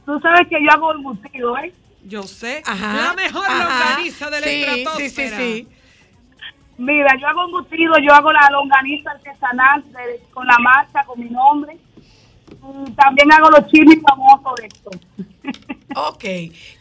Tú 0.06 0.18
sabes 0.20 0.48
que 0.48 0.56
yo 0.64 0.70
hago 0.72 0.92
embutido, 0.94 1.58
¿eh? 1.58 1.72
Yo 2.04 2.22
sé. 2.22 2.62
Ajá. 2.64 3.08
La 3.08 3.12
mejor 3.14 3.44
ajá. 3.46 3.64
longaniza 3.94 4.30
de 4.30 4.40
la 4.40 4.46
sí, 4.46 4.84
Sí, 4.96 5.10
sí, 5.10 5.28
sí. 5.28 5.68
Mira, 6.78 7.08
yo 7.20 7.26
hago 7.26 7.44
embutido, 7.44 7.92
yo 8.06 8.14
hago 8.14 8.32
la 8.32 8.48
longaniza 8.52 9.10
artesanal 9.10 9.82
de- 9.92 10.22
con 10.32 10.46
la 10.46 10.56
marca, 10.60 11.04
con 11.04 11.18
mi 11.18 11.28
nombre. 11.28 11.76
Y 12.86 12.90
también 12.92 13.30
hago 13.32 13.50
los 13.50 13.66
chilis 13.66 13.98
famosos 14.08 14.54
de 14.60 14.66
esto. 14.68 14.90
Ok. 15.96 16.24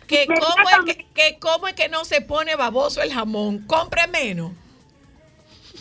Que 0.08 0.26
cómo, 0.26 0.70
es 0.88 0.96
que, 0.96 1.06
que 1.14 1.40
cómo 1.40 1.68
es 1.68 1.74
que 1.74 1.90
no 1.90 2.06
se 2.06 2.22
pone 2.22 2.56
baboso 2.56 3.02
el 3.02 3.14
jamón. 3.14 3.66
Compre 3.68 4.08
menos. 4.08 4.52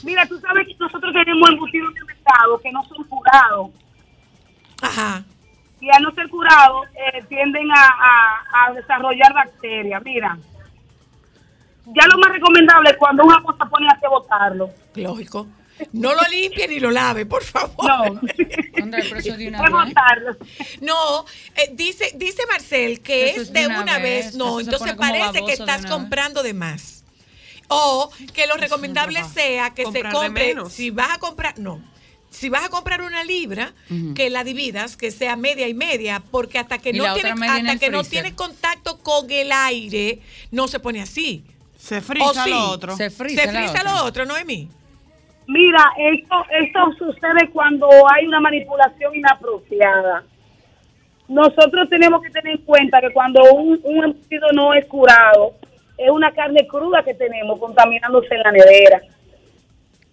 Mira, 0.02 0.26
tú 0.26 0.38
sabes 0.40 0.66
que 0.66 0.74
nosotros 0.78 1.12
tenemos 1.12 1.48
embutidos 1.50 1.94
de 1.94 2.04
mercado 2.04 2.58
que 2.60 2.70
no 2.72 2.84
son 2.84 3.04
curados. 3.04 3.70
Ajá. 4.82 5.24
Y 5.80 5.88
al 5.94 6.02
no 6.02 6.10
ser 6.12 6.28
curados, 6.28 6.86
eh, 6.94 7.22
tienden 7.28 7.70
a, 7.70 7.86
a- 7.86 8.66
a 8.68 8.72
desarrollar 8.74 9.32
bacterias. 9.32 10.02
Mira, 10.02 10.36
ya 11.86 12.06
lo 12.08 12.18
más 12.18 12.32
recomendable 12.32 12.90
es 12.90 12.96
cuando 12.96 13.24
una 13.24 13.40
cosa 13.42 13.64
pone 13.66 13.86
a 13.88 14.08
botarlo. 14.08 14.70
Lógico. 14.96 15.46
No 15.92 16.14
lo 16.14 16.22
limpie 16.30 16.68
ni 16.68 16.80
lo 16.80 16.90
lave, 16.90 17.26
por 17.26 17.42
favor. 17.44 17.84
No, 17.86 18.20
Contra 18.78 19.00
el 19.00 19.10
precio 19.10 19.36
de 19.36 19.48
una. 19.48 19.58
No, 20.80 21.24
eh, 21.54 21.70
dice, 21.72 22.12
dice 22.16 22.42
Marcel 22.46 23.00
que 23.00 23.30
es 23.30 23.36
es 23.38 23.52
de 23.52 23.66
una, 23.66 23.82
una 23.82 23.98
vez. 23.98 24.26
vez, 24.26 24.34
No, 24.36 24.60
eso 24.60 24.70
entonces 24.70 24.96
parece 24.96 25.40
que 25.40 25.46
de 25.46 25.52
estás 25.52 25.82
vez. 25.82 25.90
comprando 25.90 26.42
de 26.42 26.54
más. 26.54 27.04
O 27.68 28.10
que 28.32 28.46
los 28.46 28.60
recomendables 28.60 29.22
papá. 29.22 29.34
sea 29.34 29.74
que 29.74 29.82
Comprar 29.84 30.12
se 30.12 30.18
compre, 30.18 30.44
menos. 30.46 30.72
si 30.72 30.90
vas 30.90 31.10
a 31.10 31.18
comprar, 31.18 31.58
no. 31.58 31.82
Si 32.30 32.48
vas 32.48 32.64
a 32.64 32.68
comprar 32.68 33.00
una 33.02 33.24
libra, 33.24 33.72
que 34.14 34.28
la 34.30 34.44
dividas, 34.44 34.96
que 34.96 35.10
sea 35.10 35.36
media 35.36 35.68
y 35.68 35.74
media, 35.74 36.22
porque 36.30 36.58
hasta 36.58 36.78
que 36.78 36.90
Y 36.90 36.92
no 36.94 37.14
tiene, 37.14 37.30
hasta 37.30 37.78
que 37.78 37.88
no 37.90 38.04
tiene 38.04 38.34
contacto 38.34 38.98
con 38.98 39.30
el 39.30 39.50
aire, 39.52 40.20
no 40.50 40.68
se 40.68 40.78
pone 40.78 41.00
así. 41.00 41.44
Se 41.78 42.00
frisa 42.00 42.44
sí? 42.44 42.50
lo 42.50 42.70
otro. 42.70 42.96
Se 42.96 43.10
frisa, 43.10 43.42
se 43.42 43.48
frisa 43.52 43.82
lo 43.84 44.04
otro, 44.04 44.26
Noemí. 44.26 44.68
Mira, 45.48 45.92
esto, 45.96 46.34
esto 46.50 46.92
sucede 46.98 47.48
cuando 47.52 47.88
hay 48.12 48.26
una 48.26 48.40
manipulación 48.40 49.14
inapropiada. 49.14 50.24
Nosotros 51.28 51.88
tenemos 51.88 52.22
que 52.22 52.30
tener 52.30 52.54
en 52.56 52.62
cuenta 52.64 53.00
que 53.00 53.12
cuando 53.12 53.42
un, 53.52 53.80
un 53.82 54.04
embutido 54.04 54.48
no 54.52 54.74
es 54.74 54.84
curado, 54.86 55.54
es 55.98 56.10
una 56.10 56.30
carne 56.32 56.66
cruda 56.66 57.02
que 57.02 57.14
tenemos 57.14 57.58
contaminándose 57.58 58.34
en 58.34 58.42
la 58.42 58.52
nevera. 58.52 59.00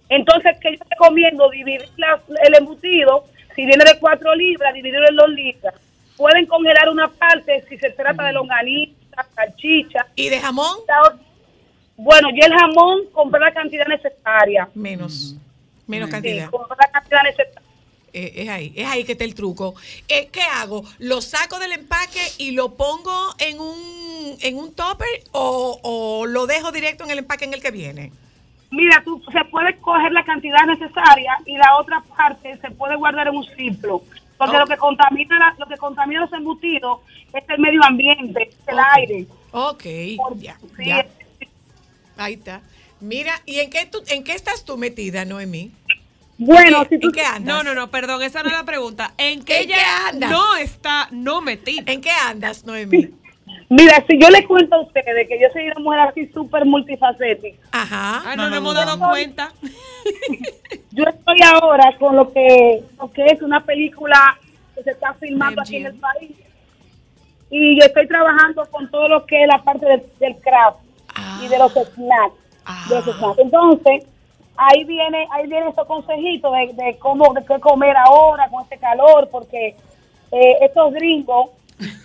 Entonces, 0.10 0.58
que 0.60 0.72
yo 0.78 0.84
recomiendo 0.90 1.50
dividir 1.50 1.82
la- 1.98 2.20
el 2.44 2.56
embutido, 2.56 3.26
si 3.56 3.66
viene 3.66 3.84
de 3.86 4.00
4 4.00 4.36
libras, 4.36 4.74
dividirlo 4.74 5.08
en 5.10 5.16
2 5.16 5.30
libras. 5.30 5.74
Pueden 6.18 6.46
congelar 6.46 6.90
una 6.90 7.08
parte 7.08 7.64
si 7.70 7.78
se 7.78 7.90
trata 7.92 8.24
de 8.26 8.34
longaniza, 8.34 9.24
salchicha. 9.36 10.06
¿Y 10.16 10.30
de 10.30 10.40
jamón? 10.40 10.78
La 10.88 11.16
Bueno, 11.96 12.30
y 12.34 12.40
el 12.44 12.52
jamón, 12.54 13.02
comprar 13.12 13.42
la 13.44 13.54
cantidad 13.54 13.86
necesaria. 13.88 14.68
Menos. 14.74 15.36
Menos 15.88 16.08
Sí, 16.08 16.12
cantidad. 16.12 16.50
comprar 16.50 16.78
la 16.80 16.92
cantidad 16.92 17.24
necesaria. 17.24 17.62
Eh, 18.16 18.32
es 18.44 18.50
ahí, 18.50 18.74
es 18.76 18.88
ahí 18.88 19.04
que 19.04 19.14
está 19.14 19.24
el 19.24 19.34
truco. 19.34 19.74
Eh, 20.08 20.30
¿Qué 20.32 20.42
hago? 20.42 20.84
¿Lo 21.00 21.20
saco 21.22 21.58
del 21.60 21.72
empaque 21.72 22.22
y 22.38 22.52
lo 22.52 22.76
pongo 22.76 23.12
en 23.40 23.60
un, 23.60 24.38
en 24.42 24.58
un 24.58 24.74
topper 24.76 25.08
o, 25.32 25.80
o 25.82 26.26
lo 26.28 26.46
dejo 26.46 26.72
directo 26.72 27.04
en 27.04 27.12
el 27.12 27.20
empaque 27.20 27.46
en 27.46 27.54
el 27.56 27.62
que 27.62 27.72
viene? 27.72 28.12
Mira, 28.70 29.02
tú 29.04 29.22
se 29.32 29.44
puede 29.46 29.76
coger 29.78 30.12
la 30.12 30.24
cantidad 30.26 30.66
necesaria 30.66 31.38
y 31.46 31.58
la 31.58 31.76
otra 31.78 32.04
parte 32.16 32.58
se 32.58 32.72
puede 32.72 32.96
guardar 32.96 33.28
en 33.28 33.36
un 33.36 33.46
ciclo. 33.56 34.04
Porque 34.38 34.58
Oh. 34.58 34.60
lo 34.60 34.68
que 34.68 34.78
contamina 34.78 35.38
la- 35.40 35.56
lo 35.58 35.66
que 35.68 35.78
contamina 35.78 36.22
los 36.22 36.34
embutidos 36.34 37.00
es 37.34 37.44
el 37.50 37.60
medio 37.60 37.84
ambiente, 37.84 38.50
es 38.50 38.68
el 38.68 38.78
aire. 38.96 39.26
Ok, 39.52 39.84
ya, 40.38 40.58
sí, 40.78 40.86
ya. 40.86 41.06
Ahí 42.18 42.34
está. 42.34 42.62
Mira, 43.00 43.34
¿y 43.46 43.60
en 43.60 43.70
qué, 43.70 43.86
tú, 43.86 44.02
en 44.08 44.24
qué 44.24 44.34
estás 44.34 44.64
tú 44.66 44.78
metida, 44.78 45.26
Noemí? 45.26 45.72
Bueno, 46.38 46.80
¿En 46.80 46.84
si 46.84 46.90
qué- 46.90 47.00
tú 47.00 47.08
en 47.10 47.14
qué 47.14 47.22
andas? 47.26 47.44
No, 47.56 47.64
no, 47.64 47.74
no, 47.76 47.90
perdón, 47.92 48.22
esa 48.24 48.42
no 48.44 48.48
es 48.50 48.54
la 48.56 48.64
pregunta. 48.64 49.14
¿En 49.18 49.44
qué 49.44 49.62
¿En 49.62 49.68
qué 49.68 49.74
ella 49.74 50.08
andas? 50.10 50.30
no 50.32 50.56
está 50.56 51.08
no 51.12 51.42
metida? 51.42 51.92
¿En 51.92 52.02
qué 52.02 52.10
andas, 52.12 52.66
Noemí? 52.66 53.10
Mira, 53.70 54.04
si 54.08 54.18
yo 54.20 54.30
le 54.30 54.46
cuento 54.46 54.76
a 54.76 54.82
ustedes 54.82 55.28
que 55.28 55.40
yo 55.40 55.48
soy 55.52 55.66
una 55.66 55.80
mujer 55.80 56.00
así 56.02 56.28
súper 56.34 56.66
multifacética, 56.66 57.58
Ajá. 57.72 58.24
Ay, 58.26 58.38
No 58.38 58.50
nos 58.50 58.58
hemos 58.58 58.74
dado 58.74 58.98
cuenta. 59.10 59.52
yo 60.92 61.04
estoy 61.06 61.38
ahora 61.46 61.96
con 62.00 62.16
lo 62.16 62.32
que, 62.32 62.84
lo 63.00 63.12
que 63.12 63.26
es 63.26 63.42
una 63.42 63.64
película 63.66 64.38
que 64.76 64.84
se 64.84 64.92
está 64.92 65.14
filmando 65.16 65.62
aquí 65.62 65.78
en 65.78 65.88
el 65.88 65.96
país. 65.96 66.32
Y 67.50 67.80
yo 67.80 67.86
estoy 67.86 68.08
trabajando 68.08 68.66
con 68.72 68.90
todo 68.90 69.08
lo 69.08 69.26
que 69.26 69.42
es 69.44 69.48
la 69.48 69.62
parte 69.64 69.86
del, 69.86 70.04
del 70.20 70.36
craft 70.38 70.80
y 71.42 71.48
de 71.48 71.58
los 71.58 71.72
snacks. 71.74 72.36
Ah. 72.66 72.86
de 72.90 72.96
los 72.96 73.06
snacks. 73.18 73.40
Entonces, 73.40 74.06
ahí 74.56 74.84
viene 74.86 75.28
ahí 75.32 75.48
viene 75.48 75.70
esos 75.70 75.86
consejitos 75.88 76.52
de, 76.54 76.84
de 76.84 76.98
cómo 77.00 77.34
de 77.34 77.44
qué 77.46 77.60
comer 77.60 77.96
ahora 77.98 78.48
con 78.50 78.64
este 78.64 78.78
calor, 78.78 79.28
porque 79.32 79.76
eh, 80.32 80.58
estos 80.62 80.94
gringos 80.94 81.50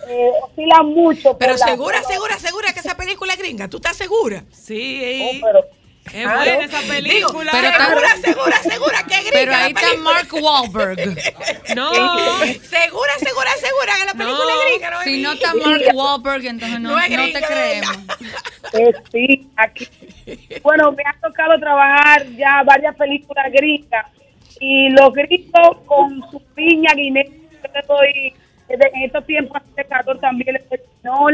eh, 0.07 0.31
oscilan 0.43 0.87
mucho. 0.87 1.37
Pero 1.37 1.57
segura, 1.57 2.01
la- 2.01 2.07
segura, 2.07 2.37
segura 2.39 2.73
que 2.73 2.79
esa 2.79 2.95
película 2.95 3.33
es 3.33 3.39
gringa. 3.39 3.67
¿Tú 3.67 3.77
estás 3.77 3.95
segura? 3.97 4.43
Sí, 4.51 5.39
Oh, 5.41 5.45
pero- 5.45 5.65
es 6.05 6.11
claro. 6.23 6.37
buena 6.39 6.65
esa 6.65 6.81
Digo, 6.81 6.93
película. 6.93 7.51
pero 7.51 7.67
está- 7.67 7.85
segura, 7.85 8.15
segura, 8.21 8.57
segura 8.63 9.03
que 9.03 9.13
es 9.15 9.21
gringa. 9.21 9.31
Pero 9.33 9.55
ahí 9.55 9.73
está. 9.75 9.97
Mark 10.01 10.27
Wahlberg. 10.33 10.97
no, 11.75 11.91
Segura, 11.93 13.13
segura, 13.19 13.51
segura 13.59 13.93
que 13.99 14.05
la 14.05 14.13
película 14.13 14.53
No. 14.53 14.91
Noemí. 14.95 15.03
Si 15.11 15.21
no 15.21 15.31
está 15.33 15.53
Mark 15.53 15.81
Wahlberg, 15.93 16.45
entonces 16.45 16.79
no, 16.79 16.89
No 16.91 16.99
es 16.99 17.09
no 17.11 17.15
gringa, 17.23 17.39
te 17.39 17.45
creemos. 17.45 17.97
Eh, 18.73 18.91
sí, 19.11 19.47
aquí. 19.55 19.87
Bueno, 20.63 20.91
me 20.91 21.03
ha 21.05 21.15
tocado 21.21 21.59
trabajar 21.59 22.25
ya 22.31 22.63
varias 22.63 22.95
películas 22.95 23.45
gringas 23.51 24.05
y 24.59 24.89
los 24.89 25.13
gringos 25.13 25.77
con 25.85 26.19
su 26.31 26.41
piña 26.55 26.91
guinea, 26.95 27.23
yo 27.23 27.69
le 27.73 27.81
doy, 27.87 28.33
en 28.69 29.03
estos 29.03 29.25
tiempos 29.25 29.61
de 29.75 29.85
calor 29.85 30.19
también 30.19 30.53
le 30.55 30.59
doy. 31.03 31.33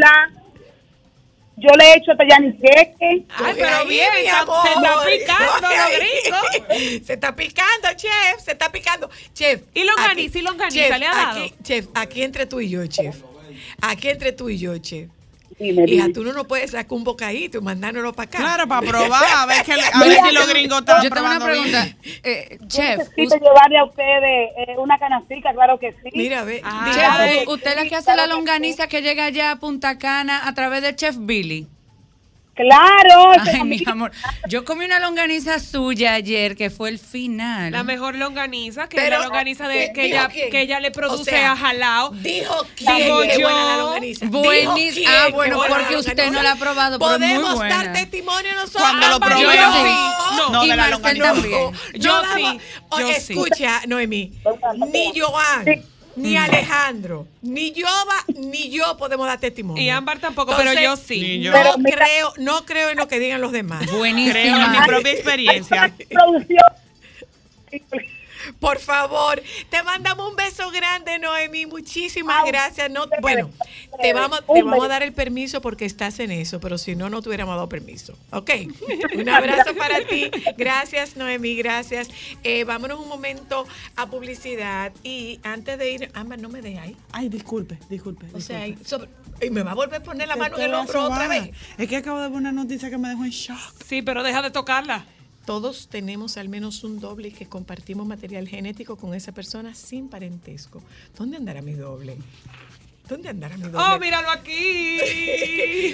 Yo 1.57 1.69
le 1.77 1.85
he 1.85 1.97
hecho 1.97 2.11
tallaniqueque. 2.17 2.95
Ay, 3.29 3.53
pero 3.55 3.77
Ahí, 3.77 3.87
bien, 3.87 4.07
mi 4.13 4.21
está- 4.21 4.39
amor. 4.41 4.67
se 4.67 4.73
está 4.73 5.05
picando 5.05 5.67
gringos. 5.97 7.05
Se 7.07 7.13
está 7.13 7.35
picando, 7.35 7.87
chef, 7.95 8.41
se 8.43 8.51
está 8.51 8.71
picando. 8.71 9.09
Chef. 9.33 9.61
¿Y 9.73 9.83
longaniza? 9.85 10.37
¿Y 10.37 10.41
longaniza 10.41 10.97
le 10.97 11.05
ha 11.05 11.15
dado? 11.15 11.43
Aquí, 11.45 11.53
chef, 11.63 11.87
aquí 11.93 12.23
entre 12.23 12.45
tú 12.45 12.59
y 12.59 12.69
yo, 12.69 12.85
chef. 12.87 13.15
Aquí 13.81 14.09
entre 14.09 14.31
tú 14.33 14.49
y 14.49 14.57
yo, 14.57 14.77
chef. 14.79 15.09
Dime, 15.57 15.85
Hija, 15.87 16.07
tú 16.13 16.23
no 16.23 16.33
nos 16.33 16.47
puedes 16.47 16.71
sacar 16.71 16.97
un 16.97 17.05
bocadito 17.05 17.59
y 17.59 17.61
mandárnoslo 17.61 18.11
para 18.11 18.27
acá. 18.27 18.37
Claro, 18.39 18.67
para 18.67 18.85
probar, 18.85 19.23
a 19.37 19.45
ver, 19.45 19.63
que, 19.63 19.71
a 19.71 19.99
ver 19.99 20.19
si 20.27 20.35
los 20.35 20.49
gringos 20.49 20.79
están 20.79 21.01
Yo 21.01 21.09
tengo 21.09 21.25
una 21.25 21.39
probando 21.39 21.61
bien. 21.63 21.71
pregunta. 21.71 21.97
Eh, 22.23 22.59
chef, 22.67 22.97
necesito 22.97 23.37
llevarle 23.37 23.77
a 23.77 23.85
ustedes 23.85 24.49
eh, 24.57 24.75
una 24.77 24.99
canastica, 24.99 25.53
claro 25.53 25.79
que 25.79 25.93
sí. 26.03 26.09
Mira, 26.13 26.43
ve. 26.43 26.59
Ah. 26.63 26.91
chef, 26.93 27.47
usted 27.47 27.71
es 27.71 27.75
la 27.77 27.85
que 27.85 27.95
hace 27.95 28.15
la 28.15 28.27
longaniza 28.27 28.87
que 28.87 29.01
llega 29.01 29.25
allá 29.25 29.51
a 29.51 29.55
Punta 29.55 29.97
Cana 29.97 30.45
a 30.45 30.53
través 30.53 30.81
de 30.81 30.93
Chef 30.93 31.15
Billy. 31.19 31.67
Claro. 32.55 33.31
Ay, 33.53 33.63
mi 33.65 33.83
amor. 33.85 34.11
Yo 34.47 34.63
comí 34.63 34.85
una 34.85 34.99
longaniza 34.99 35.59
suya 35.59 36.13
ayer 36.13 36.55
que 36.55 36.69
fue 36.69 36.89
el 36.89 36.99
final. 36.99 37.71
la 37.71 37.83
mejor 37.83 38.15
longaniza, 38.15 38.87
que 38.87 38.95
Pero, 38.95 39.15
es 39.15 39.19
la 39.19 39.25
longaniza 39.25 39.67
de, 39.67 39.87
¿qué- 39.87 39.93
que, 39.93 40.05
ella, 40.05 40.29
quién? 40.31 40.49
que 40.49 40.61
ella 40.61 40.79
le 40.79 40.91
produce 40.91 41.21
O 41.21 41.25
sea, 41.25 41.51
a 41.51 41.55
jalao. 41.57 42.11
Dijo 42.11 42.65
quién 42.75 42.95
Digo 42.97 43.21
que 43.21 43.27
es 43.27 43.37
yo. 43.39 43.49
buena 43.49 43.63
la 43.65 43.77
longaniza. 43.77 44.25
Quién 44.29 45.07
Ah, 45.07 45.27
bueno, 45.33 45.59
porque 45.67 45.95
usted 45.97 46.31
no 46.31 46.41
la 46.41 46.53
ha 46.53 46.55
probado, 46.55 46.97
pero 46.97 47.13
es 47.15 47.19
muy 47.19 47.27
Podemos 47.29 47.55
buena. 47.55 47.75
dar 47.83 47.93
testimonio 47.93 48.53
nosotros. 48.55 48.81
Cuando 48.83 49.07
lo 49.09 49.15
Ah, 49.15 49.19
probé, 49.19 49.41
yo 49.41 49.51
sí. 49.51 49.79
sí. 49.83 50.51
No, 50.51 50.63
y 50.65 50.69
de 50.69 50.75
la 50.77 50.87
longaniza. 50.89 51.25
también. 51.33 51.71
Yo 51.95 52.21
daba- 52.21 52.35
sí, 52.35 52.59
yo 52.99 53.07
sí. 53.19 53.33
escucha, 53.33 53.81
Noemí, 53.87 54.31
ni 54.93 55.11
Joan, 55.19 55.65
ni 56.15 56.37
Alejandro, 56.37 57.27
ni 57.41 57.71
Yoba, 57.71 58.23
ni 58.35 58.69
yo 58.69 58.97
podemos 58.97 59.27
dar 59.27 59.39
testimonio. 59.39 59.81
Y 59.81 59.89
Ámbar 59.89 60.19
tampoco, 60.19 60.53
pero 60.55 60.73
yo 60.73 60.95
sí. 60.95 61.41
Yo. 61.41 61.51
No 61.51 61.57
Pero 61.57 61.77
mira- 61.77 61.97
creo, 62.05 62.33
no 62.37 62.65
creo 62.65 62.89
en 62.89 62.97
lo 62.97 63.07
que 63.07 63.19
digan 63.19 63.41
los 63.41 63.51
demás. 63.51 63.85
Creo 63.85 64.05
en 64.05 64.15
mi 64.15 64.77
propia 64.85 65.11
experiencia. 65.11 65.93
Por 68.65 68.79
favor, 68.79 69.43
te 69.69 69.83
mandamos 69.83 70.27
un 70.27 70.35
beso 70.35 70.71
grande, 70.71 71.19
Noemí. 71.19 71.67
Muchísimas 71.67 72.41
Ay, 72.43 72.51
gracias. 72.51 72.89
No, 72.89 73.05
bueno, 73.21 73.51
te 74.01 74.11
vamos, 74.11 74.39
te 74.51 74.63
vamos 74.63 74.83
a 74.83 74.87
dar 74.87 75.03
el 75.03 75.13
permiso 75.13 75.61
porque 75.61 75.85
estás 75.85 76.19
en 76.19 76.31
eso, 76.31 76.59
pero 76.59 76.79
si 76.79 76.95
no, 76.95 77.07
no 77.11 77.21
te 77.21 77.29
hubiéramos 77.29 77.55
dado 77.55 77.69
permiso. 77.69 78.17
Ok. 78.31 78.49
Un 79.15 79.29
abrazo 79.29 79.75
para 79.77 80.03
ti. 80.07 80.31
Gracias, 80.57 81.15
Noemí. 81.15 81.55
Gracias. 81.57 82.07
Eh, 82.43 82.63
vámonos 82.63 82.99
un 82.99 83.07
momento 83.07 83.67
a 83.95 84.07
publicidad 84.07 84.91
y 85.03 85.39
antes 85.43 85.77
de 85.77 85.91
ir, 85.91 86.11
Ámbar, 86.15 86.39
no 86.39 86.49
me 86.49 86.61
dejes 86.63 86.79
ahí. 86.79 86.97
Ay, 87.11 87.29
disculpe, 87.29 87.77
disculpe. 87.87 88.25
O 88.33 88.39
sea, 88.41 88.65
y 88.67 88.77
sobre- 88.83 89.09
y 89.41 89.51
me 89.51 89.61
va 89.61 89.73
a 89.73 89.75
volver 89.75 90.01
a 90.01 90.03
poner 90.03 90.27
la 90.27 90.33
¿Qué 90.33 90.39
mano 90.39 90.57
en 90.57 90.63
el 90.63 90.73
hombro 90.73 91.03
otra 91.03 91.27
vez. 91.27 91.51
Es 91.77 91.87
que 91.87 91.97
acabo 91.97 92.19
de 92.19 92.29
ver 92.29 92.37
una 92.37 92.51
noticia 92.51 92.89
que 92.89 92.97
me 92.97 93.09
dejó 93.09 93.25
en 93.25 93.31
shock. 93.31 93.59
Sí, 93.85 94.01
pero 94.01 94.23
deja 94.23 94.41
de 94.41 94.49
tocarla. 94.49 95.05
Todos 95.45 95.87
tenemos 95.89 96.37
al 96.37 96.49
menos 96.49 96.83
un 96.83 96.99
doble 96.99 97.31
que 97.31 97.45
compartimos 97.45 98.07
material 98.07 98.47
genético 98.47 98.95
con 98.95 99.13
esa 99.13 99.31
persona 99.31 99.75
sin 99.75 100.09
parentesco. 100.09 100.81
¿Dónde 101.17 101.37
andará 101.37 101.61
mi 101.61 101.73
doble? 101.73 102.17
¿Dónde 103.07 103.29
andará 103.29 103.55
mi 103.55 103.63
doble? 103.69 103.77
Oh, 103.79 103.99
míralo 103.99 104.31
aquí. 104.31 104.97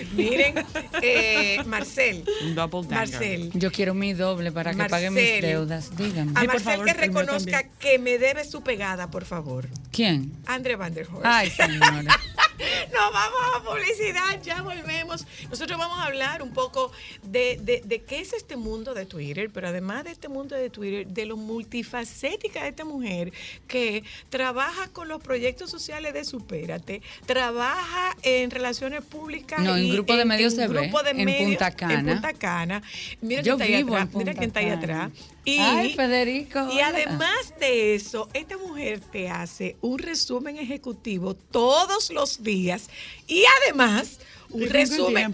Miren, 0.16 0.56
eh, 1.02 1.62
Marcel. 1.66 2.24
Un 2.46 2.56
double. 2.56 2.88
Marcel. 2.90 3.52
Yo 3.54 3.70
quiero 3.72 3.94
mi 3.94 4.14
doble 4.14 4.54
para 4.54 4.74
que 4.74 4.86
pague 4.86 5.10
mis 5.10 5.22
Marcel. 5.22 5.42
deudas. 5.42 5.98
Dígame. 5.98 6.32
A 6.32 6.36
por 6.36 6.48
Marcel 6.48 6.64
favor, 6.64 6.86
que 6.86 6.94
reconozca 6.94 7.64
que 7.64 8.00
me 8.00 8.18
debe 8.18 8.46
su 8.46 8.62
pegada, 8.64 9.12
por 9.12 9.26
favor. 9.26 9.68
¿Quién? 9.92 10.32
Andre 10.46 10.78
Van 10.78 10.94
der 10.94 11.08
Horst. 11.08 11.26
Ay, 11.26 11.50
señora. 11.50 12.18
Nos 12.94 13.14
vamos 13.14 13.40
a 13.56 13.64
publicidad, 13.64 14.42
ya 14.42 14.62
volvemos. 14.62 15.26
Nosotros 15.50 15.78
vamos 15.78 16.00
a 16.00 16.06
hablar 16.06 16.42
un 16.42 16.52
poco 16.54 16.92
de, 17.24 17.58
de- 17.62 17.82
de 17.86 18.04
qué 18.04 18.20
es 18.20 18.34
este 18.34 18.56
mundo 18.56 18.94
de 18.94 19.06
Twitter, 19.06 19.50
pero 19.54 19.68
además 19.68 20.04
de 20.04 20.12
este 20.12 20.28
mundo 20.28 20.56
de 20.56 20.70
Twitter, 20.70 21.08
de 21.08 21.26
lo 21.26 21.38
multifacética 21.38 22.64
de 22.64 22.70
esta 22.70 22.86
mujer 22.86 23.32
que 23.68 24.04
trabaja 24.30 24.88
con 24.90 25.08
los 25.08 25.22
proyectos 25.22 25.70
sociales 25.72 26.14
de 26.14 26.24
Supérate, 26.26 27.02
trabaja 27.26 28.16
en 28.24 28.52
relaciones 28.52 29.04
públicas. 29.04 29.60
No, 29.62 29.76
en 29.78 29.86
y 29.86 29.92
Grupo 29.94 30.16
de 30.16 30.26
Medios 30.26 30.54
se 30.54 30.68
ve, 30.68 30.82
Grupo 30.82 31.04
de 31.04 31.12
en 31.12 31.26
Medios 31.26 31.50
Punta 31.50 31.72
Cana. 31.72 31.94
En 32.00 32.06
Punta 32.06 32.34
Cana. 32.34 32.84
Mira 33.22 33.42
Yo 33.42 33.58
quién 33.58 33.62
está 33.62 33.78
ahí 33.78 33.84
vivo 33.84 33.96
atrás. 33.96 34.10
en 34.14 34.18
Mira 34.18 34.34
quién 34.34 34.48
está 34.50 34.60
ahí 34.60 34.70
atrás. 34.70 35.12
Y, 35.44 35.58
Ay, 35.58 35.94
Federico. 35.96 36.60
y 36.72 36.76
hola. 36.76 36.88
además 36.90 37.54
de 37.60 37.96
eso, 37.96 38.30
esta 38.34 38.58
mujer 38.58 39.00
te 39.00 39.28
hace 39.30 39.76
un 39.82 39.98
resumen 39.98 40.58
ejecutivo 40.58 41.34
todos 41.34 42.12
los 42.12 42.44
días 42.44 42.90
y 43.28 43.44
además 43.64 44.20
¿Y 44.54 44.64
un 44.64 44.70
resumen. 44.70 45.34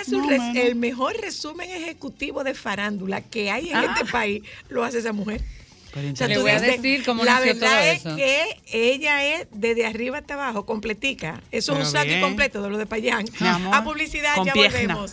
hace 0.00 0.14
un 0.16 0.22
Más 0.22 0.26
o 0.26 0.30
res- 0.30 0.40
menos. 0.40 0.56
el 0.56 0.74
mejor 0.74 1.16
resumen 1.20 1.70
ejecutivo 1.70 2.42
de 2.42 2.54
farándula 2.54 3.20
que 3.20 3.50
hay 3.52 3.68
en 3.70 3.76
Ah. 3.76 3.94
este 3.96 4.10
país, 4.10 4.42
lo 4.68 4.82
hace 4.82 4.98
esa 4.98 5.12
mujer. 5.12 5.42
O 5.94 6.16
sea, 6.16 6.26
Le 6.26 6.34
tú 6.34 6.40
voy 6.40 6.50
a 6.50 6.60
decir 6.60 7.04
cómo 7.04 7.22
la 7.24 7.38
verdad 7.38 7.70
todo 7.70 7.78
es 7.92 8.00
eso. 8.00 8.16
que 8.16 8.42
ella 8.72 9.24
es 9.36 9.46
desde 9.52 9.86
arriba 9.86 10.18
hasta 10.18 10.34
abajo, 10.34 10.66
completica. 10.66 11.40
Eso 11.52 11.74
es 11.74 11.78
un 11.78 11.86
saco 11.86 12.10
completo 12.20 12.60
de 12.62 12.70
lo 12.70 12.78
de 12.78 12.86
Payán. 12.86 13.26
A 13.40 13.84
publicidad, 13.84 14.34
con 14.34 14.46
ya 14.46 14.52
pierna. 14.54 14.96
volvemos. 14.96 15.12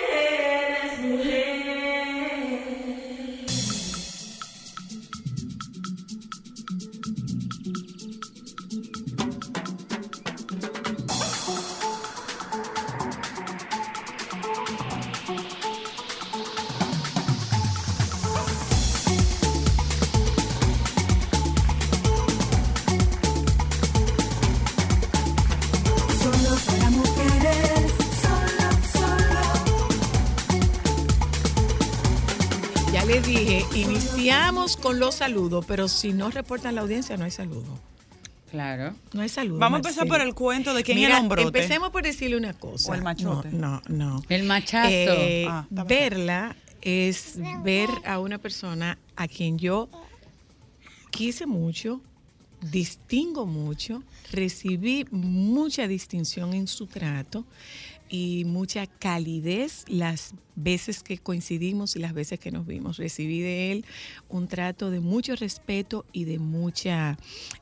Ya 32.91 33.05
les 33.05 33.25
dije, 33.25 33.63
iniciamos 33.73 34.75
con 34.75 34.99
los 34.99 35.15
saludos, 35.15 35.65
pero 35.65 35.87
si 35.87 36.11
no 36.11 36.29
reportan 36.29 36.75
la 36.75 36.81
audiencia, 36.81 37.15
no 37.15 37.23
hay 37.23 37.31
saludo. 37.31 37.79
Claro. 38.51 38.93
No 39.13 39.21
hay 39.21 39.29
saludo. 39.29 39.59
Vamos 39.59 39.77
a 39.77 39.79
empezar 39.79 40.07
por 40.07 40.19
el 40.19 40.33
cuento 40.33 40.73
de 40.73 40.83
quién 40.83 40.97
Mira, 40.97 41.17
el 41.17 41.23
hombrote. 41.23 41.43
Empecemos 41.43 41.91
por 41.91 42.03
decirle 42.03 42.35
una 42.35 42.53
cosa. 42.53 42.91
O 42.91 42.95
el 42.95 43.01
machote. 43.01 43.49
No, 43.49 43.81
no, 43.87 44.17
no. 44.17 44.23
El 44.27 44.43
machazo. 44.43 44.89
Eh, 44.91 45.47
Ah, 45.49 45.65
verla 45.69 46.57
es 46.81 47.35
ver 47.63 47.89
a 48.05 48.19
una 48.19 48.39
persona 48.39 48.97
a 49.15 49.29
quien 49.29 49.57
yo 49.57 49.87
quise 51.11 51.45
mucho, 51.45 52.01
distingo 52.59 53.45
mucho, 53.45 54.03
recibí 54.31 55.05
mucha 55.11 55.87
distinción 55.87 56.53
en 56.53 56.67
su 56.67 56.87
trato 56.87 57.45
y 58.13 58.43
mucha 58.45 58.87
calidez 58.87 59.85
las 59.87 60.33
veces 60.55 61.01
que 61.01 61.17
coincidimos 61.17 61.95
y 61.95 61.99
las 61.99 62.13
veces 62.13 62.37
que 62.37 62.51
nos 62.51 62.67
vimos. 62.67 62.97
Recibí 62.97 63.39
de 63.39 63.71
él 63.71 63.85
un 64.27 64.49
trato 64.49 64.91
de 64.91 64.99
mucho 64.99 65.33
respeto 65.37 66.05
y 66.11 66.25
de 66.25 66.37
mucha 66.37 67.17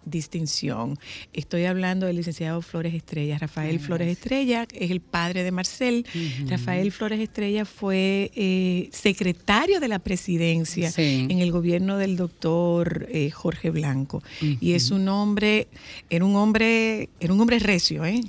distinción. 0.05 0.97
Estoy 1.31 1.65
hablando 1.65 2.07
del 2.07 2.15
licenciado 2.15 2.61
Flores 2.63 2.95
Estrella. 2.95 3.37
Rafael 3.37 3.79
Flores 3.79 4.07
Estrella 4.09 4.67
es 4.73 4.89
el 4.89 5.01
padre 5.01 5.43
de 5.43 5.51
Marcel. 5.51 6.05
Rafael 6.47 6.91
Flores 6.91 7.19
Estrella 7.19 7.63
fue 7.65 8.31
eh, 8.35 8.89
secretario 8.91 9.79
de 9.79 9.87
la 9.87 9.99
presidencia 9.99 10.91
Sí. 10.91 11.27
en 11.29 11.39
el 11.39 11.51
gobierno 11.51 11.97
del 11.97 12.17
doctor 12.17 13.07
eh, 13.11 13.29
Jorge 13.29 13.69
Blanco. 13.69 14.23
Y 14.41 14.73
es 14.73 14.89
un 14.89 15.07
hombre, 15.09 15.67
era 16.09 16.25
un 16.25 16.35
hombre, 16.35 17.09
era 17.19 17.33
un 17.33 17.39
hombre 17.39 17.59
recio, 17.59 18.03
¿eh? 18.03 18.19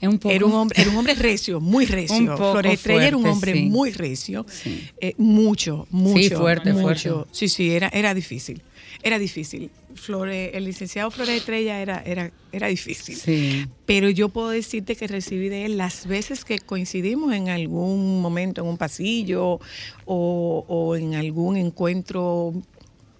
Es 0.00 0.08
un 0.08 0.18
poco. 0.18 0.34
Era 0.34 0.46
un 0.46 0.52
hombre, 0.52 0.80
era 0.80 0.90
un 0.90 0.96
hombre 0.96 1.14
recio, 1.18 1.60
muy 1.60 1.86
recio. 1.86 2.16
Un 2.16 2.26
poco 2.26 2.52
Flores 2.52 2.72
Estrella 2.74 3.08
era 3.08 3.16
un 3.16 3.26
hombre 3.26 3.52
sí. 3.54 3.62
muy 3.64 3.90
recio, 3.90 4.46
Sí. 4.48 4.88
eh, 5.00 5.14
mucho, 5.18 5.86
mucho, 5.90 6.38
fuerte, 6.38 6.72
mucho. 6.72 7.14
fuerte. 7.14 7.30
Sí, 7.32 7.48
sí, 7.48 7.70
era, 7.70 7.88
era 7.88 8.14
difícil, 8.14 8.62
era 9.02 9.18
difícil. 9.18 9.70
Flores, 9.94 10.50
el 10.54 10.64
licenciado 10.64 11.10
Flores 11.10 11.36
Estrella 11.38 11.80
era, 11.82 12.00
era, 12.06 12.30
era 12.52 12.68
difícil. 12.68 13.16
Sí. 13.16 13.66
Pero 13.84 14.08
yo 14.10 14.28
puedo 14.28 14.50
decirte 14.50 14.94
que 14.94 15.08
recibí 15.08 15.48
de 15.48 15.64
él 15.64 15.76
las 15.76 16.06
veces 16.06 16.44
que 16.44 16.60
coincidimos 16.60 17.34
en 17.34 17.48
algún 17.48 18.20
momento 18.20 18.60
en 18.60 18.68
un 18.68 18.76
pasillo 18.78 19.58
o, 20.04 20.64
o 20.68 20.94
en 20.94 21.16
algún 21.16 21.56
encuentro 21.56 22.54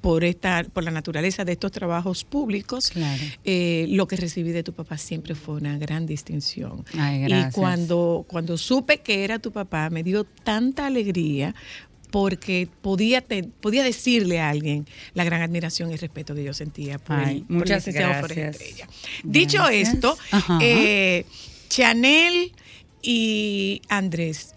por 0.01 0.23
esta, 0.25 0.65
por 0.73 0.85
la 0.85 0.91
naturaleza 0.93 1.45
de 1.45 1.53
estos 1.53 1.73
trabajos 1.73 2.25
públicos, 2.25 2.91
Claro. 2.91 3.23
eh, 3.45 3.87
lo 3.91 4.07
que 4.07 4.17
recibí 4.17 4.53
de 4.53 4.63
tu 4.63 4.73
papá 4.73 4.97
siempre 4.99 5.35
fue 5.35 5.57
una 5.57 5.77
gran 5.79 6.07
distinción. 6.07 6.85
Ay, 6.97 7.27
y 7.27 7.51
cuando, 7.53 8.25
cuando 8.29 8.57
supe 8.57 8.99
que 8.99 9.25
era 9.25 9.39
tu 9.39 9.51
papá, 9.53 9.91
me 9.91 10.03
dio 10.05 10.25
tanta 10.25 10.87
alegría 10.87 11.55
porque 12.11 12.69
podía, 12.81 13.21
te- 13.21 13.43
podía 13.45 13.83
decirle 13.83 14.41
a 14.41 14.49
alguien 14.49 14.87
la 15.15 15.25
gran 15.25 15.43
admiración 15.43 15.91
y 15.93 15.97
respeto 15.97 16.35
que 16.35 16.43
yo 16.45 16.55
sentía 16.55 16.99
por, 16.99 17.17
Ay, 17.17 17.39
el, 17.39 17.43
por 17.43 17.51
el 17.53 17.59
muchas 17.59 17.87
licenciado 17.87 18.15
Flores 18.21 18.37
gracias. 18.37 18.63
Estrella. 18.69 18.89
Dicho 19.25 19.59
Gracias. 19.59 19.95
esto, 19.95 20.19
eh, 20.63 21.27
Chanel 21.69 22.53
y 23.03 23.83
Andrés. 23.89 24.55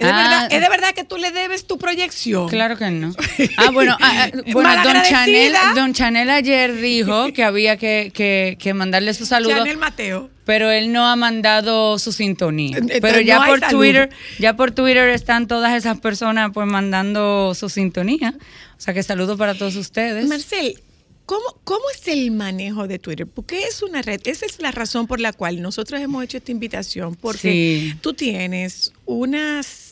¿Es 0.00 0.06
de, 0.06 0.12
Ah. 0.12 0.16
verdad, 0.16 0.48
es 0.52 0.60
de 0.62 0.68
verdad 0.70 0.94
que 0.94 1.04
tú 1.04 1.18
le 1.18 1.30
debes 1.30 1.66
tu 1.66 1.76
proyección? 1.78 2.48
Claro 2.48 2.76
que 2.78 2.90
no. 2.90 3.14
Ah, 3.58 3.70
bueno, 3.70 3.96
ah, 4.00 4.28
ah, 4.34 4.38
bueno 4.52 4.70
don. 4.82 5.02
Chanel, 5.02 5.52
don 5.74 5.92
Chanel 5.92 6.30
ayer 6.30 6.74
dijo 6.74 7.32
que 7.34 7.44
había 7.44 7.76
que, 7.76 8.10
que, 8.14 8.56
que 8.58 8.74
mandarle 8.74 9.12
su 9.14 9.26
saludo. 9.26 9.56
Chanel 9.58 9.76
Mateo. 9.76 10.30
Pero 10.46 10.70
él 10.70 10.90
no 10.92 11.06
ha 11.06 11.14
mandado 11.16 11.98
su 11.98 12.12
sintonía. 12.12 12.78
Entonces, 12.78 13.00
Pero 13.02 13.20
ya 13.20 13.40
no 13.40 13.46
por 13.46 13.60
saludo. 13.60 13.78
Twitter, 13.78 14.10
ya 14.38 14.56
por 14.56 14.70
Twitter 14.72 15.08
están 15.10 15.46
todas 15.46 15.74
esas 15.76 16.00
personas 16.00 16.50
pues 16.54 16.66
mandando 16.66 17.54
su 17.54 17.68
sintonía. 17.68 18.34
O 18.76 18.80
sea 18.80 18.94
que 18.94 19.02
saludo 19.02 19.36
para 19.36 19.54
todos 19.54 19.76
ustedes. 19.76 20.26
Marcel, 20.26 20.80
¿cómo, 21.26 21.44
¿cómo 21.62 21.84
es 21.94 22.08
el 22.08 22.30
manejo 22.32 22.88
de 22.88 22.98
Twitter? 22.98 23.26
Porque 23.26 23.62
es 23.64 23.82
una 23.82 24.00
red, 24.02 24.20
esa 24.24 24.46
es 24.46 24.60
la 24.60 24.72
razón 24.72 25.06
por 25.06 25.20
la 25.20 25.32
cual 25.34 25.60
nosotros 25.62 26.00
hemos 26.00 26.24
hecho 26.24 26.38
esta 26.38 26.50
invitación, 26.50 27.14
porque 27.14 27.90
Sí. 27.92 27.94
tú 28.00 28.14
tienes 28.14 28.92
unas... 29.04 29.89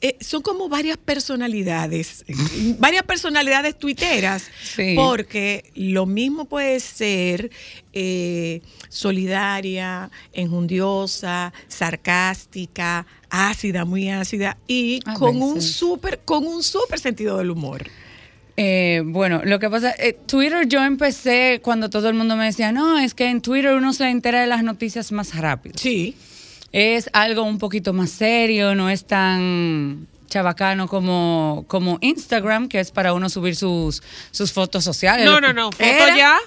eh, 0.00 0.16
Son 0.20 0.42
como 0.42 0.68
varias 0.68 0.96
personalidades, 0.96 2.24
varias 2.78 3.02
personalidades 3.04 3.78
tuiteras, 3.78 4.44
Sí. 4.62 4.94
porque 4.96 5.70
lo 5.74 6.06
mismo 6.06 6.44
puede 6.46 6.80
ser 6.80 7.50
eh, 7.92 8.60
solidaria, 8.88 10.10
enjundiosa, 10.32 11.52
sarcástica, 11.68 13.06
ácida, 13.30 13.84
muy 13.84 14.08
ácida 14.08 14.56
y 14.66 15.00
A 15.06 15.14
con 15.14 15.40
un 15.42 15.60
súper, 15.60 16.20
con 16.24 16.46
un 16.46 16.62
súper 16.62 16.98
sentido 16.98 17.38
del 17.38 17.50
humor. 17.50 17.84
Eh, 18.56 19.02
bueno, 19.04 19.40
lo 19.44 19.58
que 19.58 19.70
pasa, 19.70 19.92
eh, 19.98 20.12
Twitter 20.26 20.68
yo 20.68 20.82
empecé 20.84 21.60
cuando 21.62 21.88
todo 21.88 22.08
el 22.08 22.14
mundo 22.14 22.36
me 22.36 22.44
decía, 22.44 22.70
no, 22.70 22.98
es 22.98 23.14
que 23.14 23.28
en 23.30 23.40
Twitter 23.40 23.72
uno 23.74 23.92
se 23.94 24.08
entera 24.10 24.42
de 24.42 24.46
las 24.46 24.62
noticias 24.62 25.10
más 25.10 25.34
rápido. 25.36 25.74
Sí. 25.78 26.14
Es 26.72 27.10
algo 27.12 27.42
un 27.42 27.58
poquito 27.58 27.92
más 27.92 28.10
serio, 28.10 28.74
no 28.74 28.88
es 28.88 29.04
tan 29.04 30.06
chabacano 30.28 30.88
como, 30.88 31.64
como 31.68 31.98
Instagram, 32.00 32.68
que 32.68 32.80
es 32.80 32.90
para 32.90 33.12
uno 33.12 33.28
subir 33.28 33.54
sus, 33.56 34.02
sus 34.30 34.52
fotos 34.52 34.82
sociales. 34.82 35.26
No, 35.26 35.40
no, 35.40 35.52
no. 35.52 35.70
Foto 35.70 35.84
¿Era? 35.84 36.16
ya. 36.16 36.38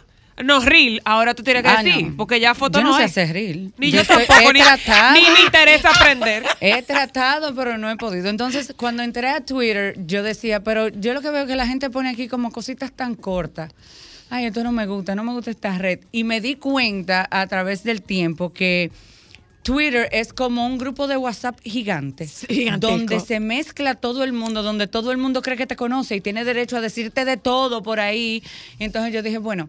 No, 0.43 0.59
reel. 0.59 1.01
Ahora 1.05 1.33
tú 1.33 1.43
tienes 1.43 1.61
que 1.63 1.69
Ah, 1.69 1.81
decir. 1.83 2.07
no. 2.07 2.17
Porque 2.17 2.39
ya 2.41 2.53
foto 2.55 2.79
Yo 2.79 2.83
no, 2.83 2.91
no 2.91 2.97
sé 2.97 3.03
es. 3.05 3.11
hacer 3.11 3.31
reel. 3.33 3.71
Ni 3.77 3.91
yo, 3.91 4.01
estoy- 4.01 4.25
tampoco. 4.25 4.49
he 4.49 4.53
Ni, 4.53 4.59
tratado. 4.61 5.13
ni 5.13 5.21
me 5.21 5.41
interesa 5.45 5.91
aprender. 5.91 6.43
He 6.59 6.81
tratado, 6.81 7.53
pero 7.55 7.77
no 7.77 7.89
he 7.89 7.95
podido. 7.95 8.27
Entonces, 8.27 8.73
cuando 8.75 9.03
entré 9.03 9.29
a 9.29 9.41
Twitter, 9.45 9.95
yo 10.05 10.23
decía, 10.23 10.61
pero 10.61 10.89
yo 10.89 11.13
lo 11.13 11.21
que 11.21 11.29
veo 11.29 11.43
es 11.43 11.47
que 11.47 11.55
la 11.55 11.67
gente 11.67 11.89
pone 11.89 12.09
aquí 12.09 12.27
como 12.27 12.51
cositas 12.51 12.91
tan 12.91 13.15
cortas. 13.15 13.71
Ay, 14.29 14.45
esto 14.47 14.63
no 14.63 14.71
me 14.73 14.87
gusta, 14.87 15.13
no 15.15 15.23
me 15.23 15.31
gusta 15.31 15.51
esta 15.51 15.77
red. 15.77 15.99
Y 16.11 16.23
me 16.25 16.41
di 16.41 16.55
cuenta 16.55 17.27
a 17.31 17.45
través 17.47 17.83
del 17.83 18.01
tiempo 18.01 18.51
que 18.51 18.91
Twitter 19.65 20.07
es 20.11 20.31
como 20.31 20.63
un 20.67 20.77
grupo 20.77 21.07
de 21.07 21.17
WhatsApp 21.17 21.59
gigante, 21.63 22.27
Gigantesco. 22.27 22.95
donde 22.97 23.19
se 23.19 23.39
mezcla 23.39 23.95
todo 23.95 24.23
el 24.23 24.31
mundo, 24.31 24.61
donde 24.61 24.85
todo 24.85 25.11
el 25.11 25.17
mundo 25.17 25.41
cree 25.41 25.57
que 25.57 25.65
te 25.65 25.75
conoce 25.75 26.15
y 26.15 26.21
tiene 26.21 26.45
derecho 26.45 26.77
a 26.77 26.81
decirte 26.81 27.25
de 27.25 27.35
todo 27.37 27.81
por 27.81 27.99
ahí. 27.99 28.43
Entonces 28.77 29.11
yo 29.11 29.23
dije, 29.23 29.39
bueno, 29.39 29.67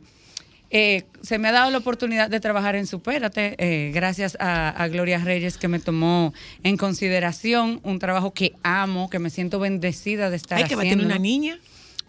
eh, 0.68 1.04
se 1.22 1.38
me 1.38 1.48
ha 1.48 1.52
dado 1.52 1.70
la 1.70 1.78
oportunidad 1.78 2.28
de 2.28 2.40
trabajar 2.40 2.76
en 2.76 2.86
Supérate, 2.86 3.54
eh, 3.58 3.90
gracias 3.94 4.36
a, 4.38 4.68
a 4.68 4.88
Gloria 4.88 5.16
Reyes 5.16 5.56
que 5.56 5.66
me 5.68 5.78
tomó 5.78 6.34
en 6.62 6.76
consideración 6.76 7.80
un 7.82 7.98
trabajo 7.98 8.34
que 8.34 8.52
amo, 8.62 9.08
que 9.08 9.18
me 9.18 9.30
siento 9.30 9.58
bendecida 9.60 10.28
de 10.28 10.36
estar 10.36 10.58
Ay, 10.58 10.64
que 10.64 10.74
va 10.76 10.82
a 10.82 10.84
haciendo. 10.84 11.04
tener 11.04 11.16
una 11.16 11.22
niña. 11.22 11.58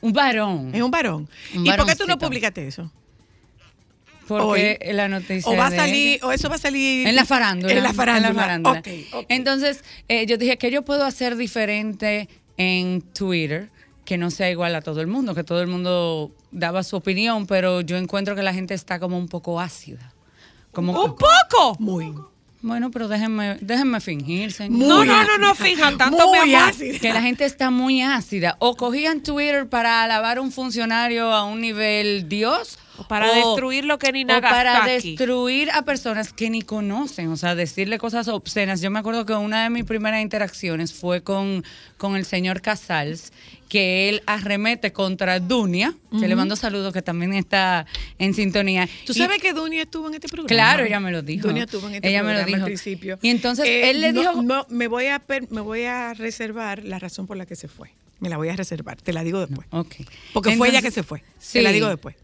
Un 0.01 0.11
varón. 0.11 0.71
Es 0.75 0.81
un 0.81 0.91
varón. 0.91 1.29
Un 1.55 1.65
¿Y 1.65 1.71
por 1.71 1.85
qué 1.85 1.95
tú 1.95 2.05
no 2.05 2.17
publicaste 2.19 2.67
eso? 2.67 2.91
Porque 4.27 4.77
hoy. 4.85 4.93
la 4.93 5.07
noticia 5.07 5.51
O 5.51 5.55
va 5.55 5.67
a 5.67 5.71
salir, 5.71 6.15
ella- 6.17 6.25
o 6.27 6.31
eso 6.31 6.49
va 6.49 6.55
a 6.55 6.59
salir 6.59 7.07
En 7.07 7.15
la 7.15 7.25
farándula. 7.25 7.73
En 7.73 7.83
la 7.83 7.93
farándula. 7.93 8.29
En 8.29 8.35
la 8.35 8.41
farándula. 8.41 8.79
Ok, 8.79 8.87
ok. 9.13 9.25
Entonces, 9.29 9.83
eh, 10.07 10.25
yo 10.25 10.37
dije, 10.37 10.57
¿qué 10.57 10.69
yo 10.71 10.83
puedo 10.83 11.05
hacer 11.05 11.35
diferente 11.37 12.27
en 12.57 13.01
Twitter 13.01 13.69
que 14.05 14.17
no 14.17 14.29
sea 14.31 14.49
igual 14.49 14.75
a 14.75 14.81
todo 14.81 15.01
el 15.01 15.07
mundo? 15.07 15.33
Que 15.35 15.43
todo 15.43 15.61
el 15.61 15.67
mundo 15.67 16.31
daba 16.51 16.83
su 16.83 16.95
opinión, 16.95 17.45
pero 17.47 17.81
yo 17.81 17.97
encuentro 17.97 18.35
que 18.35 18.43
la 18.43 18.53
gente 18.53 18.73
está 18.73 18.99
como 18.99 19.17
un 19.17 19.27
poco 19.27 19.59
ácida. 19.59 20.13
Como, 20.71 20.91
¡Un 21.03 21.15
poco! 21.15 21.75
Muy. 21.79 22.13
Bueno, 22.61 22.89
pero 22.91 23.07
déjenme, 23.07 23.57
déjenme 23.61 24.01
fingir, 24.01 24.51
señor. 24.51 24.79
No, 24.87 25.05
no, 25.05 25.23
no, 25.23 25.37
no, 25.37 25.55
fijan 25.55 25.97
tanto, 25.97 26.27
Muy 26.27 26.39
mi 26.49 26.55
amor. 26.55 26.69
ácida. 26.69 26.99
Que 26.99 27.13
la 27.13 27.21
gente 27.21 27.45
está 27.45 27.69
muy 27.69 28.01
ácida. 28.01 28.55
O 28.59 28.75
cogían 28.75 29.21
Twitter 29.21 29.69
para 29.69 30.03
alabar 30.03 30.39
a 30.39 30.41
un 30.41 30.51
funcionario 30.51 31.31
a 31.33 31.43
un 31.45 31.61
nivel 31.61 32.27
Dios, 32.27 32.79
O 32.97 33.07
para 33.07 33.31
destruir 33.33 33.85
lo 33.85 33.99
que 33.99 34.11
ni 34.11 34.23
o 34.23 34.27
para 34.27 34.85
destruir 34.85 35.69
a 35.71 35.83
personas 35.83 36.33
que 36.33 36.49
ni 36.49 36.61
conocen, 36.61 37.29
o 37.29 37.37
sea, 37.37 37.55
decirle 37.55 37.97
cosas 37.97 38.27
obscenas. 38.27 38.81
Yo 38.81 38.89
me 38.91 38.99
acuerdo 38.99 39.25
que 39.25 39.33
una 39.33 39.63
de 39.63 39.69
mis 39.69 39.83
primeras 39.85 40.21
interacciones 40.21 40.93
fue 40.93 41.21
con, 41.21 41.63
con 41.97 42.15
el 42.15 42.25
señor 42.25 42.61
Casals, 42.61 43.31
que 43.69 44.09
él 44.09 44.23
arremete 44.25 44.93
contra 44.93 45.39
Dunia, 45.39 45.93
que 46.19 46.27
le 46.27 46.35
mando 46.35 46.55
saludos, 46.55 46.93
que 46.93 47.01
también 47.01 47.33
está 47.33 47.85
en 48.17 48.33
sintonía. 48.33 48.87
¿Tú 49.05 49.11
Y- 49.13 49.15
sabes 49.15 49.41
que 49.41 49.53
Dunia 49.53 49.83
estuvo 49.83 50.07
en 50.07 50.13
este 50.15 50.27
programa? 50.29 50.47
Claro, 50.47 50.85
ella 50.85 50.99
me 50.99 51.11
lo 51.11 51.21
dijo. 51.21 51.47
Dunia 51.49 51.65
estuvo 51.65 51.87
en 51.87 51.95
este 51.95 52.07
Ella 52.09 52.23
me 52.23 52.29
lo 52.33 52.39
programa 52.39 52.47
dijo. 52.47 52.65
al 52.65 52.65
principio. 52.65 53.19
Y 53.21 53.29
entonces 53.29 53.65
Eh, 53.67 53.89
él 53.89 54.01
le 54.01 54.13
no, 54.13 54.21
dijo- 54.21 54.41
No, 54.41 54.65
me 54.69 54.87
voy, 54.87 55.07
a 55.07 55.19
per- 55.19 55.51
me 55.51 55.61
voy 55.61 55.83
a 55.83 56.13
reservar 56.13 56.83
la 56.83 56.97
razón 56.99 57.27
por 57.27 57.35
la 57.37 57.45
que 57.45 57.55
se 57.55 57.67
fue. 57.67 57.89
Me 58.19 58.29
la 58.29 58.37
voy 58.37 58.49
a 58.49 58.55
reservar. 58.55 58.99
Te 58.99 59.13
la 59.13 59.23
digo 59.23 59.39
después. 59.45 59.67
Ok. 59.69 59.93
Porque 60.33 60.55
fue 60.55 60.69
ella 60.69 60.81
que 60.81 60.89
se 60.89 61.03
fue. 61.03 61.19
Sí. 61.37 61.59
Te 61.59 61.61
la 61.61 61.71
digo 61.71 61.87
después. 61.87 62.15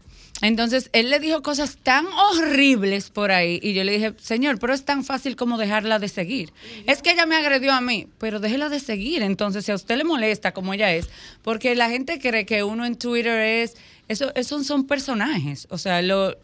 Entonces, 0.42 0.90
él 0.92 1.10
le 1.10 1.20
dijo 1.20 1.42
cosas 1.42 1.78
tan 1.82 2.06
horribles 2.06 3.10
por 3.10 3.30
ahí 3.30 3.60
y 3.62 3.72
yo 3.72 3.84
le 3.84 3.92
dije, 3.92 4.14
señor, 4.20 4.58
pero 4.58 4.74
es 4.74 4.84
tan 4.84 5.04
fácil 5.04 5.36
como 5.36 5.56
dejarla 5.58 5.98
de 5.98 6.08
seguir. 6.08 6.52
Es 6.86 7.02
que 7.02 7.12
ella 7.12 7.24
me 7.24 7.36
agredió 7.36 7.72
a 7.72 7.80
mí, 7.80 8.08
pero 8.18 8.40
déjela 8.40 8.68
de 8.68 8.80
seguir. 8.80 9.22
Entonces, 9.22 9.64
si 9.64 9.72
a 9.72 9.74
usted 9.76 9.96
le 9.96 10.04
molesta 10.04 10.52
como 10.52 10.74
ella 10.74 10.92
es, 10.92 11.08
porque 11.42 11.74
la 11.74 11.88
gente 11.88 12.18
cree 12.18 12.44
que 12.44 12.62
uno 12.64 12.84
en 12.84 12.96
Twitter 12.96 13.38
es, 13.40 13.76
eso, 14.08 14.32
esos 14.34 14.66
son 14.66 14.86
personajes. 14.86 15.66
O 15.70 15.78
sea, 15.78 16.02
lo... 16.02 16.36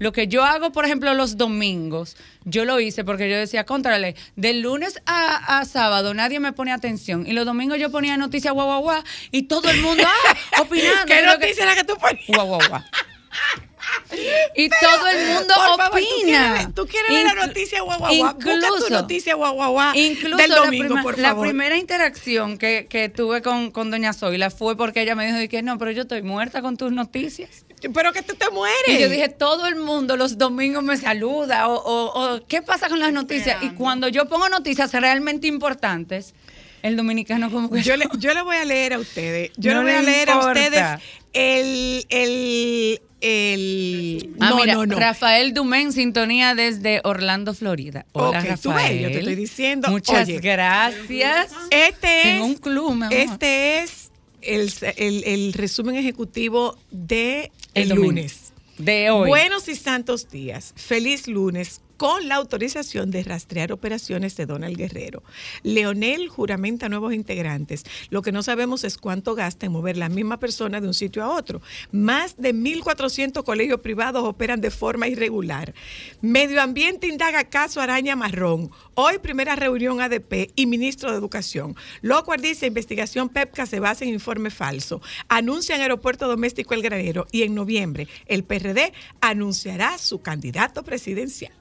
Lo 0.00 0.10
que 0.10 0.26
yo 0.26 0.42
hago, 0.42 0.72
por 0.72 0.84
ejemplo, 0.84 1.14
los 1.14 1.36
domingos, 1.36 2.16
yo 2.44 2.64
lo 2.64 2.80
hice 2.80 3.04
porque 3.04 3.30
yo 3.30 3.36
decía, 3.36 3.62
contrale, 3.64 4.16
del 4.34 4.60
lunes 4.60 5.00
a, 5.06 5.60
a 5.60 5.64
sábado 5.66 6.14
nadie 6.14 6.40
me 6.40 6.52
pone 6.52 6.72
atención. 6.72 7.28
Y 7.28 7.32
los 7.32 7.46
domingos 7.46 7.78
yo 7.78 7.92
ponía 7.92 8.16
noticias 8.16 8.52
guau, 8.52 8.66
guau, 8.66 8.82
guau, 8.82 9.02
y 9.30 9.42
todo 9.44 9.70
el 9.70 9.80
mundo, 9.82 10.02
ah, 10.04 10.36
opinando. 10.62 11.06
¿Qué 11.06 11.22
lo 11.22 11.38
que- 11.38 11.46
noticia 11.46 11.62
era 11.62 11.76
que 11.76 11.84
tú 11.84 11.94
ponías? 11.96 12.26
Guau, 12.26 12.44
guau, 12.48 12.60
guau. 12.68 12.82
Y 14.54 14.68
todo 14.68 15.08
el 15.08 15.34
mundo 15.34 15.54
favor, 15.54 15.76
¿tú 15.90 15.96
opina. 15.96 16.52
quieres 16.54 16.74
tú 16.74 16.86
quieres 16.86 17.12
ver 17.12 17.24
la 17.36 17.46
noticia 17.46 17.82
guau? 17.82 17.98
Busca 17.98 18.38
tu 18.38 18.50
Incluso, 18.50 18.90
noticia 18.90 19.34
guau 19.34 19.78
incluso 19.94 20.36
del 20.36 20.50
la 20.50 20.56
domingo, 20.56 20.86
prima- 20.86 21.02
por 21.02 21.18
la 21.18 21.38
primera 21.38 21.76
interacción 21.76 22.56
que, 22.58 22.86
que 22.88 23.08
tuve 23.08 23.42
con, 23.42 23.70
con 23.72 23.90
doña 23.90 24.12
Zoila 24.12 24.50
fue 24.50 24.76
porque 24.76 25.02
ella 25.02 25.14
me 25.14 25.26
dijo 25.32 25.48
que 25.50 25.62
no, 25.62 25.78
pero 25.78 25.90
yo 25.90 26.02
estoy 26.02 26.22
muerta 26.22 26.62
con 26.62 26.76
tus 26.76 26.92
noticias. 26.92 27.64
Pero 27.92 28.12
que 28.12 28.22
tú 28.22 28.34
te 28.34 28.48
mueres. 28.50 28.88
Y 28.88 28.98
yo 28.98 29.08
dije, 29.10 29.28
todo 29.28 29.66
el 29.66 29.76
mundo 29.76 30.16
los 30.16 30.38
domingos 30.38 30.82
me 30.82 30.96
saluda 30.96 31.68
o, 31.68 31.74
o- 31.74 32.34
o, 32.36 32.46
¿qué 32.46 32.62
pasa 32.62 32.88
con 32.88 32.98
las 33.00 33.12
noticias? 33.12 33.62
Y 33.62 33.70
cuando 33.70 34.08
yo 34.08 34.26
pongo 34.28 34.48
noticias 34.48 34.92
realmente 34.92 35.46
importantes, 35.48 36.34
el 36.84 36.96
dominicano 36.96 37.50
como 37.50 37.70
que... 37.70 37.82
Yo 37.82 37.96
le, 37.96 38.06
yo 38.18 38.32
le 38.34 38.42
voy 38.42 38.56
a 38.56 38.64
leer 38.64 38.92
a 38.92 38.98
ustedes. 38.98 39.50
Yo 39.56 39.72
No 39.74 39.82
le 39.82 39.84
voy 39.90 39.98
a 39.98 40.02
le 40.02 40.06
leer 40.12 40.30
a 40.30 40.38
ustedes 40.38 40.84
el, 41.32 42.06
el, 42.10 43.00
el. 43.20 44.34
Ah, 44.40 44.50
no, 44.50 44.56
mira, 44.56 44.74
no, 44.74 44.86
no. 44.86 44.96
Rafael 44.98 45.54
Dumén, 45.54 45.92
sintonía 45.92 46.54
desde 46.54 47.00
Orlando, 47.04 47.54
Florida. 47.54 48.04
Hola, 48.12 48.40
tú 48.62 48.70
Rafael. 48.70 48.92
ves, 48.94 49.02
yo 49.02 49.08
te 49.10 49.18
estoy 49.20 49.34
diciendo, 49.34 49.88
Muchas 49.90 50.28
oye, 50.28 50.38
gracias. 50.40 51.52
Este 51.70 52.18
es. 52.18 52.22
Tengo 52.24 52.44
un 52.46 52.54
club. 52.56 53.02
Este 53.10 53.80
es 53.80 54.10
el, 54.42 54.70
el- 54.96 55.24
el 55.24 55.52
resumen 55.54 55.96
ejecutivo 55.96 56.76
de 56.90 57.50
El 57.72 57.88
lunes. 57.90 58.52
De 58.78 59.10
hoy. 59.10 59.28
Buenos 59.28 59.68
y 59.68 59.74
santos 59.76 60.28
días. 60.30 60.72
Feliz 60.76 61.28
lunes. 61.28 61.80
Con 61.96 62.28
la 62.28 62.34
autorización 62.34 63.12
de 63.12 63.22
rastrear 63.22 63.70
operaciones 63.70 64.36
de 64.36 64.46
Donald 64.46 64.76
Guerrero. 64.76 65.22
Leonel 65.62 66.28
juramenta 66.28 66.88
nuevos 66.88 67.14
integrantes. 67.14 67.84
Lo 68.10 68.20
que 68.20 68.32
no 68.32 68.42
sabemos 68.42 68.82
es 68.82 68.98
cuánto 68.98 69.36
gasta 69.36 69.66
en 69.66 69.72
mover 69.72 69.96
la 69.96 70.08
misma 70.08 70.40
persona 70.40 70.80
de 70.80 70.88
un 70.88 70.94
sitio 70.94 71.22
a 71.22 71.28
otro. 71.28 71.62
Más 71.92 72.36
de 72.36 72.52
1.400 72.52 73.44
colegios 73.44 73.80
privados 73.80 74.24
operan 74.24 74.60
de 74.60 74.72
forma 74.72 75.06
irregular. 75.06 75.72
Medio 76.20 76.60
Ambiente 76.60 77.06
indaga 77.06 77.44
caso 77.44 77.80
Araña 77.80 78.16
Marrón. 78.16 78.70
Hoy 78.94 79.18
primera 79.18 79.54
reunión 79.54 80.00
ADP 80.00 80.50
y 80.56 80.66
ministro 80.66 81.12
de 81.12 81.18
Educación. 81.18 81.76
Locuar 82.02 82.40
dice 82.40 82.66
investigación 82.66 83.28
PEPCA 83.28 83.66
se 83.66 83.80
basa 83.80 84.04
en 84.04 84.10
informe 84.10 84.50
falso. 84.50 85.00
Anuncian 85.28 85.80
aeropuerto 85.80 86.26
doméstico 86.26 86.74
El 86.74 86.82
Granero 86.82 87.26
y 87.30 87.42
en 87.42 87.54
noviembre 87.54 88.08
el 88.26 88.42
PRD 88.42 88.92
anunciará 89.20 89.96
su 89.98 90.20
candidato 90.20 90.82
presidencial. 90.82 91.52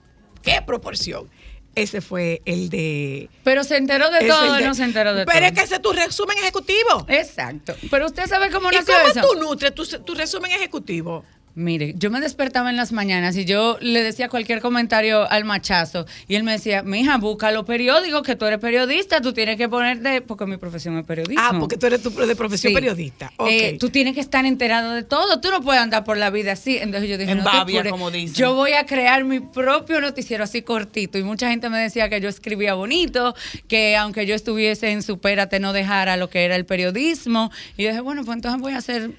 ¿Qué 0.44 0.62
proporción? 0.66 1.30
Ese 1.76 2.02
fue 2.02 2.44
el 2.46 2.70
de... 2.70 3.30
Pero 3.44 3.64
se 3.64 3.78
enteró 3.78 4.12
de 4.12 4.28
todo, 4.28 4.54
de- 4.54 4.64
no 4.64 4.76
se 4.76 4.84
enteró 4.84 5.16
de 5.16 5.26
Pero 5.26 5.40
todo. 5.40 5.48
es 5.48 5.54
que 5.54 5.62
ese 5.62 5.76
es 5.76 5.82
tu 5.82 5.92
resumen 5.92 6.38
ejecutivo. 6.38 7.06
Exacto. 7.08 7.74
Pero 7.90 8.06
usted 8.06 8.28
sabe 8.28 8.52
cómo 8.52 8.72
¿Y 8.72 8.76
nació 8.76 8.94
cómo 8.96 9.08
eso. 9.08 9.22
tú 9.22 9.40
nutres 9.40 9.74
tu, 9.74 9.84
tu 10.04 10.14
resumen 10.14 10.52
ejecutivo? 10.52 11.26
Mire, 11.56 11.94
yo 11.98 12.10
me 12.10 12.20
despertaba 12.20 12.72
en 12.72 12.78
las 12.78 12.92
mañanas 12.92 13.38
y 13.38 13.46
yo 13.46 13.78
le 13.80 14.02
decía 14.02 14.28
cualquier 14.28 14.60
comentario 14.60 15.30
al 15.30 15.46
machazo 15.46 16.08
y 16.28 16.34
él 16.34 16.44
me 16.44 16.54
decía, 16.54 16.82
mija, 16.82 17.18
busca 17.18 17.52
los 17.52 17.64
periódicos, 17.66 18.24
que 18.24 18.36
tú 18.36 18.46
eres 18.46 18.58
periodista, 18.58 19.22
tú 19.22 19.34
tienes 19.34 19.56
que 19.58 19.70
ponerte, 19.70 20.22
porque 20.22 20.48
mi 20.48 20.58
profesión 20.58 20.98
es 20.98 21.06
periodismo. 21.06 21.44
Ah, 21.46 21.56
porque 21.60 21.78
tú 21.78 21.86
eres 21.86 22.02
tu- 22.02 22.10
de 22.10 22.36
profesión 22.36 22.72
Sí. 22.72 22.74
periodista. 22.74 23.32
Ok. 23.38 23.48
Eh, 23.52 23.78
tú 23.80 23.90
tienes 23.92 24.16
que 24.16 24.20
estar 24.22 24.46
enterado 24.48 24.94
de 24.94 25.04
todo, 25.04 25.40
tú 25.42 25.52
no 25.52 25.62
puedes 25.62 25.80
andar 25.80 26.04
por 26.04 26.18
la 26.18 26.32
vida 26.32 26.54
así. 26.54 26.78
Entonces 26.78 27.08
yo 27.08 27.20
dije, 27.20 27.34
En 27.34 27.38
no 27.40 27.44
babia, 27.44 27.88
como 27.88 28.10
dicen. 28.10 28.34
yo 28.36 28.56
voy 28.56 28.74
a 28.74 28.88
crear 28.88 29.24
mi 29.24 29.40
propio 29.40 30.02
noticiero 30.02 30.44
así 30.46 30.64
cortito. 30.64 31.20
Y 31.20 31.24
mucha 31.24 31.50
gente 31.52 31.70
me 31.70 31.78
decía 31.78 32.10
que 32.10 32.20
yo 32.20 32.30
escribía 32.30 32.74
bonito, 32.74 33.36
que 33.68 33.96
aunque 33.96 34.26
yo 34.26 34.34
estuviese 34.34 34.90
en 34.90 35.04
Supérate 35.04 35.60
no 35.60 35.72
dejara 35.72 36.18
lo 36.18 36.32
que 36.32 36.46
era 36.46 36.56
el 36.56 36.66
periodismo. 36.66 37.52
Y 37.78 37.84
yo 37.84 37.90
dije, 37.90 38.02
bueno, 38.02 38.24
pues 38.26 38.38
entonces 38.38 38.60
voy 38.60 38.74
a 38.74 38.78
hacer 38.78 39.12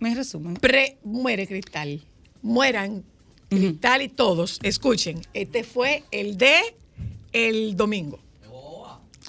mi 0.00 0.14
resumen. 0.14 0.54
Pre, 0.54 0.98
muere 1.04 1.46
Cristal. 1.46 2.00
Mueran 2.42 3.04
Cristal 3.48 4.02
y 4.02 4.08
todos. 4.08 4.58
Escuchen, 4.62 5.20
este 5.34 5.64
fue 5.64 6.04
el 6.10 6.36
de 6.38 6.76
el 7.32 7.76
domingo. 7.76 8.20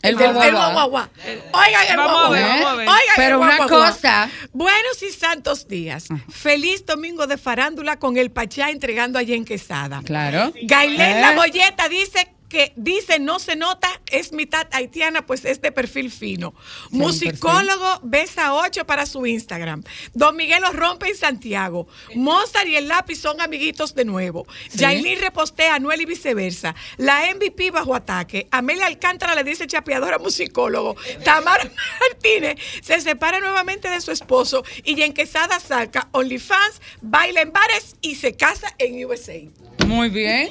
El 0.02 0.12
el 0.12 0.34
guau, 0.34 0.72
guau, 0.72 0.90
guau. 0.92 1.08
Oigan 1.52 1.88
el 1.90 1.98
Vamos 1.98 2.14
guau, 2.14 2.26
a 2.26 2.30
ver, 2.30 2.42
guau. 2.46 2.64
vamos 2.64 2.72
a 2.72 2.76
ver. 2.78 2.88
Oigan 2.88 3.00
el 3.10 3.16
Pero 3.18 3.40
una 3.42 3.58
cosa- 3.68 4.30
Buenos 4.54 5.04
y 5.04 5.12
santos 5.12 5.68
días. 5.68 6.08
Feliz 6.30 6.86
domingo 6.86 7.28
de 7.28 7.38
farándula 7.38 8.00
con 8.00 8.16
el 8.16 8.32
Pachá 8.32 8.70
entregando 8.70 9.20
a 9.20 9.24
Jen 9.26 9.44
Quesada. 9.44 10.02
Claro. 10.06 10.54
Gailén 10.64 11.18
¿Eh? 11.18 11.22
La 11.22 11.34
Molleta 11.34 11.90
dice 11.90 12.32
que 12.50 12.74
dice 12.76 13.20
no 13.20 13.40
se 13.40 13.56
nota, 13.56 13.88
es 14.12 14.34
mitad 14.34 14.68
haitiana, 14.72 15.26
pues 15.26 15.46
es 15.46 15.62
de 15.62 15.72
perfil 15.72 16.12
fino. 16.12 16.54
Musicólogo 16.90 18.00
besa 18.04 18.56
8 18.56 18.86
para 18.86 19.06
su 19.06 19.26
Instagram. 19.26 19.84
Don 20.14 20.36
Miguel 20.36 20.62
los 20.62 20.76
rompe 20.76 21.08
en 21.08 21.16
Santiago. 21.16 21.88
Mozart 22.16 22.68
y 22.68 22.76
el 22.76 22.88
lápiz 22.88 23.18
son 23.18 23.40
amiguitos 23.40 23.96
de 23.96 24.06
nuevo. 24.06 24.46
Sí. 24.70 24.80
Yailin 24.80 25.20
repostea 25.22 25.74
a 25.74 25.76
Anuel 25.76 26.02
y 26.02 26.06
viceversa. 26.06 26.76
La 26.98 27.22
MVP 27.34 27.72
bajo 27.72 27.96
ataque. 27.96 28.48
Amelia 28.52 28.88
Alcántara 28.88 29.36
le 29.36 29.44
dice 29.44 29.68
chapeadora 29.68 30.18
musicólogo. 30.18 30.96
Tamara 31.24 31.64
Martínez 32.00 32.60
se 32.82 33.00
separa 33.00 33.40
nuevamente 33.40 33.90
de 33.90 34.02
su 34.02 34.12
esposo 34.12 34.64
y 34.84 35.00
en 35.02 35.14
Quesada 35.14 35.60
saca 35.60 36.10
OnlyFans, 36.12 36.82
baila 37.02 37.42
en 37.42 37.52
bares 37.52 37.96
y 38.02 38.16
se 38.16 38.36
casa 38.36 38.74
en 38.80 39.06
USA. 39.06 39.40
Muy 39.86 40.10
bien. 40.10 40.50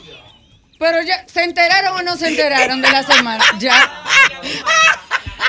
Pero 0.79 1.03
ya, 1.03 1.25
¿se 1.27 1.43
enteraron 1.43 1.99
o 1.99 2.03
no 2.03 2.17
se 2.17 2.29
enteraron 2.29 2.81
de 2.81 2.91
la 2.91 3.03
semana? 3.03 3.45
Ya. 3.59 4.05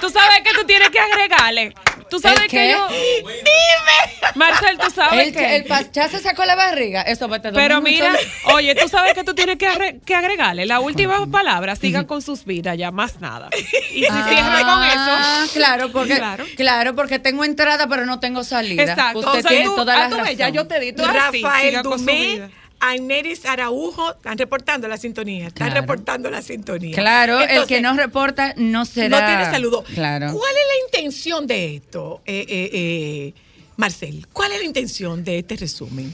Tú 0.01 0.09
sabes 0.09 0.41
que 0.43 0.53
tú 0.53 0.65
tienes 0.65 0.89
que 0.89 0.99
agregarle. 0.99 1.73
Tú 2.09 2.19
sabes 2.19 2.41
¿El 2.43 2.47
que 2.49 2.71
yo. 2.71 2.87
Dime. 2.87 4.31
Marcel, 4.35 4.77
tú 4.79 4.89
sabes 4.89 5.27
El, 5.27 5.33
que. 5.33 5.55
el 5.57 5.65
pachá 5.65 6.07
se 6.09 6.19
sacó 6.19 6.45
la 6.45 6.55
barriga. 6.55 7.01
Eso 7.03 7.27
va 7.27 7.35
a 7.37 7.41
te 7.41 7.51
Pero 7.51 7.81
mucho. 7.81 7.91
mira, 7.91 8.13
oye, 8.53 8.73
tú 8.75 8.87
sabes 8.87 9.13
que 9.13 9.23
tú 9.23 9.35
tienes 9.35 9.57
que, 9.57 9.67
agre- 9.67 9.99
que 10.03 10.15
agregarle 10.15 10.65
la 10.65 10.79
última 10.79 11.25
palabra, 11.29 11.75
sigan 11.75 12.05
con 12.05 12.21
sus 12.23 12.45
vidas, 12.45 12.77
ya 12.77 12.89
más 12.91 13.19
nada. 13.19 13.49
Y 13.91 14.03
si 14.03 14.05
cierra 14.05 14.59
con 14.61 14.81
Ah, 14.81 15.41
eso. 15.43 15.53
claro, 15.53 15.91
porque 15.91 16.15
Claro. 16.15 16.45
claro. 16.55 16.95
porque 16.95 17.19
tengo 17.19 17.43
entrada 17.43 17.87
pero 17.87 18.05
no 18.05 18.19
tengo 18.19 18.43
salida. 18.43 18.83
Exacto. 18.83 19.19
Usted 19.19 19.31
O 19.31 19.41
sea, 19.41 19.49
tiene 19.49 19.65
tú- 19.65 19.75
toda 19.75 19.93
ah, 20.05 20.07
la 20.09 20.17
razón. 20.17 20.35
ya 20.35 20.49
yo 20.49 20.67
te 20.67 20.79
di, 20.79 20.93
tú 20.93 21.03
así, 21.05 21.13
Rafael 21.43 21.67
sigan 21.69 21.83
con 21.83 21.99
su 21.99 22.05
Dumé, 22.05 22.13
vida. 22.35 22.49
Aineris 22.79 23.45
Araujo, 23.45 24.11
están 24.15 24.37
reportando 24.37 24.87
la 24.87 24.97
sintonía, 24.97 25.47
están 25.47 25.67
Claro. 25.69 25.81
reportando 25.81 26.29
la 26.31 26.41
sintonía. 26.41 26.95
Claro, 26.95 27.39
el 27.41 27.65
que 27.67 27.81
no 27.81 27.93
reporta 27.95 28.53
no 28.57 28.85
será. 28.85 29.19
no 29.19 29.25
tiene 29.27 29.45
saludo. 29.45 29.83
Claro. 29.83 30.31
¿Cuál 30.31 30.51
es 30.51 30.57
la 30.67 30.85
intención 30.99 31.45
de 31.47 31.75
esto, 31.75 32.21
eh, 32.25 32.45
eh, 32.47 32.69
eh, 32.73 33.33
Marcel? 33.77 34.27
¿Cuál 34.31 34.53
es 34.53 34.59
la 34.59 34.65
intención 34.65 35.23
de 35.23 35.39
este 35.39 35.55
resumen? 35.57 36.13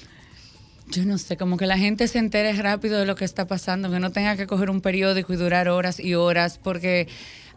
Yo 0.88 1.04
no 1.06 1.18
sé, 1.18 1.36
como 1.38 1.58
que 1.58 1.66
la 1.66 1.78
gente 1.78 2.08
se 2.08 2.20
entere 2.20 2.54
rápido 2.54 3.00
de 3.00 3.06
lo 3.06 3.16
que 3.16 3.26
está 3.26 3.48
pasando, 3.48 3.90
que 3.92 4.00
no 4.00 4.12
tenga 4.12 4.36
que 4.38 4.46
coger 4.46 4.70
un 4.70 4.82
periódico 4.82 5.34
y 5.34 5.36
durar 5.36 5.68
horas 5.68 6.00
y 6.00 6.14
horas, 6.14 6.60
porque 6.64 7.08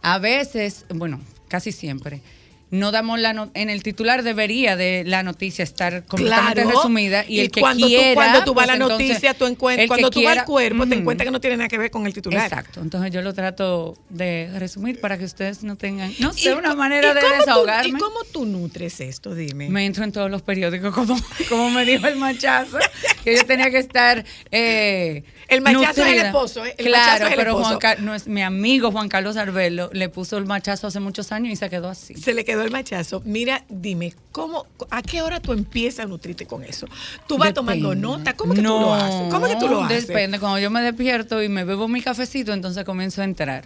a 0.02 0.18
veces, 0.18 0.86
bueno, 0.88 1.20
casi 1.48 1.72
siempre, 1.72 2.22
no 2.71 2.91
damos 2.93 3.19
la 3.19 3.33
no- 3.33 3.51
en 3.55 3.71
el 3.71 3.83
titular 3.83 4.23
debería 4.23 4.77
de 4.77 5.03
la 5.07 5.23
noticia 5.23 5.62
estar 5.62 6.05
completamente 6.05 6.62
Claro. 6.62 6.77
resumida 6.77 7.25
y, 7.27 7.41
el 7.41 7.51
que 7.51 7.61
cuando 7.61 7.87
quiera 7.87 8.11
tú, 8.11 8.14
cuando 8.14 8.45
tú 8.45 8.55
vas 8.55 8.64
a 8.64 8.66
pues, 8.66 8.79
la 8.79 8.85
entonces, 8.85 9.09
noticia, 9.09 9.35
tú 9.35 9.47
encuentras, 9.47 9.89
cuando 9.89 10.11
tú 10.11 10.23
vas 10.23 10.39
al 10.39 10.45
cuerpo, 10.45 10.83
te 10.87 10.91
Ujú. 10.95 11.01
encuentras 11.01 11.27
que 11.27 11.31
no 11.31 11.41
tiene 11.41 11.57
nada 11.57 11.69
que 11.69 11.79
ver 11.79 11.91
con 11.91 12.07
el 12.07 12.12
titular. 12.12 12.45
Exacto, 12.45 12.81
entonces 12.81 13.11
yo 13.11 13.23
lo 13.23 13.33
trato 13.33 13.97
de 14.11 14.51
resumir 14.59 15.01
para 15.01 15.16
que 15.16 15.25
ustedes 15.25 15.62
no 15.62 15.77
tengan, 15.77 16.12
no 16.19 16.31
¿Y 16.37 16.41
sé, 16.41 16.55
una 16.55 16.75
manera 16.75 17.14
de 17.14 17.21
tú- 17.21 17.27
desahogarme. 17.39 17.89
¿Y 17.89 17.93
cómo 18.01 18.16
tú 18.33 18.45
nutres 18.45 19.01
esto? 19.01 19.35
Dime. 19.35 19.69
Me 19.71 19.87
entro 19.87 20.05
en 20.05 20.12
todos 20.12 20.31
los 20.31 20.43
periódicos, 20.43 20.95
como, 20.95 21.16
como 21.49 21.71
me 21.71 21.85
dijo 21.87 22.07
el 22.07 22.16
machazo, 22.16 22.79
que 23.25 23.35
yo 23.37 23.45
tenía 23.47 23.71
que 23.71 23.79
estar. 23.79 24.25
eh, 24.51 25.23
El 25.49 25.62
machazo 25.62 26.03
es 26.05 26.12
el 26.12 26.18
esposo, 26.26 26.64
¿eh? 26.64 26.74
El 26.76 26.86
claro, 26.86 27.05
machazo 27.07 27.24
es 27.24 27.30
el 27.32 27.36
pero 27.38 27.51
esposo. 27.53 27.66
Juan 27.68 27.78
Ca- 27.78 27.96
no 27.96 28.14
es, 28.14 28.26
mi 28.26 28.42
amigo 28.42 28.92
Juan 28.92 29.09
Carlos 29.09 29.36
Arbelo 29.38 29.88
le 29.92 30.09
puso 30.11 30.36
el 30.36 30.44
machazo 30.44 30.86
hace 30.86 31.01
muchos 31.01 31.32
años 31.32 31.53
y 31.53 31.57
se 31.57 31.70
quedó 31.70 31.88
así. 31.88 32.14
Se 32.14 32.34
le 32.34 32.44
quedó 32.44 32.62
el 32.62 32.70
machazo. 32.70 33.22
Mira, 33.24 33.64
dime, 33.68 34.12
¿cómo, 34.30 34.66
¿a 34.90 35.01
qué 35.03 35.22
hora 35.22 35.40
tú 35.40 35.53
empiezas 35.53 36.05
a 36.05 36.09
nutrirte 36.09 36.46
con 36.46 36.62
eso? 36.64 36.86
¿Tú 37.26 37.38
vas 37.38 37.55
tomando 37.55 37.94
nota? 37.94 38.34
¿Cómo 38.34 38.53
que 38.55 38.61
no, 38.62 38.74
tú 38.74 38.80
lo 38.80 38.94
haces? 38.94 39.32
¿Cómo 39.32 39.46
que 39.46 39.57
tú 39.57 39.68
lo 39.68 39.82
haces? 39.84 40.07
Depende, 40.07 40.38
cuando 40.38 40.59
yo 40.59 40.70
me 40.70 40.82
despierto 40.82 41.42
y 41.42 41.49
me 41.49 41.64
bebo 41.64 41.88
mi 41.88 42.03
cafecito, 42.03 42.53
entonces 42.53 42.84
comienzo 42.84 43.22
a 43.22 43.24
entrar. 43.24 43.64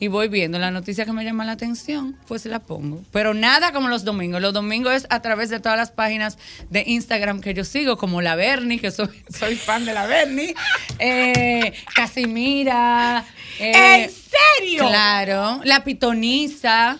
Y 0.00 0.08
voy 0.08 0.28
viendo 0.28 0.58
la 0.58 0.70
noticia 0.72 1.04
que 1.04 1.12
me 1.12 1.24
llama 1.24 1.44
la 1.44 1.52
atención, 1.52 2.18
pues 2.26 2.44
la 2.46 2.58
pongo. 2.58 3.02
Pero 3.12 3.32
nada 3.32 3.72
como 3.72 3.88
los 3.88 4.04
domingos. 4.04 4.42
Los 4.42 4.52
domingos 4.52 4.92
es 4.92 5.06
a 5.08 5.22
través 5.22 5.50
de 5.50 5.60
todas 5.60 5.78
las 5.78 5.92
páginas 5.92 6.36
de 6.68 6.82
Instagram 6.86 7.40
que 7.40 7.54
yo 7.54 7.64
sigo, 7.64 7.96
como 7.96 8.20
la 8.20 8.34
Bernie, 8.34 8.80
que 8.80 8.90
soy, 8.90 9.08
soy 9.28 9.54
fan 9.56 9.84
de 9.86 9.94
la 9.94 10.06
Bernie. 10.06 10.54
Eh, 10.98 11.72
Casimira. 11.94 13.24
eh, 13.60 14.04
¿En 14.04 14.10
serio? 14.10 14.88
Claro. 14.88 15.60
La 15.64 15.84
Pitoniza. 15.84 16.98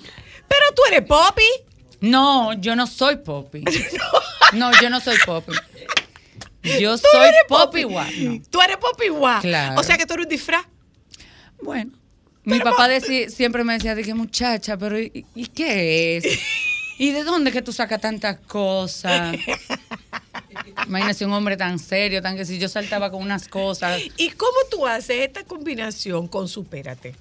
Pero 0.48 0.62
tú 0.76 0.82
eres 0.88 1.02
Poppy. 1.02 1.42
No, 2.00 2.52
yo 2.54 2.76
no 2.76 2.86
soy 2.86 3.16
Poppy. 3.16 3.64
No, 4.52 4.70
yo 4.80 4.88
no 4.88 5.00
soy 5.00 5.16
Poppy. 5.26 5.52
Yo 6.78 6.96
soy 6.96 7.30
Poppy 7.48 7.82
Guá. 7.82 8.06
No. 8.18 8.40
Tú 8.50 8.60
eres 8.62 8.76
Poppy 8.76 9.08
Guá. 9.08 9.40
Claro. 9.40 9.80
O 9.80 9.82
sea 9.82 9.98
que 9.98 10.06
tú 10.06 10.14
eres 10.14 10.26
un 10.26 10.30
disfraz. 10.30 10.64
Bueno. 11.60 11.90
Mi 12.44 12.60
papá 12.60 12.88
decía- 12.88 13.28
siempre 13.30 13.64
me 13.64 13.74
decía, 13.74 13.94
de 13.94 14.02
que 14.04 14.14
muchacha, 14.14 14.76
pero 14.76 15.00
¿y, 15.00 15.24
y 15.34 15.46
qué 15.46 16.16
es? 16.18 16.24
¿Y 16.98 17.10
de 17.10 17.24
dónde 17.24 17.50
que 17.52 17.62
tú 17.62 17.72
sacas 17.72 18.00
tantas 18.00 18.38
cosas? 18.40 19.36
Imagínese 20.86 21.24
un 21.24 21.32
hombre 21.32 21.56
tan 21.56 21.78
serio, 21.78 22.20
tan 22.22 22.36
que 22.36 22.44
si 22.44 22.58
yo 22.58 22.68
saltaba 22.68 23.10
con 23.10 23.22
unas 23.22 23.48
cosas. 23.48 24.00
¿Y 24.16 24.30
cómo 24.30 24.56
tú 24.70 24.86
haces 24.86 25.26
esta 25.26 25.44
combinación 25.44 26.28
con 26.28 26.48
Supérate? 26.48 27.14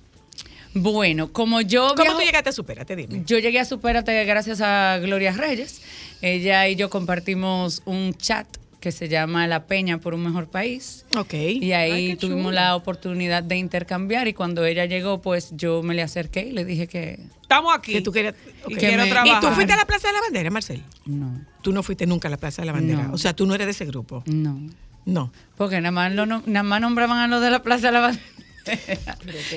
Bueno, 0.76 1.32
como 1.32 1.62
yo 1.62 1.90
¿Cómo 1.90 2.04
viajo- 2.04 2.20
tú 2.20 2.26
llegaste 2.26 2.50
a 2.50 2.54
Supérate? 2.54 2.96
Dime. 2.96 3.24
Yo 3.26 3.38
llegué 3.40 3.60
a 3.60 3.66
Supérate 3.66 4.24
gracias 4.26 4.60
a 4.62 4.98
Gloria 5.00 5.32
Reyes. 5.32 5.82
Ella 6.22 6.68
y 6.68 6.76
yo 6.76 6.90
compartimos 6.90 7.82
un 7.86 8.14
chat 8.16 8.48
que 8.84 8.92
se 8.92 9.08
llama 9.08 9.48
La 9.48 9.66
Peña 9.66 9.98
por 10.00 10.14
un 10.14 10.24
Mejor 10.24 10.50
País. 10.50 11.06
Ok. 11.18 11.34
Y 11.36 11.72
ahí 11.72 11.92
Ay, 12.12 12.16
tuvimos 12.18 12.42
chulo. 12.48 12.52
la 12.52 12.76
oportunidad 12.76 13.42
de 13.42 13.56
intercambiar 13.56 14.28
y 14.28 14.34
cuando 14.34 14.66
ella 14.66 14.86
llegó, 14.86 15.22
pues 15.22 15.52
yo 15.56 15.82
me 15.84 15.94
le 15.96 16.02
acerqué 16.02 16.42
y 16.42 16.52
le 16.52 16.66
dije 16.66 16.88
que 16.88 17.18
Estamos 17.42 17.74
aquí. 17.74 17.94
Que 17.94 18.02
tú 18.02 18.12
querías. 18.12 18.36
Y 18.68 18.74
ok. 18.74 18.80
quiero 18.80 19.04
me- 19.06 19.10
trabajar. 19.10 19.42
¿Y 19.42 19.46
tú 19.48 19.54
fuiste 19.54 19.72
a 19.72 19.78
la 19.78 19.86
Plaza 19.86 20.08
de 20.10 20.14
la 20.16 20.20
Bandera, 20.22 20.50
Marcel? 20.50 20.84
no, 21.06 21.40
Tú 21.62 21.72
no 21.72 21.82
fuiste 21.82 22.06
nunca 22.06 22.28
a 22.28 22.32
la 22.32 22.36
Plaza 22.38 22.62
de 22.62 22.66
la 22.66 22.74
Bandera. 22.74 23.04
No. 23.04 23.14
O 23.14 23.18
sea, 23.18 23.34
tú 23.34 23.46
no 23.46 23.56
eres 23.56 23.68
de 23.68 23.72
ese 23.72 23.86
grupo. 23.86 24.22
no. 24.26 24.60
No. 25.06 25.32
Porque 25.58 25.80
nada 25.82 25.92
más, 25.92 26.12
lo 26.14 26.26
nada 26.26 26.64
más 26.64 26.80
nombraban 26.82 27.20
a 27.20 27.28
los 27.28 27.42
de 27.42 27.52
la 27.52 27.62
Plaza 27.64 27.88
de 27.88 27.94
la 27.94 28.00
Bandera. 28.02 28.26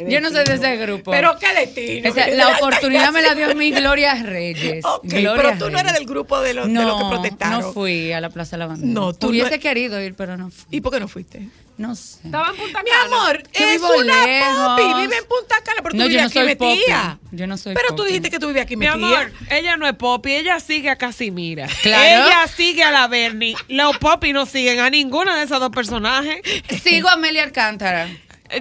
Yo 0.09 0.21
no 0.21 0.31
soy 0.31 0.45
de 0.45 0.55
ese 0.55 0.77
grupo. 0.77 1.11
Pero 1.11 1.37
qué 1.39 1.53
destino. 1.55 2.09
Esa- 2.09 2.29
la 2.29 2.57
oportunidad 2.57 3.13
me 3.13 3.23
la 3.23 3.35
dio 3.35 3.55
mi 3.55 3.71
Gloria 3.71 4.15
Reyes. 4.23 4.85
Gloria 5.03 5.33
pero 5.37 5.59
tú 5.59 5.71
no 5.71 5.79
eres 5.79 5.93
del 5.95 6.07
grupo 6.07 6.41
de 6.41 6.55
los, 6.55 6.67
de 6.67 6.73
no, 6.73 6.83
los 6.83 7.03
que 7.03 7.09
protestaron. 7.09 7.61
No 7.61 7.73
fui 7.73 8.13
a 8.13 8.21
la 8.21 8.31
Plaza 8.31 8.53
de 8.57 8.59
la 8.61 8.67
Bandera. 8.67 8.93
No, 8.93 9.13
tú 9.13 9.29
Hubiese 9.29 9.57
no- 9.57 9.63
querido 9.63 10.01
ir, 10.03 10.15
pero 10.15 10.37
no 10.37 10.51
fui. 10.51 10.65
¿Y 10.71 10.81
por 10.81 10.93
qué 10.93 11.01
no 11.01 11.09
fuiste? 11.09 11.49
No 11.79 11.95
sé. 11.95 12.21
Estaba 12.25 12.49
en 12.49 12.57
Punta 12.57 12.83
Mi 12.83 12.91
Cana. 12.91 13.05
amor, 13.05 13.43
Yo 13.53 13.67
es 13.67 13.83
una 13.83 14.27
lejos. 14.27 14.81
popi, 14.81 15.01
vive 15.03 15.17
en 15.19 15.25
Punta 15.27 15.57
Cana, 15.63 15.81
pero 15.83 15.91
tú 15.91 15.97
No, 15.99 16.05
yo 16.05 16.09
vives 16.09 16.23
no 16.23 16.27
aquí 16.29 16.39
soy 16.39 16.55
popi. 16.55 16.79
metida. 16.79 17.19
Yo 17.33 17.47
no 17.47 17.59
soy 17.59 17.75
Pero 17.75 17.89
tú 17.91 17.97
popi. 17.97 18.09
dijiste 18.09 18.31
que 18.31 18.39
tú 18.39 18.47
vivías 18.47 18.65
aquí 18.65 18.77
Mi 18.77 18.87
metida. 18.87 19.05
amor, 19.07 19.33
ella 19.51 19.77
no 19.77 19.87
es 19.87 19.93
Poppy, 19.95 20.33
ella 20.37 20.59
sigue 20.59 20.89
a 20.89 20.97
Casimira. 20.97 21.69
Claro. 21.83 22.27
Ella 22.29 22.47
sigue 22.49 22.83
a 22.83 22.91
la 22.91 23.07
Bernie. 23.09 23.55
Los 23.69 23.99
Poppy 23.99 24.33
no 24.33 24.47
siguen 24.47 24.81
a 24.81 24.89
ninguna 24.89 25.37
de 25.37 25.43
esos 25.45 25.61
dos 25.61 25.69
personajes. 25.71 26.41
Sigo 26.83 27.11
a 27.11 27.13
Amelia 27.13 27.43
Alcántara. 27.43 28.09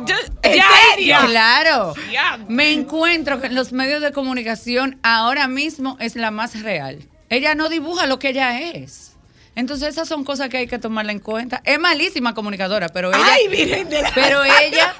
Yo- 0.05 0.15
¿En 0.43 0.55
ya, 0.57 0.65
serio? 0.91 1.07
ya. 1.07 1.25
Claro. 1.25 1.93
Ya. 2.11 2.37
Me 2.47 2.71
encuentro 2.71 3.39
que 3.41 3.49
los 3.49 3.71
medios 3.71 4.01
de 4.01 4.11
comunicación 4.11 4.99
ahora 5.03 5.47
mismo 5.47 5.97
es 5.99 6.15
la 6.15 6.31
más 6.31 6.61
real. 6.61 6.99
Ella 7.29 7.55
no 7.55 7.69
dibuja 7.69 8.05
lo 8.05 8.19
que 8.19 8.29
ella 8.29 8.59
es. 8.61 9.13
Entonces 9.55 9.89
esas 9.89 10.07
son 10.07 10.23
cosas 10.25 10.49
que 10.49 10.57
hay 10.57 10.67
que 10.67 10.79
tomarla 10.79 11.11
en 11.13 11.19
cuenta. 11.19 11.61
Es 11.63 11.79
malísima 11.79 12.33
comunicadora, 12.33 12.89
pero 12.89 13.09
ella 13.13 13.25
Ay, 13.25 13.47
Virgen 13.47 13.89
de 13.89 14.01
la... 14.01 14.11
pero 14.13 14.43
ella 14.61 14.93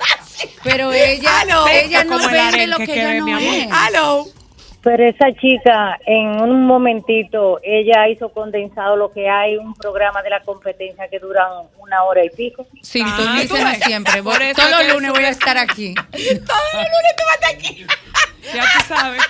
pero 0.63 0.91
ella 0.93 1.43
ella 1.71 2.03
no 2.03 2.17
vende 2.29 2.67
lo 2.67 2.77
que 2.77 2.85
que 2.85 2.93
ella 2.93 3.19
no 3.19 3.37
es. 3.37 3.67
Hello. 3.89 4.27
Pero 4.85 5.03
esa 5.03 5.33
chica, 5.41 5.97
en 6.05 6.39
un 6.41 6.67
momentito, 6.67 7.59
ella 7.63 8.07
hizo 8.07 8.29
condensado 8.29 8.95
lo 8.95 9.11
que 9.11 9.27
hay, 9.27 9.57
un 9.57 9.73
programa 9.73 10.21
de 10.21 10.29
la 10.29 10.41
competencia 10.41 11.07
que 11.07 11.17
duran 11.17 11.47
una 11.79 12.03
hora 12.03 12.23
y 12.23 12.29
pico. 12.29 12.67
Ah, 13.03 13.41
tú 13.47 13.55
ves. 13.55 13.83
siempre. 13.83 14.21
Voy- 14.21 14.33
Por 14.33 14.43
eso 14.43 14.61
todos 14.61 14.85
los 14.85 14.93
lunes 14.93 15.11
voy 15.11 15.23
a 15.25 15.29
estar 15.29 15.57
aquí. 15.57 15.95
Todos 16.13 16.73
los 16.73 16.83
lunes 16.83 17.15
tú 17.17 17.23
vas 17.25 17.31
a 17.31 17.51
estar 17.51 17.55
aquí. 17.55 17.85
Ya 18.53 18.61
tú 18.61 18.85
sabes. 18.93 19.23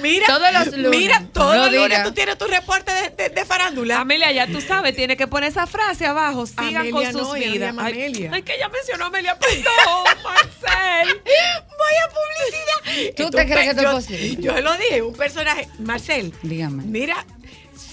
Mira, 0.00 0.26
Todos 0.26 0.52
los 0.52 0.76
lunes. 0.76 1.00
mira, 1.00 1.22
todos 1.32 1.54
Lo 1.56 1.62
los 1.64 1.72
lunes 1.72 1.88
dirá. 1.90 2.04
tú 2.04 2.12
tienes 2.12 2.38
tu 2.38 2.46
reporte 2.46 2.92
de, 2.92 3.10
de- 3.10 3.28
de 3.30 3.44
farándula. 3.44 4.00
Amelia, 4.00 4.30
ya 4.32 4.46
tú 4.46 4.60
sabes, 4.60 4.94
tiene 4.96 5.16
que 5.16 5.26
poner 5.26 5.50
esa 5.50 5.66
frase 5.66 6.06
abajo. 6.06 6.46
Sigan 6.46 6.76
Amelia 6.76 6.92
con 6.92 7.04
sus 7.12 7.28
no, 7.28 7.32
vidas. 7.34 7.74
Ay, 7.78 7.92
Amelia. 7.92 8.30
ay, 8.32 8.42
que 8.42 8.54
ella 8.54 8.68
mencionó 8.68 9.04
a 9.04 9.06
Amelia, 9.08 9.38
perdón, 9.38 9.64
Marcel. 10.24 11.22
Vaya 11.24 12.08
publicidad. 12.08 13.14
¿Tú 13.16 13.30
te 13.30 13.44
crees 13.46 13.60
que 13.60 13.70
esto 13.70 13.82
es 13.82 13.86
yo- 13.88 13.92
posible? 13.92 14.36
Yo 14.42 14.60
lo 14.60 14.76
dije, 14.76 15.02
un 15.02 15.14
personaje. 15.14 15.68
Marcel, 15.78 16.32
Dígame. 16.42 16.82
mira, 16.84 17.24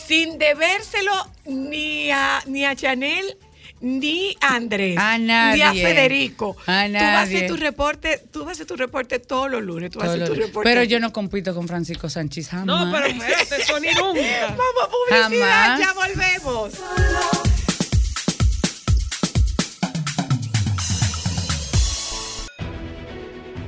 sin 0.07 0.37
debérselo 0.37 1.13
ni 1.45 2.11
a, 2.11 2.41
ni 2.45 2.65
a 2.65 2.75
Chanel 2.75 3.37
ni 3.81 4.35
a 4.41 4.55
Andrés, 4.55 4.97
A 4.97 5.17
ni 5.17 5.31
a 5.31 5.53
nadie. 5.53 5.83
Federico. 5.85 6.55
A 6.61 6.63
Tú 6.63 6.65
vas 6.65 6.77
a 6.77 6.87
nadie. 6.89 7.37
hacer 7.37 7.47
tu 7.49 7.55
reporte, 7.57 8.23
tú 8.31 8.39
vas 8.41 8.49
a 8.49 8.51
hacer 8.53 8.65
tu 8.67 8.75
reporte 8.75 9.19
todos 9.19 9.49
los 9.49 9.61
lunes. 9.63 9.91
Tú 9.91 9.99
vas 9.99 10.09
a 10.09 10.13
hacer 10.13 10.27
tu 10.27 10.33
reporte. 10.35 10.69
Pero 10.69 10.83
yo 10.83 10.99
no 10.99 11.11
compito 11.13 11.53
con 11.55 11.67
Francisco 11.67 12.09
Sánchez 12.09 12.49
jamás. 12.49 12.65
No, 12.65 12.91
pero 12.91 13.05
espérate, 13.07 13.61
eso 13.61 13.79
ni 13.79 13.87
nunca. 13.93 14.21
Vamos 14.47 14.83
a 14.83 14.89
publicidad, 14.89 15.65
Jamás. 15.65 15.79
ya 15.79 15.93
volvemos. 15.93 16.73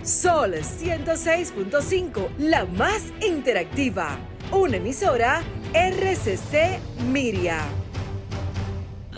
Sol 0.04 0.56
106.5, 0.56 2.30
la 2.40 2.66
más 2.66 3.04
interactiva. 3.26 4.18
Una 4.52 4.78
emisora 4.78 5.42
RCC 5.74 6.80
Miria. 7.12 7.60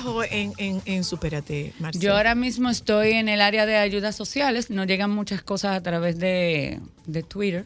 trabajo 0.00 0.24
en, 0.24 0.52
en, 0.56 0.82
en 0.84 1.04
Supérate, 1.04 1.72
Marcel? 1.78 2.00
Yo 2.00 2.16
ahora 2.16 2.34
mismo 2.34 2.70
estoy 2.70 3.12
en 3.12 3.28
el 3.28 3.40
área 3.40 3.66
de 3.66 3.76
ayudas 3.76 4.16
sociales. 4.16 4.70
Nos 4.70 4.86
llegan 4.86 5.10
muchas 5.10 5.42
cosas 5.42 5.76
a 5.76 5.82
través 5.82 6.18
de, 6.18 6.80
de 7.06 7.22
Twitter. 7.22 7.64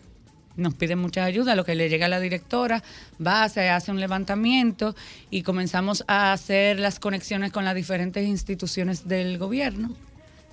nos 0.56 0.74
piden 0.74 0.98
mucha 0.98 1.24
ayuda, 1.24 1.54
lo 1.54 1.64
que 1.64 1.74
le 1.74 1.88
llega 1.88 2.06
a 2.06 2.08
la 2.08 2.20
directora, 2.20 2.82
va, 3.24 3.48
se 3.48 3.68
hace 3.68 3.90
un 3.90 4.00
levantamiento 4.00 4.94
y 5.30 5.42
comenzamos 5.42 6.04
a 6.08 6.32
hacer 6.32 6.80
las 6.80 6.98
conexiones 6.98 7.52
con 7.52 7.64
las 7.64 7.74
diferentes 7.74 8.26
instituciones 8.26 9.06
del 9.06 9.38
gobierno 9.38 9.90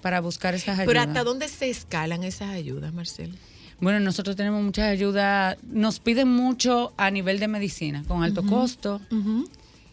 para 0.01 0.19
buscar 0.19 0.53
esas 0.55 0.79
ayudas. 0.79 0.87
Pero 0.87 0.99
¿hasta 1.01 1.23
dónde 1.23 1.47
se 1.47 1.69
escalan 1.69 2.23
esas 2.23 2.49
ayudas, 2.49 2.93
Marcelo? 2.93 3.33
Bueno, 3.79 3.99
nosotros 3.99 4.35
tenemos 4.35 4.61
muchas 4.61 4.85
ayudas, 4.85 5.57
nos 5.63 5.99
piden 5.99 6.27
mucho 6.27 6.93
a 6.97 7.09
nivel 7.09 7.39
de 7.39 7.47
medicina, 7.47 8.03
con 8.07 8.23
alto 8.23 8.43
costo 8.43 9.01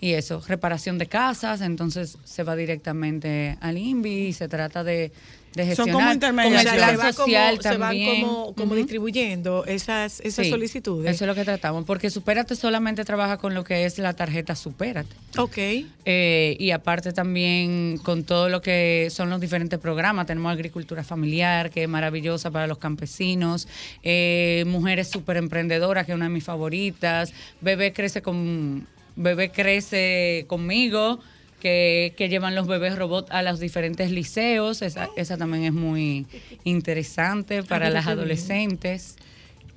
y 0.01 0.13
eso, 0.15 0.43
reparación 0.49 0.99
de 0.99 1.07
casas, 1.07 1.61
entonces 1.61 2.17
se 2.25 2.43
va 2.43 2.57
directamente 2.57 3.57
al 3.61 3.77
INVI 3.77 4.29
y 4.29 4.33
se 4.33 4.49
trata 4.49 4.83
de, 4.83 5.13
de 5.55 5.75
Son 5.75 5.87
gestionar 5.87 5.93
como 5.93 5.99
con 5.99 6.09
el 6.09 6.15
intermediarios. 6.15 6.75
plan 7.01 7.13
social 7.13 7.51
como, 7.59 7.63
se 7.63 7.69
van 7.71 7.81
también. 7.81 8.21
como, 8.23 8.55
como 8.55 8.75
distribuyendo 8.77 9.65
esas, 9.67 10.21
esas 10.21 10.47
Sí, 10.47 10.51
solicitudes. 10.51 11.15
Eso 11.15 11.25
es 11.25 11.29
lo 11.29 11.35
que 11.35 11.45
tratamos, 11.45 11.85
porque 11.85 12.09
Supérate 12.09 12.57
solamente 12.57 13.05
trabaja 13.05 13.37
con 13.37 13.53
lo 13.53 13.63
que 13.63 13.85
es 13.85 13.99
la 13.99 14.15
tarjeta 14.15 14.55
Supérate. 14.55 15.15
Ok. 15.37 15.59
Eh, 16.07 16.57
y 16.59 16.71
aparte 16.71 17.13
también 17.13 17.99
con 18.03 18.25
todo 18.25 18.49
lo 18.49 18.63
que 18.63 19.09
son 19.11 19.29
los 19.29 19.39
diferentes 19.41 19.79
programas. 19.79 20.27
Tenemos 20.27 20.51
agricultura 20.53 21.05
familiar, 21.05 21.71
que 21.71 21.83
es 21.83 21.89
maravillosa 21.91 22.51
para 22.51 22.67
los 22.67 22.79
campesinos. 22.79 23.69
Eh, 24.03 24.65
mujeres 24.67 25.09
súper 25.11 25.37
emprendedoras, 25.37 26.07
que 26.07 26.13
es 26.13 26.17
una 26.17 26.25
de 26.27 26.33
mis 26.33 26.45
favoritas. 26.45 27.33
Bebé 27.61 27.93
crece 27.93 28.23
con 28.23 28.87
Bebé 29.17 29.51
crece 29.51 30.45
conmigo. 30.47 31.21
Que, 31.61 32.15
que 32.17 32.31
llevan 32.31 32.55
los 32.55 32.67
bebés 32.67 32.97
robot 32.97 33.31
a 33.31 33.43
los 33.43 33.61
diferentes 33.61 34.11
liceos. 34.11 34.81
Esa, 34.81 35.11
esa 35.17 35.37
también 35.37 35.65
es 35.65 35.75
muy 35.75 36.27
interesante 36.65 37.63
para 37.63 37.89
pero 37.89 37.95
las 37.97 38.07
adolescentes. 38.07 39.17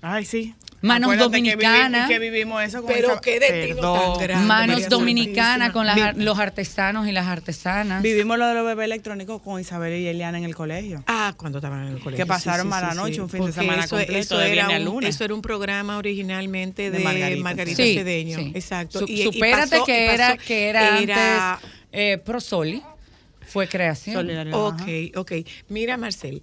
Ay, 0.06 0.26
sí. 0.26 0.54
Manos 0.82 1.14
Acuérdate 1.14 1.42
que 1.44 1.56
vivi- 1.56 1.64
dominicanas. 1.64 2.10
Que, 2.10 2.20
vivimos 2.20 2.62
eso 2.62 2.82
con 2.84 2.92
Pero 2.94 3.12
esa- 3.14 3.22
qué 3.22 3.40
destino 3.40 3.76
Perdón. 3.78 4.14
tan 4.18 4.24
grande. 4.28 4.48
Manos 4.48 4.90
dominicanas 4.90 5.72
con 5.72 5.86
las 5.88 6.18
los 6.18 6.38
artesanos 6.40 7.08
y 7.08 7.14
las 7.14 7.26
artesanas. 7.26 8.02
Vivimos 8.04 8.38
lo 8.38 8.46
de 8.48 8.54
los 8.54 8.66
bebés 8.66 8.84
electrónicos 8.84 9.42
con 9.42 9.62
Isabel 9.62 9.98
y 10.02 10.08
Eliana 10.08 10.38
en 10.40 10.44
el 10.44 10.54
colegio. 10.56 11.02
Ah, 11.08 11.34
cuando 11.38 11.60
estaban 11.60 11.88
en 11.88 11.94
el 11.94 12.00
colegio. 12.02 12.26
Que 12.26 12.28
pasaron 12.28 12.68
mala 12.68 12.94
noche, 12.96 13.22
un 13.22 13.30
fin 13.30 13.46
de 13.46 13.54
semana 13.54 13.86
eso, 13.86 13.96
completo, 13.96 14.20
eso 14.20 14.38
de 14.40 14.52
era 14.52 14.68
un, 14.78 14.84
lunes. 14.84 15.16
Eso 15.16 15.24
era 15.24 15.34
un 15.34 15.42
programa 15.42 15.98
originalmente 15.98 16.92
de, 16.92 16.98
De 16.98 17.04
Margarita, 17.04 17.44
Margarita. 17.44 17.78
Sí, 17.82 17.94
Cedeño. 17.96 18.40
sí. 18.40 18.52
Exacto. 18.54 19.00
Su- 19.00 19.06
Y- 19.08 19.22
y 19.22 19.24
supérate 19.24 19.70
pasó- 19.70 19.86
que, 19.86 20.06
y 20.06 20.10
era, 20.10 20.36
que 20.38 20.68
era, 20.68 21.00
era- 21.00 21.54
antes 21.54 21.70
eh, 21.94 22.18
Prosoli. 22.26 22.84
Fue 23.48 23.68
creación. 23.70 24.16
Solidaridad. 24.16 24.58
Ok, 24.60 24.82
Ajá. 24.82 25.20
ok. 25.22 25.32
Mira, 25.70 25.96
Marcel, 25.96 26.42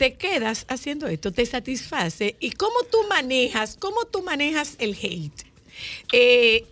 te 0.00 0.14
quedas 0.14 0.64
haciendo 0.70 1.08
esto, 1.08 1.30
te 1.30 1.44
satisface. 1.44 2.34
¿Y 2.40 2.52
cómo 2.52 2.76
tú 2.90 2.96
manejas, 3.10 3.76
cómo 3.78 4.06
tú 4.06 4.22
manejas 4.22 4.76
el 4.78 4.94
hate? 4.94 5.44
Eh, 6.10 6.64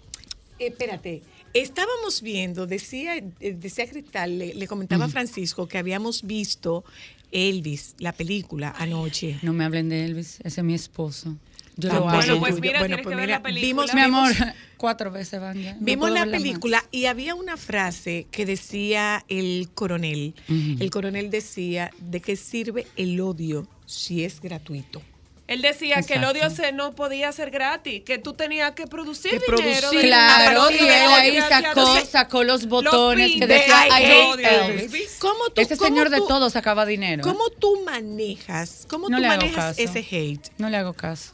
espérate. 0.59 1.21
Estábamos 1.53 2.23
viendo, 2.23 2.67
decía, 2.67 3.19
eh, 3.19 3.53
decía 3.53 3.87
Cristal, 3.87 4.39
le, 4.39 4.55
le 4.55 4.67
comentaba 4.67 5.05
a 5.05 5.09
Francisco 5.09 5.69
que 5.69 5.77
habíamos 5.77 6.23
visto 6.23 6.85
Elvis, 7.31 7.97
la 7.99 8.13
película, 8.13 8.75
anoche. 8.79 9.39
No 9.43 9.53
me 9.53 9.65
hablen 9.67 9.91
de 9.91 10.07
Elvis, 10.07 10.39
ese 10.43 10.63
es 10.63 10.65
mi 10.65 10.73
esposo. 10.73 11.37
Yo 11.81 11.93
lo 11.93 12.03
bueno, 12.03 12.39
pues 12.41 12.61
mira, 12.61 12.81
bueno, 12.81 12.97
tienes 12.97 13.05
pues 13.05 13.15
que 13.15 13.21
ver 13.21 13.29
la 13.31 13.43
película. 13.43 13.67
vimos- 13.85 13.95
Mi 13.95 14.01
amor, 14.01 14.33
cuatro 14.77 15.11
veces 15.11 15.41
van 15.41 15.63
ya. 15.63 15.77
Vimos 15.79 16.11
la 16.11 16.27
más. 16.27 16.31
película 16.31 16.85
y 16.91 17.07
había 17.07 17.35
una 17.35 17.57
frase 17.57 18.27
que 18.31 18.45
decía 18.45 19.25
el 19.29 19.69
coronel. 19.75 20.35
El 20.49 20.91
coronel 20.91 21.31
decía, 21.31 21.91
¿de 21.99 22.21
qué 22.21 22.35
sirve 22.37 22.87
el 22.97 23.21
odio 23.21 23.67
si 23.87 24.25
es 24.25 24.41
gratuito? 24.41 25.01
Él 25.47 25.63
decía 25.63 26.03
que 26.03 26.15
el 26.15 26.25
odio 26.25 26.51
se 26.51 26.73
no 26.73 26.95
podía 26.95 27.33
ser 27.33 27.51
gratis, 27.51 28.03
que 28.05 28.19
tú 28.19 28.35
tenías 28.35 28.73
que 28.73 28.87
producir 28.87 29.31
Que 29.31 29.39
dinero. 29.39 29.89
producir. 29.89 30.01
de- 30.03 30.09
Claro, 30.09 30.63
a 30.65 30.73
y 30.75 30.79
él 30.79 30.91
ahí 30.91 31.41
sacó, 31.49 32.05
sacó 32.05 32.45
los 32.45 32.67
botones 32.67 33.29
que 33.31 33.47
prints 33.47 33.49
decía 33.49 33.81
de 33.81 33.89
I 33.89 34.05
hate 34.05 34.81
Elvis. 34.83 35.17
¿Cómo 35.19 35.49
tú, 35.55 35.61
Ese 35.63 35.79
cómo 35.79 35.89
señor 35.89 36.11
de 36.11 36.19
todo 36.19 36.51
sacaba 36.51 36.85
dinero. 36.85 37.23
¿Cómo 37.23 37.49
tú 37.49 37.81
manejas, 37.83 38.85
cómo 38.91 39.09
No 39.09 39.17
tú 39.17 39.23
manejas 39.27 39.79
ese 39.79 40.01
hate? 40.11 40.49
No 40.59 40.69
le 40.69 40.77
hago 40.77 40.93
caso. 40.93 41.33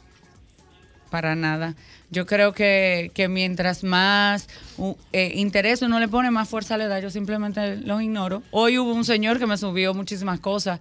Para 1.09 1.35
nada. 1.35 1.75
Yo 2.11 2.25
creo 2.25 2.53
que, 2.53 3.11
que 3.13 3.27
mientras 3.27 3.83
más 3.83 4.47
uh, 4.77 4.95
eh, 5.13 5.33
interés 5.35 5.81
uno 5.81 5.99
le 5.99 6.07
pone, 6.07 6.31
más 6.31 6.49
fuerza 6.49 6.77
le 6.77 6.87
da. 6.87 6.99
Yo 6.99 7.09
simplemente 7.09 7.77
los 7.77 8.01
ignoro. 8.01 8.43
Hoy 8.51 8.77
hubo 8.77 8.93
un 8.93 9.05
señor 9.05 9.39
que 9.39 9.47
me 9.47 9.57
subió 9.57 9.93
muchísimas 9.93 10.39
cosas 10.39 10.79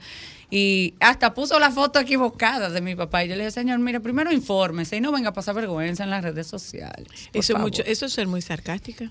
y 0.50 0.94
hasta 1.00 1.34
puso 1.34 1.58
la 1.58 1.70
foto 1.70 1.98
equivocada 1.98 2.70
de 2.70 2.80
mi 2.80 2.94
papá. 2.94 3.24
Y 3.24 3.28
yo 3.28 3.34
le 3.34 3.40
dije, 3.44 3.50
señor, 3.50 3.78
mire, 3.78 4.00
primero 4.00 4.32
infórmese 4.32 4.96
y 4.96 5.00
no 5.00 5.12
venga 5.12 5.30
a 5.30 5.32
pasar 5.32 5.54
vergüenza 5.54 6.04
en 6.04 6.10
las 6.10 6.22
redes 6.22 6.46
sociales. 6.46 7.08
Eso 7.32 7.38
es, 7.38 7.46
favor". 7.48 7.62
mucho, 7.62 7.82
eso 7.84 8.06
es 8.06 8.12
ser 8.12 8.26
muy 8.26 8.42
sarcástica. 8.42 9.10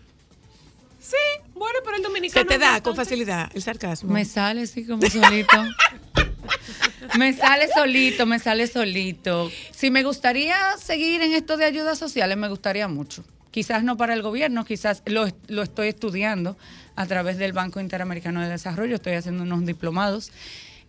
Sí, 0.99 1.17
bueno, 1.53 1.79
pero 1.83 1.97
el 1.97 2.01
Se 2.01 2.07
dominicano. 2.07 2.45
te 2.47 2.53
es 2.53 2.59
da 2.61 2.81
con 2.81 2.95
facilidad 2.95 3.51
el 3.53 3.61
sarcasmo. 3.61 4.13
Me 4.13 4.23
sale 4.23 4.61
así 4.61 4.85
como 4.85 5.01
solito. 5.09 5.57
me 7.17 7.33
sale 7.33 7.67
solito, 7.73 8.25
me 8.25 8.39
sale 8.39 8.67
solito. 8.67 9.51
Si 9.71 9.91
me 9.91 10.03
gustaría 10.03 10.55
seguir 10.77 11.21
en 11.21 11.33
esto 11.33 11.57
de 11.57 11.65
ayudas 11.65 11.97
sociales, 11.97 12.37
me 12.37 12.49
gustaría 12.49 12.87
mucho. 12.87 13.23
Quizás 13.51 13.83
no 13.83 13.97
para 13.97 14.13
el 14.13 14.21
gobierno, 14.23 14.65
quizás 14.65 15.03
lo, 15.05 15.27
lo 15.47 15.61
estoy 15.61 15.89
estudiando 15.89 16.57
a 16.95 17.05
través 17.05 17.37
del 17.37 17.53
Banco 17.53 17.79
Interamericano 17.79 18.41
de 18.41 18.49
Desarrollo, 18.49 18.95
estoy 18.95 19.13
haciendo 19.13 19.43
unos 19.43 19.65
diplomados. 19.65 20.31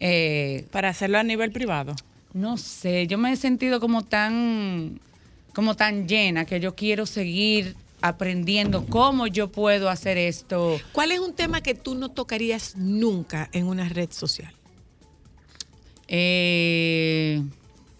Eh, 0.00 0.66
Para 0.70 0.88
hacerlo 0.88 1.18
a 1.18 1.22
nivel 1.22 1.52
privado. 1.52 1.94
no 2.32 2.57
sé, 2.57 3.07
yo 3.07 3.16
me 3.16 3.32
he 3.32 3.36
sentido 3.36 3.80
como 3.80 4.02
tan, 4.02 4.98
como 5.52 5.76
tan 5.76 6.09
llena 6.09 6.44
que 6.46 6.59
yo 6.59 6.74
quiero 6.74 7.07
seguir 7.07 7.76
aprendiendo 8.02 8.84
cómo 8.86 9.26
yo 9.28 9.50
puedo 9.52 9.88
hacer 9.88 10.18
esto. 10.18 10.78
¿Cuál 10.92 11.12
es 11.12 11.20
un 11.20 11.32
tema 11.34 11.62
que 11.62 11.74
tú 11.74 11.94
no 11.94 12.11
tocarías 12.11 12.76
nunca 12.76 13.48
en 13.52 13.66
una 13.66 13.88
red 13.88 14.11
social? 14.11 14.52
Eh, 16.17 17.43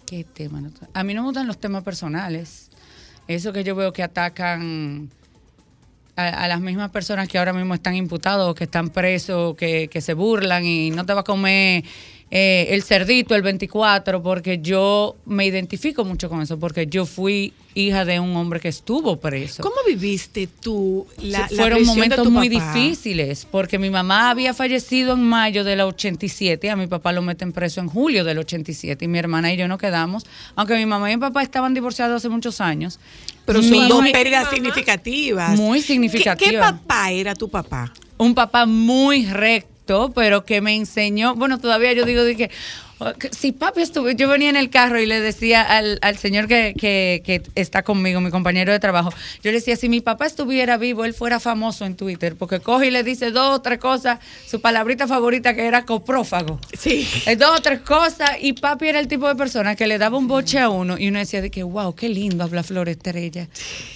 ¿Qué 0.07 0.23
tema? 0.23 0.62
A 0.93 1.03
mí 1.03 1.15
no 1.15 1.23
me 1.23 1.27
gustan 1.27 1.49
los 1.49 1.59
temas 1.59 1.83
personales. 1.83 2.71
Eso 3.27 3.53
que 3.53 3.65
yo 3.65 3.75
veo 3.75 3.93
que 3.93 4.05
atacan 4.05 5.11
a, 6.15 6.47
las 6.47 6.61
mismas 6.61 6.91
personas 6.91 7.27
que 7.27 7.39
ahora 7.39 7.53
mismo 7.53 7.75
están 7.75 7.97
imputados, 7.97 8.55
que 8.55 8.65
están 8.65 8.91
presos, 8.91 9.57
que, 9.57 9.89
que 9.89 10.01
se 10.01 10.15
burlan 10.15 10.65
y 10.65 10.91
no 10.91 11.05
te 11.05 11.12
va 11.12 11.23
a 11.23 11.25
comer 11.25 11.83
eh, 12.37 12.74
el 12.74 12.82
cerdito 12.82 13.37
el 13.37 13.43
24, 13.43 14.20
porque 14.20 14.59
yo 14.61 15.14
me 15.24 15.47
identifico 15.47 16.05
mucho 16.05 16.28
con 16.28 16.43
eso, 16.43 16.59
porque 16.59 16.89
yo 16.89 17.07
fui 17.07 17.53
hija 17.74 18.05
de 18.05 18.18
un 18.18 18.35
hombre 18.35 18.59
que 18.59 18.66
estuvo 18.66 19.20
preso. 19.20 19.62
¿Cómo 19.62 19.76
viviste 19.87 20.49
tú 20.49 21.07
la, 21.22 21.47
la 21.51 21.62
Fueron 21.62 21.85
momentos 21.85 22.28
muy 22.28 22.51
papá? 22.51 22.74
difíciles, 22.74 23.47
porque 23.49 23.78
mi 23.78 23.89
mamá 23.89 24.30
había 24.30 24.53
fallecido 24.53 25.12
en 25.14 25.22
mayo 25.22 25.62
del 25.62 25.80
87, 25.82 26.70
a 26.70 26.74
mi 26.74 26.89
papá 26.89 27.12
lo 27.12 27.22
meten 27.22 27.53
preso 27.53 27.80
en 27.80 27.87
julio 27.87 28.24
del 28.24 28.39
87, 28.39 29.05
y 29.05 29.09
mi 29.09 29.18
hermana 29.20 29.53
y 29.53 29.57
yo 29.57 29.68
no 29.68 29.78
quedamos, 29.78 30.24
aunque 30.57 30.74
mi 30.74 30.87
mamá 30.87 31.12
y 31.12 31.16
mi 31.16 31.20
papá 31.20 31.41
estaban 31.41 31.72
divorciados 31.72 32.16
hace 32.16 32.28
muchos 32.28 32.61
años. 32.61 32.99
Pero 33.47 33.62
son 33.62 33.89
dos 33.89 34.05
pérdidas 34.11 34.51
significativas. 34.51 35.57
Muy 35.57 35.80
¿Qué, 35.80 35.87
significativas. 35.87 36.53
qué 36.53 36.59
papá 36.59 37.12
era 37.12 37.37
tu 37.37 37.49
papá? 37.49 37.93
un 38.16 38.35
papá 38.35 38.64
muy 38.66 39.26
recto, 39.26 39.74
pero 40.14 40.45
que 40.45 40.61
me 40.61 40.74
enseñó, 40.74 41.35
bueno, 41.35 41.59
todavía 41.59 41.93
yo 41.93 42.05
digo 42.05 42.22
que 42.37 42.51
si 43.32 43.52
papi 43.52 43.82
estuvo, 43.82 44.10
yo 44.10 44.28
venía 44.28 44.51
en 44.51 44.56
el 44.56 44.70
carro 44.70 45.01
y 45.01 45.06
le 45.06 45.20
decía 45.20 45.62
al, 45.62 45.98
al 46.02 46.16
señor 46.18 46.48
que, 46.48 46.74
que, 46.78 47.22
que 47.24 47.43
está 47.55 47.82
conmigo, 47.82 48.20
mi 48.20 48.31
compañero 48.31 48.72
de 48.72 48.78
trabajo, 48.81 49.10
yo 49.43 49.51
le 49.51 49.59
decía, 49.59 49.76
si 49.76 49.89
mi 49.89 50.01
papá 50.01 50.26
estuviera 50.26 50.76
vivo, 50.76 51.05
él 51.05 51.14
fuera 51.14 51.40
famoso 51.40 51.85
en 51.85 51.97
Twitter, 51.97 52.36
porque 52.36 52.60
coge 52.60 52.86
y 52.89 52.90
le 52.90 53.02
dice 53.02 53.31
dos 53.31 53.56
o 53.59 53.60
tres 53.62 53.78
cosas, 53.78 54.18
su 54.47 54.60
palabrita 54.60 55.06
favorita 55.06 55.55
que 55.55 55.66
era 55.66 55.85
coprófago. 55.85 56.59
Sí. 56.78 57.06
Eh, 57.26 57.36
Dos 57.36 57.59
o 57.59 57.62
tres 57.62 57.81
cosas, 57.81 58.31
y 58.40 58.52
papi 58.55 58.89
era 58.89 59.01
el 59.01 59.09
tipo 59.09 59.26
de 59.28 59.35
persona 59.35 59.74
que 59.74 59.86
le 59.86 59.98
daba 59.98 60.16
un 60.18 60.28
boche 60.28 60.59
a 60.59 60.68
uno 60.68 60.97
y 60.98 61.09
uno 61.09 61.18
decía 61.18 61.40
de 61.43 61.51
que, 61.51 61.62
wow, 61.62 61.94
qué 61.94 62.09
lindo 62.09 62.44
habla 62.44 62.62
Flor 62.62 62.89
Estrella. 62.89 63.48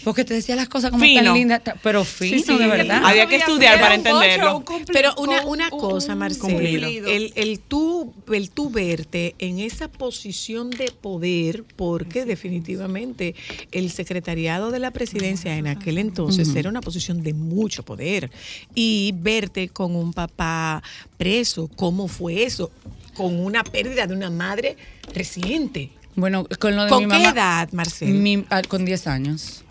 Porque 0.04 0.24
te 0.24 0.34
decía 0.34 0.56
las 0.56 0.68
cosas 0.68 0.90
como 0.90 1.02
Fino. 1.04 1.24
tan 1.24 1.34
lindas, 1.34 1.62
pero 1.82 2.04
fino, 2.04 2.42
sí, 2.44 2.58
de 2.58 2.66
verdad. 2.66 3.02
Había 3.04 3.26
que 3.26 3.36
estudiar 3.36 3.80
para 3.80 3.94
entenderlo. 3.94 4.64
Pero 4.92 5.14
una, 5.18 5.44
una 5.46 5.70
cosa, 5.70 6.14
Marcelo, 6.14 6.48
Cumplido. 6.48 7.08
el, 7.08 7.32
el, 7.36 7.60
tú, 7.60 8.12
el 8.32 8.50
tú 8.50 8.70
en 9.10 9.58
esa 9.58 9.88
posición 9.88 10.70
de 10.70 10.90
poder, 10.90 11.64
porque 11.76 12.24
definitivamente 12.24 13.34
el 13.72 13.90
secretariado 13.90 14.70
de 14.70 14.78
la 14.78 14.90
presidencia 14.90 15.56
en 15.56 15.66
aquel 15.66 15.98
entonces 15.98 16.54
era 16.54 16.68
una 16.68 16.80
posición 16.82 17.22
de 17.22 17.34
mucho 17.34 17.82
poder, 17.84 18.30
y 18.74 19.12
verte 19.16 19.68
con 19.68 19.94
un 19.96 20.12
papá 20.12 20.82
preso, 21.16 21.68
¿cómo 21.76 22.08
fue 22.08 22.42
eso? 22.44 22.70
Con 23.14 23.38
una 23.38 23.64
pérdida 23.64 24.06
de 24.06 24.14
una 24.14 24.30
madre 24.30 24.76
reciente. 25.12 25.90
Bueno, 26.14 26.46
con 26.58 26.74
lo 26.76 26.84
de 26.84 26.90
¿Con 26.90 27.06
mi 27.06 27.10
qué 27.16 27.28
edad, 27.28 27.68
Marcelo? 27.72 28.12
mi- 28.14 28.44
ah, 28.50 28.62
con 28.62 28.84
10 28.84 29.06
años. 29.06 29.64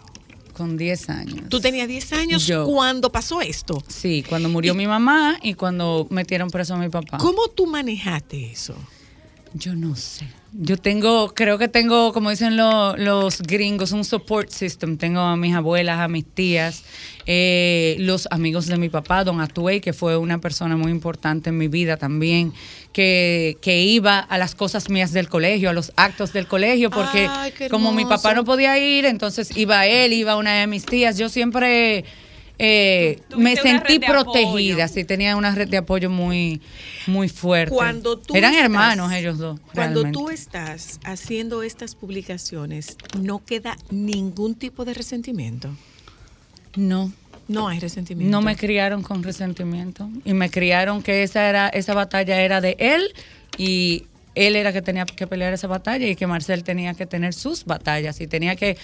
Con 0.54 0.76
10 0.76 1.10
años. 1.10 1.50
Tú 1.50 1.60
tenías 1.60 1.88
10 1.88 2.12
años 2.14 2.48
Yo. 2.48 2.66
cuando 2.66 3.12
pasó 3.12 3.42
esto. 3.42 3.84
Sí, 3.88 4.24
cuando 4.28 4.50
murió 4.50 4.74
mi 4.74 4.88
mamá 4.88 5.38
y 5.44 5.54
cuando 5.54 6.08
metieron 6.10 6.50
preso 6.50 6.74
a 6.74 6.78
mi 6.78 6.90
papá. 6.90 7.18
¿Cómo 7.20 7.48
tú 7.50 7.68
manejaste 7.68 8.52
eso? 8.52 8.76
Yo 9.54 9.76
no 9.76 9.96
sé. 9.96 10.28
Yo 10.54 10.78
tengo, 10.78 11.34
creo 11.34 11.58
que 11.58 11.68
tengo, 11.68 12.14
como 12.14 12.30
dicen 12.30 12.58
lo- 12.58 12.96
los 12.98 13.42
gringos, 13.42 13.92
un 13.92 14.04
support 14.04 14.50
system. 14.50 14.98
Tengo 14.98 15.20
a 15.20 15.36
mis 15.36 15.54
abuelas, 15.56 16.00
a 16.00 16.08
mis 16.08 16.26
tías, 16.26 16.84
eh, 17.26 17.96
los 18.00 18.28
amigos 18.32 18.66
de 18.68 18.78
mi 18.78 18.90
papá, 18.90 19.24
don 19.24 19.40
Atuey, 19.42 19.82
que 19.82 19.94
fue 19.94 20.18
una 20.18 20.40
persona 20.40 20.78
muy 20.78 20.92
importante 20.92 21.50
en 21.50 21.58
mi 21.58 21.68
vida 21.68 21.98
también, 21.98 22.54
que, 22.94 23.58
que 23.62 23.82
iba 23.84 24.20
a 24.20 24.38
las 24.38 24.56
cosas 24.56 24.90
mías 24.90 25.12
del 25.12 25.28
colegio, 25.30 25.70
a 25.70 25.74
los 25.74 25.92
actos 25.96 26.34
del 26.34 26.48
colegio, 26.48 26.90
porque 26.90 27.28
Ay, 27.30 27.54
como 27.70 27.92
mi 27.92 28.06
papá 28.06 28.34
no 28.34 28.44
podía 28.46 28.78
ir, 28.80 29.06
entonces 29.06 29.56
iba 29.56 29.86
él, 29.86 30.14
iba 30.14 30.38
una 30.38 30.60
de 30.62 30.68
mis 30.68 30.86
tías. 30.86 31.18
Yo 31.18 31.30
siempre 31.30 32.06
eh, 32.60 33.22
me 33.38 33.56
sentí 33.56 33.98
de 34.00 34.08
apoyo. 34.08 34.24
protegida, 34.32 34.88
sí, 34.88 35.04
tenía 35.04 35.36
una 35.36 35.54
red 35.54 35.68
de 35.70 35.78
apoyo 35.78 36.10
muy, 36.10 36.62
muy 37.06 37.30
fuerte. 37.30 37.74
Cuando 37.76 38.18
tú 38.18 38.36
Eran 38.36 38.54
estás- 38.54 38.66
hermanos 38.66 39.12
ellos 39.14 39.38
dos. 39.38 39.60
Cuando 39.74 40.02
realmente. 40.04 40.12
tú 40.20 40.30
estás 40.30 41.00
haciendo 41.04 41.62
estas 41.64 41.96
publicaciones, 41.96 42.98
no 43.22 43.44
queda 43.46 43.78
ningún 43.92 44.56
tipo 44.56 44.86
de 44.86 44.94
resentimiento. 44.94 45.70
No, 46.76 47.12
No 47.48 47.68
hay 47.70 47.80
resentimiento. 47.80 48.32
no 48.32 48.42
me 48.42 48.56
criaron 48.56 49.02
con 49.04 49.24
resentimiento 49.24 50.10
y 50.26 50.34
me 50.34 50.50
criaron 50.50 51.02
que 51.02 51.24
esa 51.24 51.48
era 51.50 51.70
esa 51.70 51.94
batalla 51.94 52.42
era 52.42 52.62
de 52.62 52.76
él 52.80 53.14
y 53.58 54.06
él 54.36 54.56
era 54.56 54.72
que 54.72 54.82
tenía 54.84 55.06
que 55.06 55.26
pelear 55.26 55.54
esa 55.54 55.68
batalla 55.68 56.06
y 56.08 56.16
que 56.16 56.28
Marcel 56.28 56.64
tenía 56.64 56.94
que 56.94 57.08
tener 57.08 57.34
sus 57.34 57.66
batallas 57.66 58.22
y 58.22 58.28
tenía 58.28 58.56
que 58.56 58.78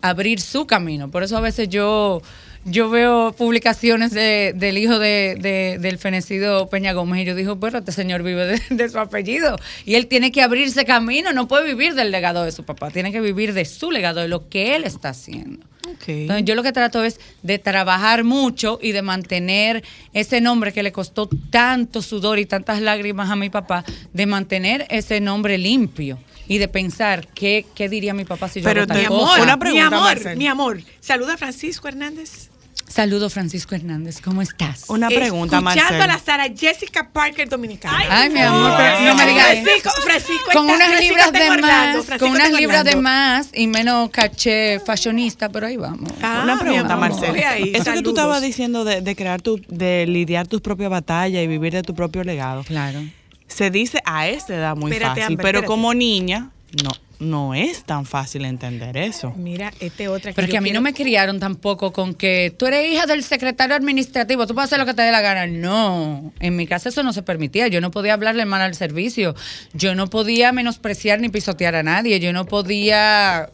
abrir 0.00 0.40
su 0.40 0.66
camino. 0.66 1.10
Por 1.10 1.24
eso 1.24 1.36
a 1.36 1.40
veces 1.40 1.68
yo 1.68 2.22
yo 2.64 2.90
veo 2.90 3.32
publicaciones 3.32 4.10
de- 4.12 4.52
del 4.54 4.76
hijo 4.78 4.98
de, 4.98 5.36
de- 5.40 5.78
del 5.80 5.98
fenecido 5.98 6.68
Peña 6.68 6.92
Gómez 6.92 7.22
y 7.22 7.24
yo 7.24 7.34
digo, 7.34 7.56
bueno, 7.56 7.78
este 7.78 7.92
señor 7.92 8.22
vive 8.22 8.46
de, 8.46 8.60
de 8.70 8.88
su 8.88 8.98
apellido 8.98 9.56
y 9.86 9.94
él 9.94 10.06
tiene 10.08 10.30
que 10.32 10.42
abrirse 10.42 10.84
camino, 10.84 11.32
no 11.32 11.48
puede 11.48 11.64
vivir 11.66 11.94
del 11.94 12.10
legado 12.10 12.44
de 12.44 12.52
su 12.52 12.64
papá, 12.64 12.90
tiene 12.90 13.12
que 13.12 13.20
vivir 13.20 13.54
de 13.54 13.64
su 13.64 13.90
legado, 13.90 14.20
de 14.20 14.28
lo 14.28 14.48
que 14.48 14.76
él 14.76 14.84
está 14.84 15.10
haciendo. 15.10 15.64
Ok. 15.88 16.08
Entonces, 16.08 16.44
yo 16.44 16.54
lo 16.54 16.62
que 16.62 16.72
trato 16.72 17.02
es 17.02 17.18
de 17.42 17.58
trabajar 17.58 18.22
mucho 18.22 18.78
y 18.80 18.92
de 18.92 19.02
mantener 19.02 19.82
ese 20.12 20.40
nombre 20.40 20.72
que 20.72 20.82
le 20.82 20.92
costó 20.92 21.28
tanto 21.50 22.02
sudor 22.02 22.38
y 22.38 22.46
tantas 22.46 22.80
lágrimas 22.80 23.30
a 23.30 23.36
mi 23.36 23.50
papá, 23.50 23.84
de 24.12 24.26
mantener 24.26 24.86
ese 24.90 25.20
nombre 25.20 25.58
limpio 25.58 26.18
y 26.46 26.58
de 26.58 26.68
pensar 26.68 27.26
qué, 27.28 27.64
qué 27.74 27.88
diría 27.88 28.12
mi 28.14 28.24
papá 28.24 28.48
si 28.48 28.60
yo 28.60 28.64
Pero 28.68 28.82
hago 28.82 28.88
tal 28.88 28.98
Mi 28.98 29.06
cosa. 29.06 29.52
amor, 29.52 29.72
mi 29.72 29.78
amor, 29.80 30.00
Marcel. 30.00 30.38
mi 30.38 30.46
amor. 30.46 30.80
Saluda 31.00 31.34
a 31.34 31.36
Francisco 31.38 31.88
Hernández. 31.88 32.49
Saludo 32.92 33.30
Francisco 33.30 33.76
Hernández, 33.76 34.20
¿cómo 34.20 34.42
estás? 34.42 34.84
Una 34.88 35.06
pregunta, 35.06 35.58
Escuchando 35.58 35.80
Marcel. 35.80 36.02
a 36.02 36.06
la 36.08 36.18
Sara 36.18 36.46
Jessica 36.54 37.08
Parker 37.12 37.48
dominicana. 37.48 37.96
Ay, 38.10 38.30
mi 38.30 38.40
amor, 38.40 38.72
pero 38.76 39.00
no 39.02 39.14
me 39.14 39.26
digas. 39.28 39.46
Francisco, 39.46 39.90
Francisco 40.02 40.50
Con 40.52 40.68
está- 40.68 40.74
unas 40.74 40.88
Francisco 40.88 41.14
libras 41.14 41.32
de 41.32 41.60
más, 41.60 41.90
Francisco 42.04 42.18
con 42.18 42.30
unas 42.32 42.50
libras 42.52 42.84
de 42.84 42.96
más 42.96 43.48
y 43.54 43.66
menos 43.68 44.10
caché 44.10 44.80
fashionista, 44.84 45.48
pero 45.50 45.68
ahí 45.68 45.76
vamos. 45.76 46.10
Ah, 46.20 46.40
Una 46.42 46.58
pregunta, 46.58 46.96
Marcel. 46.96 47.36
Eso 47.36 47.62
que 47.62 47.78
tú 47.78 47.84
saludos. 47.84 48.08
estabas 48.08 48.42
diciendo 48.42 48.84
de, 48.84 49.00
de 49.02 49.14
crear 49.16 49.40
tu, 49.40 49.60
de 49.68 50.06
lidiar 50.08 50.48
tus 50.48 50.60
propias 50.60 50.90
batallas 50.90 51.44
y 51.44 51.46
vivir 51.46 51.72
de 51.72 51.82
tu 51.82 51.94
propio 51.94 52.24
legado, 52.24 52.64
Claro. 52.64 53.00
se 53.46 53.70
dice 53.70 54.00
a 54.04 54.26
esta 54.28 54.52
edad 54.56 54.76
muy 54.76 54.90
Espérate, 54.90 55.20
fácil, 55.20 55.34
Amber, 55.34 55.44
pero 55.44 55.58
espérate. 55.60 55.66
como 55.68 55.94
niña, 55.94 56.50
no, 56.82 56.90
no 57.20 57.54
es 57.54 57.84
tan 57.84 58.06
fácil 58.06 58.44
entender 58.44 58.96
eso. 58.96 59.32
Mira, 59.36 59.72
este 59.78 60.08
otra 60.08 60.32
que 60.32 60.40
a 60.40 60.60
mí 60.60 60.70
quiero- 60.70 60.80
no 60.80 60.82
me 60.82 60.94
criaron 60.94 61.38
tampoco 61.38 61.92
con 61.92 62.14
que 62.14 62.52
tú 62.58 62.66
eres 62.66 62.90
hija 62.92 63.06
del 63.06 63.22
secretario 63.22 63.76
administrativo, 63.76 64.46
tú 64.46 64.54
puedes 64.54 64.68
hacer 64.68 64.78
lo 64.78 64.86
que 64.86 64.94
te 64.94 65.02
dé 65.02 65.12
la 65.12 65.20
gana. 65.20 65.46
No, 65.46 66.32
en 66.40 66.56
mi 66.56 66.66
casa 66.66 66.88
eso 66.88 67.02
no 67.02 67.12
se 67.12 67.22
permitía. 67.22 67.68
Yo 67.68 67.80
no 67.80 67.90
podía 67.90 68.14
hablarle 68.14 68.44
mal 68.46 68.62
al 68.62 68.74
servicio. 68.74 69.34
Yo 69.74 69.94
no 69.94 70.08
podía 70.08 70.50
menospreciar 70.52 71.20
ni 71.20 71.28
pisotear 71.28 71.74
a 71.76 71.82
nadie. 71.82 72.20
Yo 72.20 72.32
no 72.32 72.46
podía... 72.46 73.50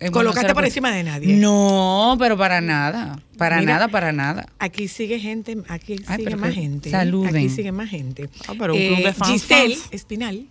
eh, 0.00 0.10
será 0.34 0.52
por 0.54 0.64
encima 0.64 0.90
de 0.90 1.04
nadie. 1.04 1.34
No, 1.36 2.16
pero 2.18 2.36
para 2.36 2.60
nada. 2.60 3.18
Para 3.38 3.58
Mira, 3.60 3.74
nada, 3.74 3.88
para 3.88 4.12
nada. 4.12 4.46
Aquí 4.58 4.88
sigue 4.88 5.18
gente, 5.20 5.56
aquí 5.68 5.96
Ay, 6.06 6.18
sigue 6.18 6.36
más 6.36 6.54
gente. 6.54 6.90
saluden. 6.90 7.36
Aquí 7.36 7.48
sigue 7.48 7.72
más 7.72 7.90
gente. 7.90 8.28
Ah, 8.48 8.54
pero 8.58 8.74
un 8.74 8.80
club 8.86 9.04
de 9.04 9.12
fans, 9.12 9.30
Giselle 9.32 9.74
fans. 9.76 9.88
Espinal 9.92 10.46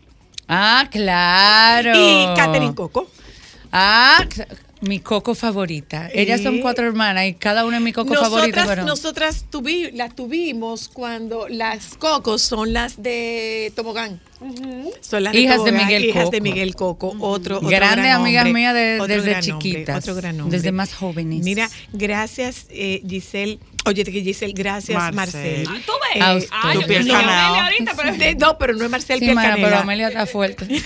Ah, 0.48 0.88
claro. 0.92 1.92
y 1.96 2.26
Catherine 2.36 2.76
Coco. 2.76 3.10
Ah, 3.72 4.26
mi 4.82 5.00
coco 5.00 5.36
favorita. 5.36 6.10
Ellas 6.14 6.42
son 6.42 6.56
Eh. 6.56 6.60
cuatro 6.62 6.86
hermanas 6.88 7.26
y 7.28 7.36
cada 7.36 7.66
una 7.66 7.78
es 7.78 7.84
mi 7.84 7.94
coco 7.94 8.16
favorita. 8.16 8.62
Nosotras, 8.62 8.68
Pero... 8.68 8.84
nosotras 8.86 9.46
tuvi- 9.52 9.92
las 9.94 10.16
tuvimos 10.16 10.90
cuando 10.90 11.48
las 11.48 11.96
cocos 11.98 12.42
son 12.42 12.74
las 12.74 13.02
de 13.02 13.72
Tobogán. 13.76 14.20
Son 15.02 15.24
las 15.24 15.36
Hijas 15.36 15.64
de 15.64 15.70
Tobogán, 15.72 15.86
Miguel 15.86 16.06
hijas 16.06 16.24
Coco. 16.24 16.32
de 16.32 16.42
Miguel 16.42 16.76
Coco. 16.76 17.16
Otro, 17.20 17.58
otro 17.58 17.70
Grandes 17.70 18.06
gran 18.06 18.22
amigas 18.22 18.46
hombre, 18.48 18.60
mías 18.60 18.74
de- 18.74 18.96
otro 19.00 19.08
desde 19.16 19.30
gran 19.30 19.52
hombre, 19.52 19.70
chiquitas, 19.70 20.04
otro 20.04 20.16
gran 20.16 20.42
hombre. 20.42 20.58
desde 20.58 20.72
más 20.72 20.94
jóvenes. 20.96 21.44
Mira, 21.44 21.70
gracias 21.94 22.66
eh, 22.72 23.04
Giselle. 23.08 23.60
Oye, 23.86 24.04
que 24.04 24.12
Giselle, 24.22 24.54
gracias 24.54 24.98
Marcel. 25.14 25.16
Marcel. 25.16 25.68
Ah, 25.70 25.80
¿Tú 25.86 25.92
ves? 26.14 26.22
A 26.24 26.36
usted. 26.36 26.50
Ah, 26.52 26.72
Tu 26.74 26.82
piel 26.84 27.04
quiero 27.04 27.20
canao. 27.20 27.46
Amelia 27.56 27.64
ahorita, 27.64 27.94
pero... 27.96 28.14
De- 28.18 28.36
no, 28.36 28.58
pero 28.58 28.74
no 28.76 28.86
es 28.86 28.92
Marcel 28.92 29.20
Sí, 29.20 29.26
Piel 29.26 29.36
mana, 29.36 29.56
pero. 29.56 29.78
Amelia 29.80 30.08
está 30.10 30.26
fuerte. 30.28 30.68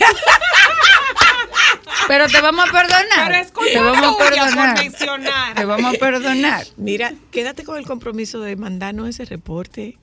pero 2.08 2.28
te 2.28 2.42
vamos 2.42 2.70
a 2.70 2.72
perdonar. 2.72 3.28
Pero 3.28 3.36
es 3.36 3.52
te 3.74 3.80
vamos 3.80 3.98
a 3.98 4.02
tuya 4.02 4.18
por 4.18 4.30
perdonar. 4.30 4.78
mencionar. 4.78 5.56
Te 5.56 5.66
vamos 5.66 5.96
a 5.96 5.98
perdonar. 5.98 6.68
Mira, 6.78 7.14
quédate 7.32 7.64
con 7.64 7.78
el 7.78 7.86
compromiso 7.86 8.40
de 8.42 8.56
mandarnos 8.56 9.10
ese 9.10 9.26
reporte, 9.26 9.98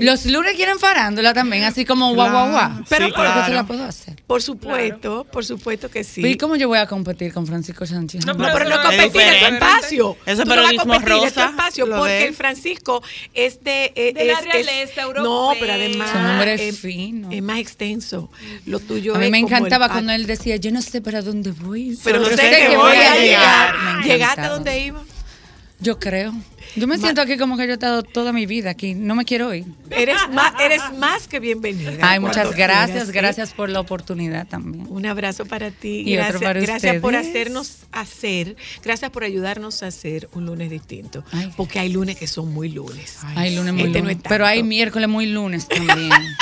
Los 0.00 0.26
lunes 0.26 0.54
quieren 0.54 0.78
farándula 0.78 1.34
también, 1.34 1.64
así 1.64 1.84
como 1.84 2.14
guau, 2.14 2.30
guau, 2.30 2.50
guau. 2.50 2.68
Claro, 2.68 2.84
Pero 2.88 3.06
sí, 3.06 3.12
claro 3.12 3.30
que 3.30 3.38
se 3.40 3.44
claro. 3.46 3.54
la 3.54 3.64
puedo 3.66 3.84
hacer. 3.84 4.22
por 4.26 4.42
supuesto, 4.42 5.26
por 5.30 5.44
supuesto 5.44 5.90
que 5.90 6.04
sí. 6.04 6.24
¿Y 6.26 6.36
cómo 6.36 6.56
yo 6.56 6.68
voy 6.68 6.78
a 6.78 6.86
competir 6.86 7.32
con 7.32 7.46
Francisco 7.46 7.84
Sánchez? 7.86 8.24
No, 8.26 8.34
No, 8.34 8.48
pero 8.52 8.64
no 8.68 8.74
Es 8.76 8.80
competir, 8.80 9.20
es 9.20 9.40
tu 9.48 9.54
espacio. 9.54 10.16
Eso 10.26 10.42
es 10.42 10.48
Tú 10.48 10.54
no 10.54 10.62
vas 10.62 10.70
a 10.70 10.74
es 10.74 11.34
tu 11.34 11.40
espacio, 11.40 11.86
porque 11.88 12.26
el 12.26 12.34
Francisco 12.34 13.02
es 13.34 13.62
de... 13.64 13.92
eh, 13.96 14.12
De 14.14 14.24
la 14.24 14.32
es- 14.34 14.38
es- 14.40 14.44
realeza 14.46 15.02
No, 15.02 15.08
europea. 15.52 15.56
pero 15.60 15.72
además... 15.74 16.46
Es- 16.60 16.78
finos. 16.78 17.32
Es 17.32 17.42
más 17.42 17.58
extenso. 17.58 18.30
Lo 18.66 18.78
tuyo 18.80 19.14
A 19.14 19.18
mí 19.18 19.26
es 19.26 19.30
me 19.30 19.38
el 19.38 19.44
encantaba 19.44 19.88
cuando 19.88 20.12
él 20.12 20.26
decía, 20.26 20.56
yo 20.56 20.70
no 20.70 20.82
sé 20.82 21.00
para 21.00 21.22
dónde 21.22 21.50
voy. 21.52 21.98
Pero 22.04 22.22
Solo 22.24 22.36
sé 22.36 22.50
que 22.50 22.76
voy 22.76 22.96
a 22.96 23.16
llegar. 23.16 23.74
¿Llegaste 24.04 24.40
a 24.42 24.48
donde 24.48 24.78
iba? 24.80 25.02
Yo 25.80 25.98
creo. 26.00 26.32
Yo 26.74 26.88
me 26.88 26.98
siento 26.98 27.20
aquí 27.20 27.36
como 27.38 27.56
que 27.56 27.64
yo 27.64 27.70
he 27.70 27.74
estado 27.74 28.02
toda 28.02 28.32
mi 28.32 28.46
vida 28.46 28.70
aquí. 28.70 28.94
No 28.94 29.14
me 29.14 29.24
quiero 29.24 29.54
ir. 29.54 29.64
Eres 29.90 30.28
más, 30.30 30.52
eres 30.60 30.82
más 30.98 31.28
que 31.28 31.38
bienvenida. 31.38 31.98
Ay, 32.02 32.18
muchas 32.18 32.54
gracias. 32.56 33.12
Gracias 33.12 33.52
por 33.52 33.68
la 33.68 33.78
oportunidad 33.78 34.46
también. 34.48 34.86
Un 34.88 35.06
abrazo 35.06 35.46
para 35.46 35.70
ti. 35.70 36.02
Y 36.04 36.18
otro 36.18 36.40
gracias, 36.40 36.42
para 36.42 36.60
gracias 36.60 37.00
por 37.00 37.14
hacernos 37.14 37.76
hacer, 37.92 38.56
gracias 38.82 39.10
por 39.12 39.22
ayudarnos 39.22 39.84
a 39.84 39.86
hacer 39.86 40.28
un 40.32 40.46
lunes 40.46 40.68
distinto. 40.70 41.24
Ay. 41.30 41.52
porque 41.56 41.78
hay 41.78 41.90
lunes 41.90 42.16
que 42.16 42.26
son 42.26 42.52
muy 42.52 42.70
lunes. 42.70 43.18
Hay 43.36 43.54
lunes 43.54 43.72
muy 43.72 43.84
Este 43.84 44.00
lunes. 44.00 44.16
es 44.16 44.22
pero 44.28 44.46
hay 44.46 44.64
miércoles 44.64 45.08
muy 45.08 45.26
lunes 45.26 45.68
también. 45.68 46.10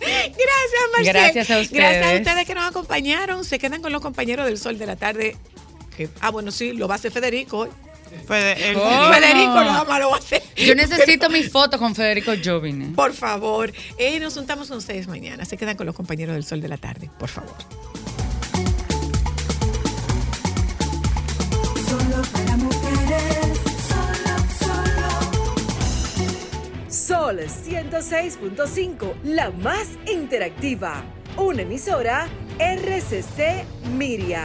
Gracias, 0.00 0.82
Marcel. 0.92 1.12
Gracias 1.12 1.50
a 1.50 1.60
ustedes. 1.60 1.70
Gracias 1.70 2.06
a 2.06 2.16
ustedes 2.16 2.46
que 2.46 2.54
nos 2.54 2.64
acompañaron. 2.64 3.44
Se 3.44 3.58
quedan 3.58 3.82
con 3.82 3.92
los 3.92 4.00
compañeros 4.00 4.46
del 4.46 4.58
Sol 4.58 4.78
de 4.78 4.86
la 4.86 4.96
Tarde. 4.96 5.36
Ah, 6.20 6.30
bueno, 6.30 6.50
sí, 6.50 6.72
lo 6.72 6.88
va 6.88 6.94
a 6.94 6.96
hacer 6.96 7.12
Federico. 7.12 7.68
Fede- 8.26 8.70
el- 8.70 8.76
Oh. 8.76 9.12
Federico 9.12 9.54
nada 9.54 9.84
más 9.84 10.00
lo 10.00 10.10
va 10.10 10.16
a 10.16 10.18
hacer. 10.18 10.42
Yo 10.56 10.74
necesito 10.74 11.28
mi 11.30 11.42
foto 11.44 11.78
con 11.78 11.94
Federico 11.94 12.32
Jovine. 12.42 12.94
Por 12.94 13.12
favor. 13.14 13.72
Eh, 13.98 14.18
nos 14.20 14.34
juntamos 14.34 14.68
con 14.68 14.78
ustedes 14.78 15.06
mañana. 15.08 15.44
Se 15.44 15.56
quedan 15.56 15.76
con 15.76 15.86
los 15.86 15.94
compañeros 15.94 16.34
del 16.34 16.44
Sol 16.44 16.60
de 16.60 16.68
la 16.68 16.76
Tarde. 16.76 17.10
Por 17.18 17.28
favor. 17.28 17.54
Solo 21.88 22.22
para 22.32 22.56
mujeres, 22.56 23.58
solo, 23.88 24.36
solo. 24.58 25.08
Sol 26.90 27.38
106.5, 27.40 29.14
la 29.24 29.50
más 29.50 29.88
interactiva. 30.10 31.02
Una 31.36 31.62
emisora 31.62 32.26
RCC 32.58 33.64
Miria. 33.96 34.44